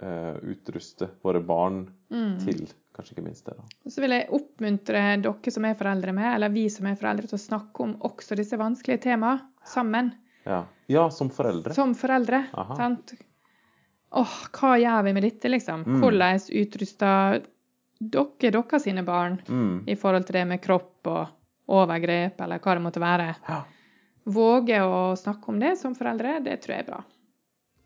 Eh, 0.00 0.36
utruste 0.48 1.10
våre 1.22 1.42
barn 1.44 1.82
Mm. 2.10 2.38
til, 2.42 2.62
kanskje 2.96 3.12
ikke 3.14 3.22
minst 3.26 3.44
det. 3.44 3.52
da. 3.58 3.62
Og 3.84 3.92
så 3.92 4.00
vil 4.00 4.10
jeg 4.10 4.30
oppmuntre 4.32 5.02
dere 5.22 5.50
som 5.52 5.64
er 5.68 5.74
foreldre 5.76 6.12
med, 6.16 6.34
eller 6.34 6.48
vi 6.48 6.64
som 6.72 6.86
er 6.86 6.96
foreldre, 6.96 7.28
til 7.28 7.36
å 7.36 7.42
snakke 7.44 7.80
om 7.84 7.92
også 8.00 8.34
disse 8.36 8.56
vanskelige 8.58 9.02
temaene 9.02 9.42
sammen. 9.64 10.08
Ja, 10.46 10.64
ja 10.88 11.04
som 11.10 11.28
foreldre. 11.28 11.74
Som 11.76 11.92
foreldre. 11.94 12.46
Aha. 12.54 12.74
Sant? 12.76 13.12
Åh, 14.12 14.48
hva 14.56 14.72
gjør 14.80 15.04
vi 15.04 15.12
med 15.12 15.22
dette, 15.22 15.48
liksom? 15.52 15.84
Mm. 15.86 16.00
Hvordan 16.00 16.40
utruster 16.64 17.42
dere 18.00 18.50
dere 18.50 18.80
sine 18.80 19.04
barn 19.04 19.38
Mm. 19.46 19.84
i 19.86 19.94
forhold 19.94 20.26
til 20.26 20.32
det 20.40 20.46
med 20.48 20.62
kropp 20.62 21.06
og 21.06 21.28
overgrep, 21.70 22.40
eller 22.44 22.60
hva 22.62 22.74
det 22.76 22.84
måtte 22.84 23.02
være? 23.02 23.28
Ja, 23.48 23.60
Våge 24.30 24.76
å 24.84 25.16
snakke 25.16 25.48
om 25.48 25.58
det 25.62 25.72
som 25.80 25.94
foreldre, 25.96 26.36
det 26.44 26.58
tror 26.62 26.74
jeg 26.76 26.84
er 26.84 26.90
bra. 26.90 27.00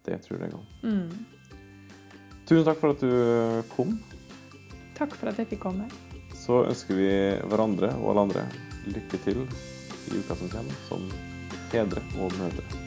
det 0.04 0.18
tror 0.24 0.42
jeg 0.42 0.52
òg. 0.52 0.64
Mm. 0.82 1.12
Tusen 2.44 2.66
takk 2.66 2.80
for 2.82 2.92
at 2.92 3.00
du 3.00 3.62
kom. 3.76 3.94
Takk 4.98 5.14
for 5.16 5.30
at 5.30 5.38
jeg 5.40 5.48
fikk 5.54 5.62
komme. 5.64 5.86
Så 6.36 6.64
ønsker 6.68 6.98
vi 6.98 7.08
hverandre 7.48 7.94
og 8.02 8.10
alle 8.12 8.26
andre 8.28 8.46
lykke 8.90 9.22
til 9.24 9.46
i 9.46 10.18
uka 10.18 10.36
som 10.36 10.50
kommer, 10.52 10.76
som 10.90 11.06
fedre 11.72 12.04
og 12.20 12.34
mødre. 12.36 12.83